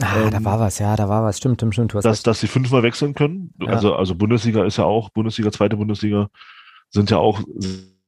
[0.00, 1.38] Ah, da Ähm, war was, ja, da war was.
[1.38, 1.92] Stimmt, stimmt, stimmt.
[1.92, 3.54] Du hast dass, dass sie fünfmal wechseln können.
[3.60, 3.68] Ja.
[3.68, 6.28] Also, also Bundesliga ist ja auch, Bundesliga, zweite Bundesliga
[6.90, 7.40] sind ja auch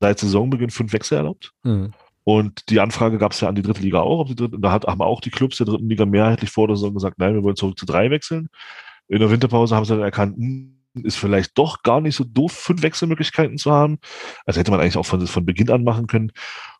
[0.00, 1.52] seit Saisonbeginn fünf Wechsel erlaubt.
[1.62, 1.92] Hm.
[2.24, 4.18] Und die Anfrage gab es ja an die dritte Liga auch.
[4.18, 6.76] Ob die dritte, da hat, haben auch die Clubs der dritten Liga mehrheitlich vor der
[6.76, 8.48] Saison gesagt, nein, wir wollen zurück zu drei wechseln.
[9.06, 12.50] In der Winterpause haben sie dann erkannt, hm, ist vielleicht doch gar nicht so doof,
[12.50, 13.98] fünf Wechselmöglichkeiten zu haben.
[14.44, 16.32] Also hätte man eigentlich auch von, von Beginn an machen können.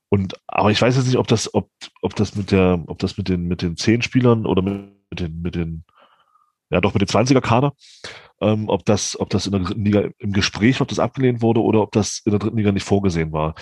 [0.09, 1.71] Und, aber ich weiß jetzt nicht, ob das, ob,
[2.01, 5.43] ob das mit der, ob das mit den, mit den zehn Spielern oder mit den,
[5.43, 5.85] mit den,
[6.71, 7.73] ja doch mit den 20er Kader,
[8.41, 11.61] ähm, ob das, ob das in der dritten Liga im Gespräch, ob das abgelehnt wurde
[11.63, 13.55] oder ob das in der dritten Liga nicht vorgesehen war.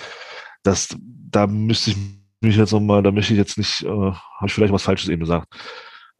[0.62, 1.96] Das, da müsste ich
[2.40, 5.20] mich jetzt nochmal, da möchte ich jetzt nicht, äh, habe ich vielleicht was Falsches eben
[5.20, 5.48] gesagt.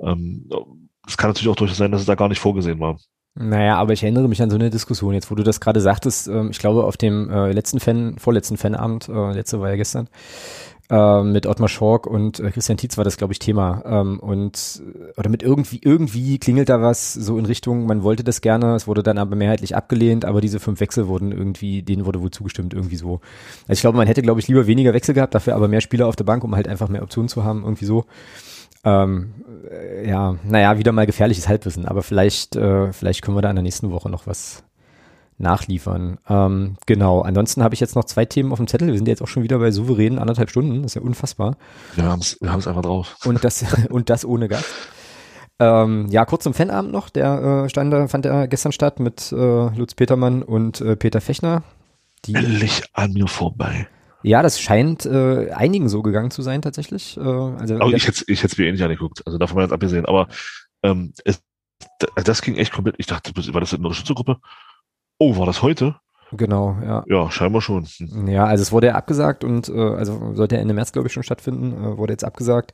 [0.01, 0.49] Ähm,
[1.07, 2.99] es kann natürlich auch durchaus sein, dass es da gar nicht vorgesehen war.
[3.37, 6.29] Naja, aber ich erinnere mich an so eine Diskussion jetzt, wo du das gerade sagtest,
[6.29, 10.09] ähm, ich glaube auf dem äh, letzten Fan, vorletzten Fanabend, äh, letzte war ja gestern,
[10.89, 13.83] äh, mit Ottmar Schork und äh, Christian Tietz war das, glaube ich, Thema.
[13.87, 14.83] Ähm, und
[15.17, 18.87] oder mit irgendwie, irgendwie klingelt da was so in Richtung, man wollte das gerne, es
[18.87, 22.73] wurde dann aber mehrheitlich abgelehnt, aber diese fünf Wechsel wurden irgendwie, denen wurde wohl zugestimmt,
[22.73, 23.21] irgendwie so.
[23.63, 26.07] Also ich glaube, man hätte, glaube ich, lieber weniger Wechsel gehabt, dafür aber mehr Spieler
[26.07, 28.05] auf der Bank, um halt einfach mehr Optionen zu haben, irgendwie so.
[28.85, 29.35] Ähm,
[29.71, 33.57] äh, ja, naja, wieder mal gefährliches Halbwissen, aber vielleicht, äh, vielleicht können wir da in
[33.57, 34.65] der nächsten Woche noch was
[35.39, 36.19] nachliefern.
[36.29, 38.89] Ähm, genau, ansonsten habe ich jetzt noch zwei Themen auf dem Zettel.
[38.89, 41.57] Wir sind jetzt auch schon wieder bei souveränen anderthalb Stunden, das ist ja unfassbar.
[41.97, 43.17] Wir haben es wir haben's einfach drauf.
[43.25, 44.67] Und das, und das ohne Gast.
[45.59, 49.31] Ähm, ja, kurz zum Fanabend noch, der äh, stand da, fand er gestern statt mit
[49.33, 51.63] äh, Lutz Petermann und äh, Peter Fechner.
[52.25, 53.87] Die, Endlich an mir vorbei.
[54.25, 57.19] Ja, das scheint äh, einigen so gegangen zu sein tatsächlich.
[57.19, 59.73] Äh, also aber ich hätte ich hätte mir eh nicht angeguckt, also davon mal jetzt
[59.73, 60.07] abgesehen.
[60.07, 60.29] Aber
[60.83, 61.43] ähm, es,
[62.25, 62.95] das ging echt komplett.
[62.99, 64.39] Ich dachte, war das eine Unterstützergruppe?
[65.19, 65.97] Oh, war das heute?
[66.33, 67.05] Genau, ja.
[67.07, 67.87] Ja, scheinbar schon.
[68.27, 71.13] Ja, also es wurde ja abgesagt und äh, also sollte ja Ende März, glaube ich,
[71.13, 72.73] schon stattfinden, äh, wurde jetzt abgesagt.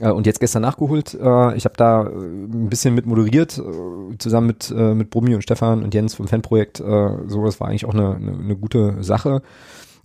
[0.00, 1.14] Äh, und jetzt gestern nachgeholt.
[1.14, 5.34] Äh, ich habe da äh, ein bisschen mit moderiert, äh, zusammen mit, äh, mit Brummi
[5.34, 6.80] und Stefan und Jens vom Fanprojekt.
[6.80, 9.42] Äh, so, das war eigentlich auch eine, eine, eine gute Sache.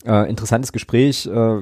[0.06, 1.26] Äh, interessantes Gespräch.
[1.28, 1.62] Äh,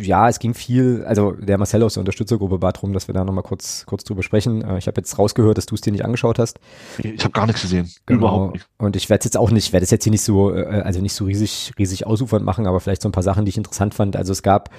[0.00, 3.24] ja, es ging viel, also der Marcel aus der Unterstützergruppe bat darum, dass wir da
[3.24, 4.62] nochmal kurz, kurz drüber sprechen.
[4.62, 6.58] Äh, ich habe jetzt rausgehört, dass du es dir nicht angeschaut hast.
[6.98, 7.90] Ich habe gar nichts gesehen.
[8.06, 8.18] Genau.
[8.18, 8.68] Überhaupt nicht.
[8.78, 11.00] Und ich werde es jetzt auch nicht, werde es jetzt hier nicht so, äh, also
[11.00, 13.94] nicht so riesig, riesig ausufernd machen, aber vielleicht so ein paar Sachen, die ich interessant
[13.94, 14.16] fand.
[14.16, 14.70] Also es gab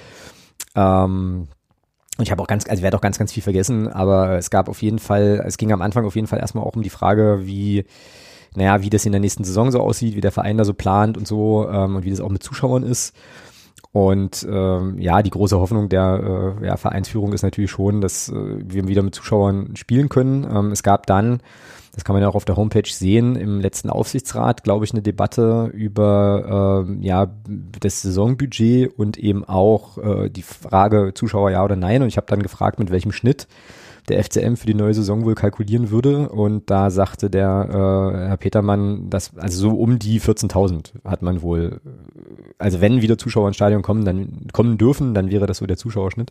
[0.74, 1.48] ähm,
[2.18, 4.80] ich habe auch ganz, also werde auch ganz, ganz viel vergessen, aber es gab auf
[4.80, 7.84] jeden Fall, es ging am Anfang auf jeden Fall erstmal auch um die Frage, wie
[8.56, 11.16] naja, wie das in der nächsten Saison so aussieht, wie der Verein da so plant
[11.16, 13.14] und so ähm, und wie das auch mit Zuschauern ist.
[13.92, 18.34] Und ähm, ja, die große Hoffnung der äh, ja, Vereinsführung ist natürlich schon, dass äh,
[18.34, 20.44] wir wieder mit Zuschauern spielen können.
[20.44, 21.40] Ähm, es gab dann,
[21.94, 25.00] das kann man ja auch auf der Homepage sehen, im letzten Aufsichtsrat, glaube ich, eine
[25.00, 27.28] Debatte über ähm, ja
[27.80, 32.02] das Saisonbudget und eben auch äh, die Frage Zuschauer ja oder nein.
[32.02, 33.48] Und ich habe dann gefragt, mit welchem Schnitt
[34.08, 36.28] der FCM für die neue Saison wohl kalkulieren würde.
[36.28, 41.42] Und da sagte der äh, Herr Petermann, dass also so um die 14.000 hat man
[41.42, 41.80] wohl,
[42.58, 45.76] also wenn wieder Zuschauer ins Stadion kommen, dann kommen dürfen, dann wäre das so der
[45.76, 46.30] Zuschauerschnitt,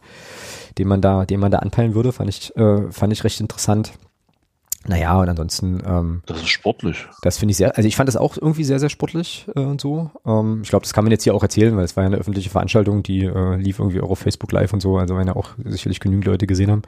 [0.77, 2.11] den man da, den man da anpeilen würde.
[2.11, 3.93] Fand ich, äh, fand ich recht interessant.
[4.88, 5.81] Naja, und ansonsten.
[5.85, 7.07] Ähm, das ist sportlich.
[7.22, 9.81] Das finde ich sehr, also ich fand das auch irgendwie sehr, sehr sportlich äh, und
[9.81, 10.11] so.
[10.26, 12.18] Ähm, ich glaube, das kann man jetzt hier auch erzählen, weil es war ja eine
[12.18, 15.35] öffentliche Veranstaltung, die äh, lief irgendwie auch auf Facebook Live und so, also werden ja
[15.35, 16.84] auch sicherlich genügend Leute gesehen haben.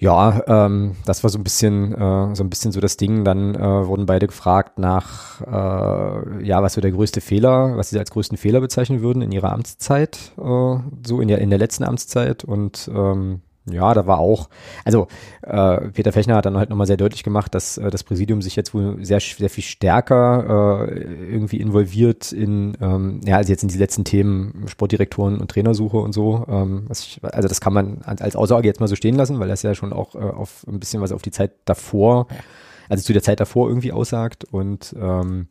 [0.00, 3.24] Ja, ähm, das war so ein bisschen äh, so ein bisschen so das Ding.
[3.24, 7.98] Dann äh, wurden beide gefragt nach äh, ja, was so der größte Fehler, was sie
[7.98, 11.82] als größten Fehler bezeichnen würden in ihrer Amtszeit, äh, so in der in der letzten
[11.82, 13.40] Amtszeit und ähm,
[13.72, 14.48] ja, da war auch,
[14.84, 15.08] also
[15.42, 18.56] äh, Peter Fechner hat dann halt nochmal sehr deutlich gemacht, dass äh, das Präsidium sich
[18.56, 23.68] jetzt wohl sehr, sehr viel stärker äh, irgendwie involviert in, ähm, ja, also jetzt in
[23.68, 26.44] die letzten Themen Sportdirektoren und Trainersuche und so.
[26.48, 29.62] Ähm, ich, also das kann man als Aussage jetzt mal so stehen lassen, weil das
[29.62, 32.26] ja schon auch äh, auf ein bisschen was auf die Zeit davor,
[32.88, 35.48] also zu der Zeit davor irgendwie aussagt und ähm,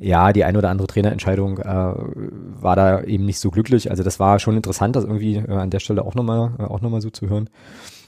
[0.00, 3.90] ja, die eine oder andere Trainerentscheidung äh, war da eben nicht so glücklich.
[3.90, 6.80] Also das war schon interessant, das irgendwie äh, an der Stelle auch nochmal äh, auch
[6.80, 7.50] nochmal so zu hören.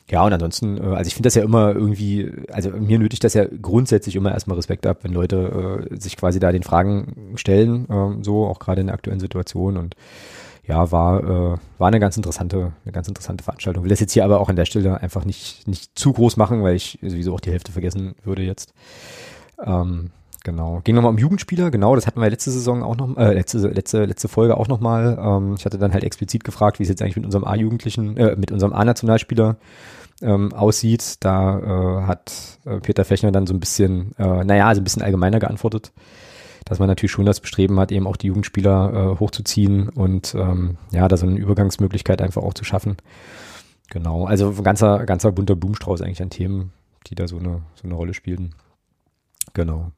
[0.08, 3.34] Ja, und ansonsten, äh, also ich finde das ja immer irgendwie, also mir nötigt das
[3.34, 7.88] ja grundsätzlich immer erstmal Respekt ab, wenn Leute äh, sich quasi da den Fragen stellen,
[7.88, 9.96] äh, so auch gerade in der aktuellen Situation und
[10.66, 13.82] ja, war, äh, war eine ganz interessante, eine ganz interessante Veranstaltung.
[13.82, 16.62] Will das jetzt hier aber auch an der Stelle einfach nicht, nicht zu groß machen,
[16.62, 18.72] weil ich sowieso auch die Hälfte vergessen würde jetzt.
[19.64, 20.10] Ähm,
[20.42, 20.80] Genau.
[20.84, 24.06] Ging nochmal um Jugendspieler, genau, das hatten wir letzte Saison auch noch, äh, letzte, letzte,
[24.06, 25.18] letzte Folge auch nochmal.
[25.20, 28.36] Ähm, ich hatte dann halt explizit gefragt, wie es jetzt eigentlich mit unserem A-Jugendlichen, äh,
[28.36, 29.56] mit unserem A-Nationalspieler
[30.22, 31.16] ähm, aussieht.
[31.20, 35.02] Da äh, hat äh, Peter Fechner dann so ein bisschen, äh, naja, so ein bisschen
[35.02, 35.92] allgemeiner geantwortet,
[36.64, 40.78] dass man natürlich schon das Bestreben hat, eben auch die Jugendspieler äh, hochzuziehen und ähm,
[40.90, 42.96] ja, da so eine Übergangsmöglichkeit einfach auch zu schaffen.
[43.90, 46.72] Genau, also ein ganzer, ganzer bunter Blumenstrauß eigentlich an Themen,
[47.08, 48.52] die da so eine, so eine Rolle spielten.
[49.52, 49.90] Genau.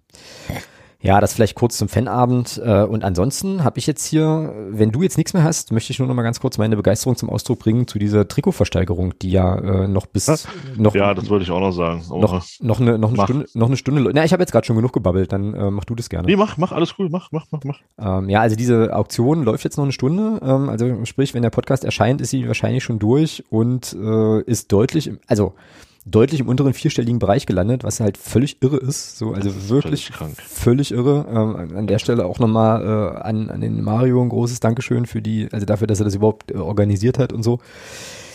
[1.02, 2.62] Ja, das vielleicht kurz zum Fanabend.
[2.64, 5.98] Äh, und ansonsten habe ich jetzt hier, wenn du jetzt nichts mehr hast, möchte ich
[5.98, 9.58] nur noch mal ganz kurz meine Begeisterung zum Ausdruck bringen zu dieser Trikotversteigerung, die ja
[9.58, 10.36] äh, noch bis ja,
[10.76, 12.04] noch ja, das wollte ich auch noch sagen.
[12.08, 13.24] Oh, noch, noch eine noch eine mach.
[13.24, 14.10] Stunde noch eine Stunde.
[14.14, 15.32] Na, ich habe jetzt gerade schon genug gebabbelt.
[15.32, 16.26] Dann äh, mach du das gerne.
[16.26, 17.80] Nee, mach mach alles cool, mach mach mach mach.
[17.98, 20.40] Ähm, ja, also diese Auktion läuft jetzt noch eine Stunde.
[20.40, 24.70] Ähm, also sprich, wenn der Podcast erscheint, ist sie wahrscheinlich schon durch und äh, ist
[24.70, 25.10] deutlich.
[25.26, 25.54] Also
[26.04, 29.18] deutlich im unteren vierstelligen Bereich gelandet, was halt völlig irre ist.
[29.18, 31.26] So, also wirklich völlig, völlig irre.
[31.28, 35.22] Ähm, an der Stelle auch nochmal äh, an, an den Mario ein großes Dankeschön für
[35.22, 37.60] die, also dafür, dass er das überhaupt äh, organisiert hat und so.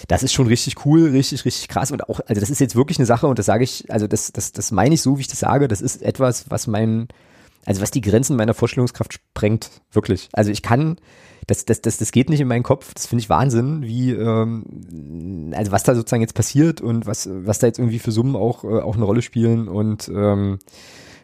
[0.08, 2.98] Das ist schon richtig cool, richtig, richtig krass und auch, also das ist jetzt wirklich
[3.00, 5.28] eine Sache und das sage ich, also das, das, das meine ich so, wie ich
[5.28, 7.10] das sage, das ist etwas, was mein,
[7.66, 10.30] also was die Grenzen meiner Vorstellungskraft sprengt, wirklich.
[10.32, 10.98] Also ich kann,
[11.48, 12.94] das, das, das, das geht nicht in meinen Kopf.
[12.94, 17.60] Das finde ich Wahnsinn, wie, ähm, also was da sozusagen jetzt passiert und was, was
[17.60, 20.60] da jetzt irgendwie für Summen auch, äh, auch eine Rolle spielen und ähm,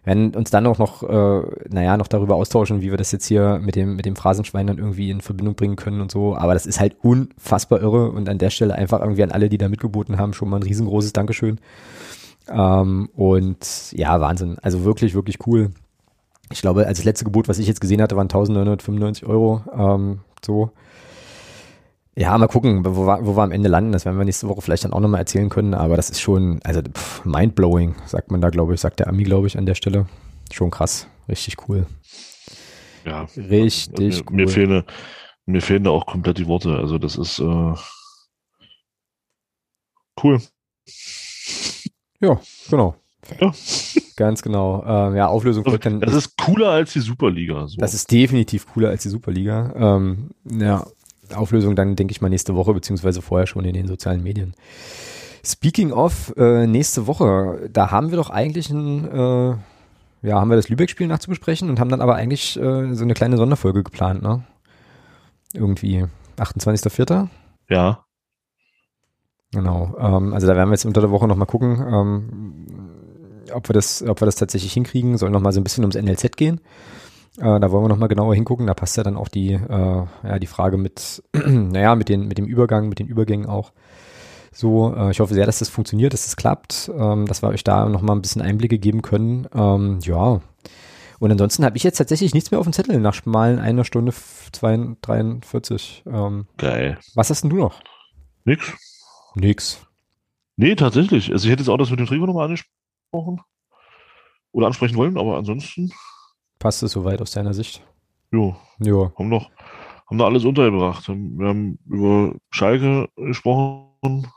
[0.05, 3.59] werden uns dann auch noch, äh, naja, noch darüber austauschen, wie wir das jetzt hier
[3.61, 6.35] mit dem, mit dem Phrasenschwein dann irgendwie in Verbindung bringen können und so.
[6.35, 9.57] Aber das ist halt unfassbar irre und an der Stelle einfach irgendwie an alle, die
[9.57, 11.59] da mitgeboten haben, schon mal ein riesengroßes Dankeschön.
[12.49, 14.57] Ähm, und ja, Wahnsinn.
[14.61, 15.71] Also wirklich, wirklich cool
[16.51, 19.61] ich glaube, als das letzte Gebot, was ich jetzt gesehen hatte, waren 1995 Euro.
[19.75, 20.71] Ähm, so.
[22.15, 23.91] Ja, mal gucken, wo wir, wo wir am Ende landen.
[23.91, 25.73] Das werden wir nächste Woche vielleicht dann auch nochmal erzählen können.
[25.73, 29.23] Aber das ist schon, also pff, mindblowing, sagt man da, glaube ich, sagt der Ami,
[29.23, 30.05] glaube ich, an der Stelle.
[30.51, 31.07] Schon krass.
[31.27, 31.87] Richtig cool.
[33.05, 33.25] Ja.
[33.35, 34.35] Richtig mir, cool.
[34.35, 34.83] Mir fehlen,
[35.45, 36.77] mir fehlen da auch komplett die Worte.
[36.77, 37.73] Also das ist äh,
[40.23, 40.39] cool.
[42.19, 42.39] Ja,
[42.69, 42.95] genau.
[43.39, 43.51] Ja.
[44.15, 44.83] Ganz genau.
[44.85, 45.99] Ähm, ja, Auflösung folgt dann.
[45.99, 47.67] Das ist cooler als die Superliga.
[47.67, 47.77] So.
[47.77, 49.73] Das ist definitiv cooler als die Superliga.
[49.75, 50.85] Ähm, ja,
[51.33, 54.53] Auflösung dann, denke ich mal, nächste Woche, beziehungsweise vorher schon in den sozialen Medien.
[55.45, 59.55] Speaking of, äh, nächste Woche, da haben wir doch eigentlich ein, äh,
[60.27, 63.37] ja, haben wir das Lübeck-Spiel nachzubesprechen und haben dann aber eigentlich äh, so eine kleine
[63.37, 64.43] Sonderfolge geplant, ne?
[65.53, 66.05] Irgendwie
[66.37, 67.27] 28.04.
[67.69, 68.05] Ja.
[69.51, 69.95] Genau.
[69.99, 71.77] Ähm, also da werden wir jetzt unter der Woche nochmal gucken.
[71.87, 72.92] Ähm,
[73.53, 75.95] ob wir das, ob wir das tatsächlich hinkriegen, soll noch mal so ein bisschen ums
[75.95, 76.61] NLZ gehen.
[77.37, 78.67] Äh, da wollen wir noch mal genauer hingucken.
[78.67, 79.59] Da passt ja dann auch die, äh,
[80.23, 83.71] ja, die Frage mit, naja, mit den, mit dem Übergang, mit den Übergängen auch.
[84.51, 87.63] So, äh, ich hoffe sehr, dass das funktioniert, dass das klappt, ähm, dass wir euch
[87.63, 89.47] da noch mal ein bisschen Einblicke geben können.
[89.53, 90.41] Ähm, ja.
[91.19, 94.13] Und ansonsten habe ich jetzt tatsächlich nichts mehr auf dem Zettel nach mal einer Stunde
[94.51, 96.03] 43.
[96.05, 96.99] Ähm, Geil.
[97.15, 97.81] Was hast denn du noch?
[98.45, 98.73] Nix.
[99.35, 99.81] Nix.
[100.55, 101.31] Nee, tatsächlich.
[101.31, 102.82] Also ich hätte jetzt auch das mit dem Trikot nochmal angesprochen
[103.13, 103.41] angesprochen
[104.51, 105.91] oder ansprechen wollen, aber ansonsten.
[106.59, 107.85] Passt es soweit aus deiner Sicht?
[108.31, 108.55] Jo.
[108.79, 109.13] Jo.
[109.17, 109.51] Haben noch,
[110.07, 111.07] haben da alles untergebracht.
[111.07, 114.27] Wir haben über Schalke gesprochen.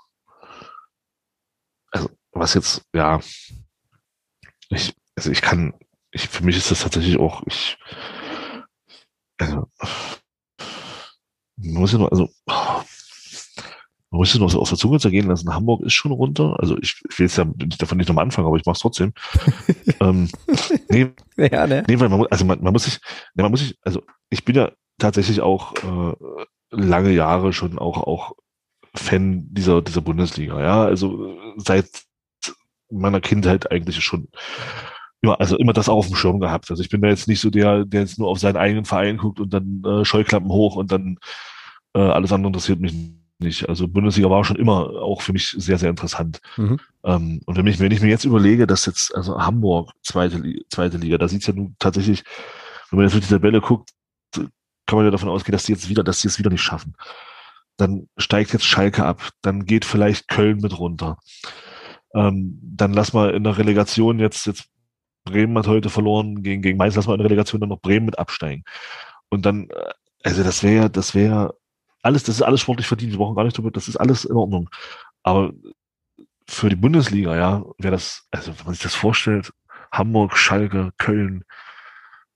[1.91, 3.21] Also, was jetzt, ja.
[4.69, 5.75] Ich, also ich kann,
[6.11, 7.79] ich, für mich ist das tatsächlich auch, ich,
[9.39, 9.69] also,
[11.57, 12.29] muss ja noch, also,
[14.11, 15.53] man muss es noch so auf der Zunge zergehen lassen.
[15.53, 16.57] Hamburg ist schon runter.
[16.61, 17.45] Also ich, ich will jetzt ja
[17.79, 19.13] davon nicht nochmal anfangen, aber ich mache es trotzdem.
[20.01, 20.29] ähm,
[20.89, 21.85] nee, ja, ne?
[21.89, 23.01] nee, weil man, also man, man muss sich,
[23.35, 26.15] nee, man muss sich, also ich bin ja tatsächlich auch äh,
[26.71, 28.33] lange Jahre schon auch auch
[28.95, 30.61] Fan dieser dieser Bundesliga.
[30.61, 31.89] Ja, also seit
[32.91, 34.29] meiner Kindheit eigentlich schon
[35.21, 36.71] immer, also immer das auch auf dem Schirm gehabt.
[36.71, 39.17] Also ich bin da jetzt nicht so der, der jetzt nur auf seinen eigenen Verein
[39.19, 41.19] guckt und dann äh, Scheuklappen hoch und dann
[41.95, 43.26] äh, alles andere interessiert mich nicht.
[43.67, 46.41] Also Bundesliga war schon immer auch für mich sehr, sehr interessant.
[46.57, 46.81] Mhm.
[47.05, 50.97] Ähm, und wenn ich, wenn ich mir jetzt überlege, dass jetzt, also Hamburg, zweite, zweite
[50.97, 52.25] Liga, da sieht es ja nun tatsächlich,
[52.91, 53.91] wenn man jetzt durch die Tabelle guckt,
[54.33, 56.95] kann man ja davon ausgehen, dass die jetzt wieder, dass die es wieder nicht schaffen.
[57.77, 61.19] Dann steigt jetzt Schalke ab, dann geht vielleicht Köln mit runter.
[62.15, 64.71] Ähm, dann lass mal in der Relegation jetzt, jetzt
[65.25, 68.07] Bremen hat heute verloren gegen, gegen Mainz, lass mal in der Relegation dann noch Bremen
[68.07, 68.65] mit absteigen.
[69.29, 69.93] Und dann, äh,
[70.23, 71.55] also das wäre, das wäre
[72.07, 73.13] alles, das ist alles sportlich verdient.
[73.13, 74.71] Wir brauchen gar nicht drüber, das ist alles in Ordnung.
[75.23, 75.53] Aber
[76.49, 79.53] für die Bundesliga, ja, wäre das, also wenn man sich das vorstellt,
[79.93, 81.45] Hamburg, Schalke, Köln,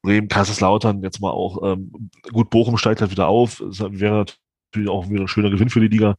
[0.03, 4.27] Bremen, Kaiserslautern, jetzt mal auch, ähm, gut, Bochum steigt halt wieder auf, wäre
[4.73, 6.17] natürlich auch wieder ein schöner Gewinn für die Liga.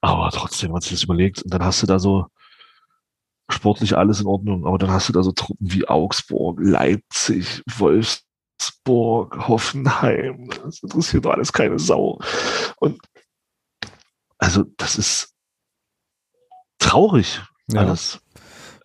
[0.00, 2.26] Aber trotzdem, wenn man sich das überlegt, dann hast du da so
[3.50, 8.31] sportlich alles in Ordnung, aber dann hast du da so Truppen wie Augsburg, Leipzig, Wolfsburg,
[8.62, 12.18] Wolfsburg, Hoffenheim, das interessiert doch alles keine Sau.
[12.76, 13.00] Und
[14.38, 15.34] also das ist
[16.78, 17.80] traurig, ja.
[17.80, 18.20] alles.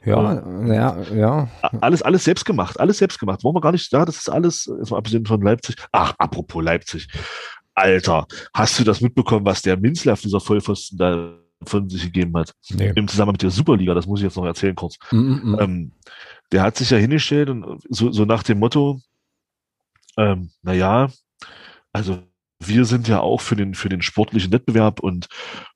[0.05, 1.49] Ja, ja, ja.
[1.81, 3.43] Alles, alles selbst gemacht, alles selbst gemacht.
[3.43, 5.75] Wollen wir gar nicht, ja, das ist alles, jetzt mal abgesehen von Leipzig.
[5.91, 7.07] Ach, apropos Leipzig.
[7.73, 12.53] Alter, hast du das mitbekommen, was der Minzlaff, dieser Vollpfosten da von sich gegeben hat?
[12.69, 12.93] Nee.
[12.95, 14.97] Im Zusammenhang mit der Superliga, das muss ich jetzt noch erzählen kurz.
[15.11, 15.61] Mm -mm.
[15.61, 15.91] Ähm,
[16.53, 19.01] der hat sich ja hingestellt und so, so nach dem Motto,
[20.17, 21.09] ähm, naja,
[21.93, 22.19] also
[22.59, 25.27] wir sind ja auch für den, für den sportlichen Wettbewerb und,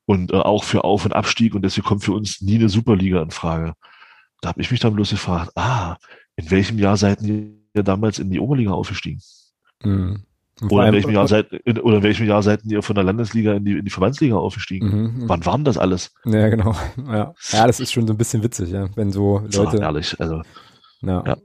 [0.05, 3.21] und äh, auch für Auf- und Abstieg und deswegen kommt für uns nie eine Superliga
[3.21, 3.73] in Frage.
[4.41, 5.97] Da habe ich mich dann bloß gefragt, ah,
[6.35, 7.53] in welchem Jahr seid ihr
[7.83, 9.21] damals in die Oberliga aufgestiegen?
[9.83, 10.23] Mhm.
[10.69, 13.53] Oder in, welchem Jahr seid, in, oder in welchem Jahr seid ihr von der Landesliga
[13.53, 14.89] in die, in die Verbandsliga aufgestiegen?
[14.89, 15.29] Mhm.
[15.29, 16.13] Wann waren das alles?
[16.25, 16.75] Ja, genau.
[17.07, 17.33] Ja.
[17.51, 19.77] ja, das ist schon so ein bisschen witzig, ja, wenn so Leute.
[19.77, 20.41] Ja, ehrlich, also.
[21.03, 21.23] Ja.
[21.25, 21.37] ja.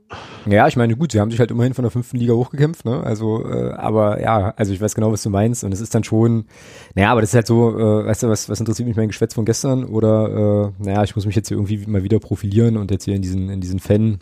[0.45, 3.01] ja, ich meine, gut, sie haben sich halt immerhin von der fünften Liga hochgekämpft, ne?
[3.03, 5.63] Also, äh, aber ja, also ich weiß genau, was du meinst.
[5.63, 6.45] Und es ist dann schon,
[6.93, 9.33] naja, aber das ist halt so, äh, weißt du, was, was interessiert mich mein Geschwätz
[9.33, 9.83] von gestern?
[9.85, 13.15] Oder äh, naja, ich muss mich jetzt hier irgendwie mal wieder profilieren und jetzt hier
[13.15, 14.19] in diesen, in diesen Fan,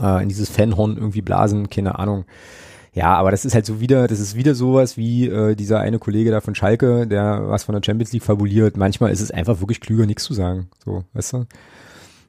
[0.00, 2.24] äh, in dieses Fanhorn irgendwie blasen, keine Ahnung.
[2.92, 5.98] Ja, aber das ist halt so wieder, das ist wieder sowas wie äh, dieser eine
[5.98, 8.76] Kollege da von Schalke, der was von der Champions League fabuliert.
[8.76, 10.68] Manchmal ist es einfach wirklich klüger, nichts zu sagen.
[10.84, 11.46] So, weißt du?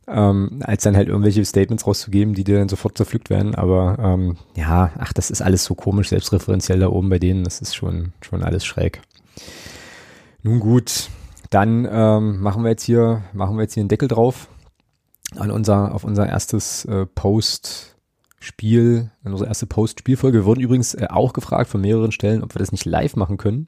[0.08, 3.56] Ähm, als dann halt irgendwelche Statements rauszugeben, die dir dann sofort zerpflückt werden.
[3.56, 7.44] Aber ähm, ja, ach, das ist alles so komisch, selbstreferenziell da oben bei denen.
[7.44, 9.02] Das ist schon, schon alles schräg.
[10.44, 11.10] Nun gut,
[11.50, 14.48] dann ähm, machen wir jetzt hier, machen wir jetzt hier einen Deckel drauf
[15.38, 17.92] an unser, auf unser erstes äh, Post.
[18.38, 20.40] Spiel, unsere erste Post-Spielfolge.
[20.40, 23.38] Wir wurden übrigens äh, auch gefragt von mehreren Stellen, ob wir das nicht live machen
[23.38, 23.68] können.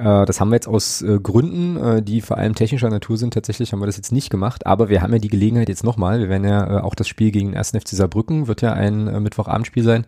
[0.00, 3.34] Äh, das haben wir jetzt aus äh, Gründen, äh, die vor allem technischer Natur sind,
[3.34, 6.20] tatsächlich haben wir das jetzt nicht gemacht, aber wir haben ja die Gelegenheit jetzt nochmal,
[6.20, 7.70] wir werden ja auch das Spiel gegen den 1.
[7.70, 10.06] FC Saarbrücken, wird ja ein Mittwochabendspiel sein.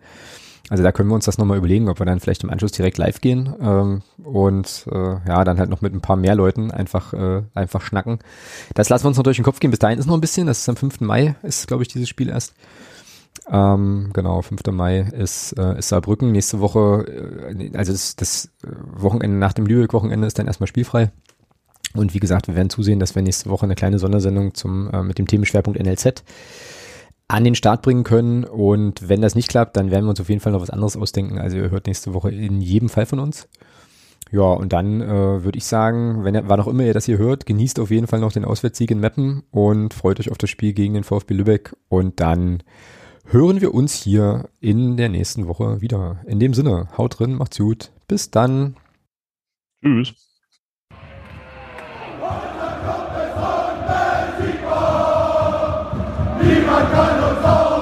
[0.69, 2.97] Also da können wir uns das nochmal überlegen, ob wir dann vielleicht im Anschluss direkt
[2.97, 7.13] live gehen ähm, und ja, dann halt noch mit ein paar mehr Leuten einfach,
[7.53, 8.19] einfach schnacken.
[8.73, 9.71] Das lassen wir uns noch durch den Kopf gehen.
[9.71, 11.01] Bis dahin ist noch ein bisschen, das ist am 5.
[11.01, 12.53] Mai, ist glaube ich dieses Spiel erst.
[13.49, 14.61] Ähm, genau, 5.
[14.71, 16.31] Mai ist, äh, ist Saarbrücken.
[16.31, 18.49] Nächste Woche, äh, also das, das
[18.95, 21.11] Wochenende nach dem Lübeck-Wochenende ist dann erstmal spielfrei.
[21.95, 25.03] Und wie gesagt, wir werden zusehen, dass wir nächste Woche eine kleine Sondersendung zum, äh,
[25.03, 26.23] mit dem Themenschwerpunkt NLZ
[27.27, 28.43] an den Start bringen können.
[28.43, 30.97] Und wenn das nicht klappt, dann werden wir uns auf jeden Fall noch was anderes
[30.97, 31.37] ausdenken.
[31.37, 33.47] Also ihr hört nächste Woche in jedem Fall von uns.
[34.31, 37.19] Ja, und dann äh, würde ich sagen, wenn ihr, wann auch immer ihr das hier
[37.19, 40.49] hört, genießt auf jeden Fall noch den Auswärtssieg in Meppen und freut euch auf das
[40.49, 41.75] Spiel gegen den VfB Lübeck.
[41.87, 42.63] Und dann
[43.25, 46.21] hören wir uns hier in der nächsten Woche wieder.
[46.25, 47.91] In dem Sinne, haut drin, macht's gut.
[48.07, 48.75] Bis dann.
[49.81, 50.13] Tschüss.
[56.41, 57.72] Niemand kann uns auf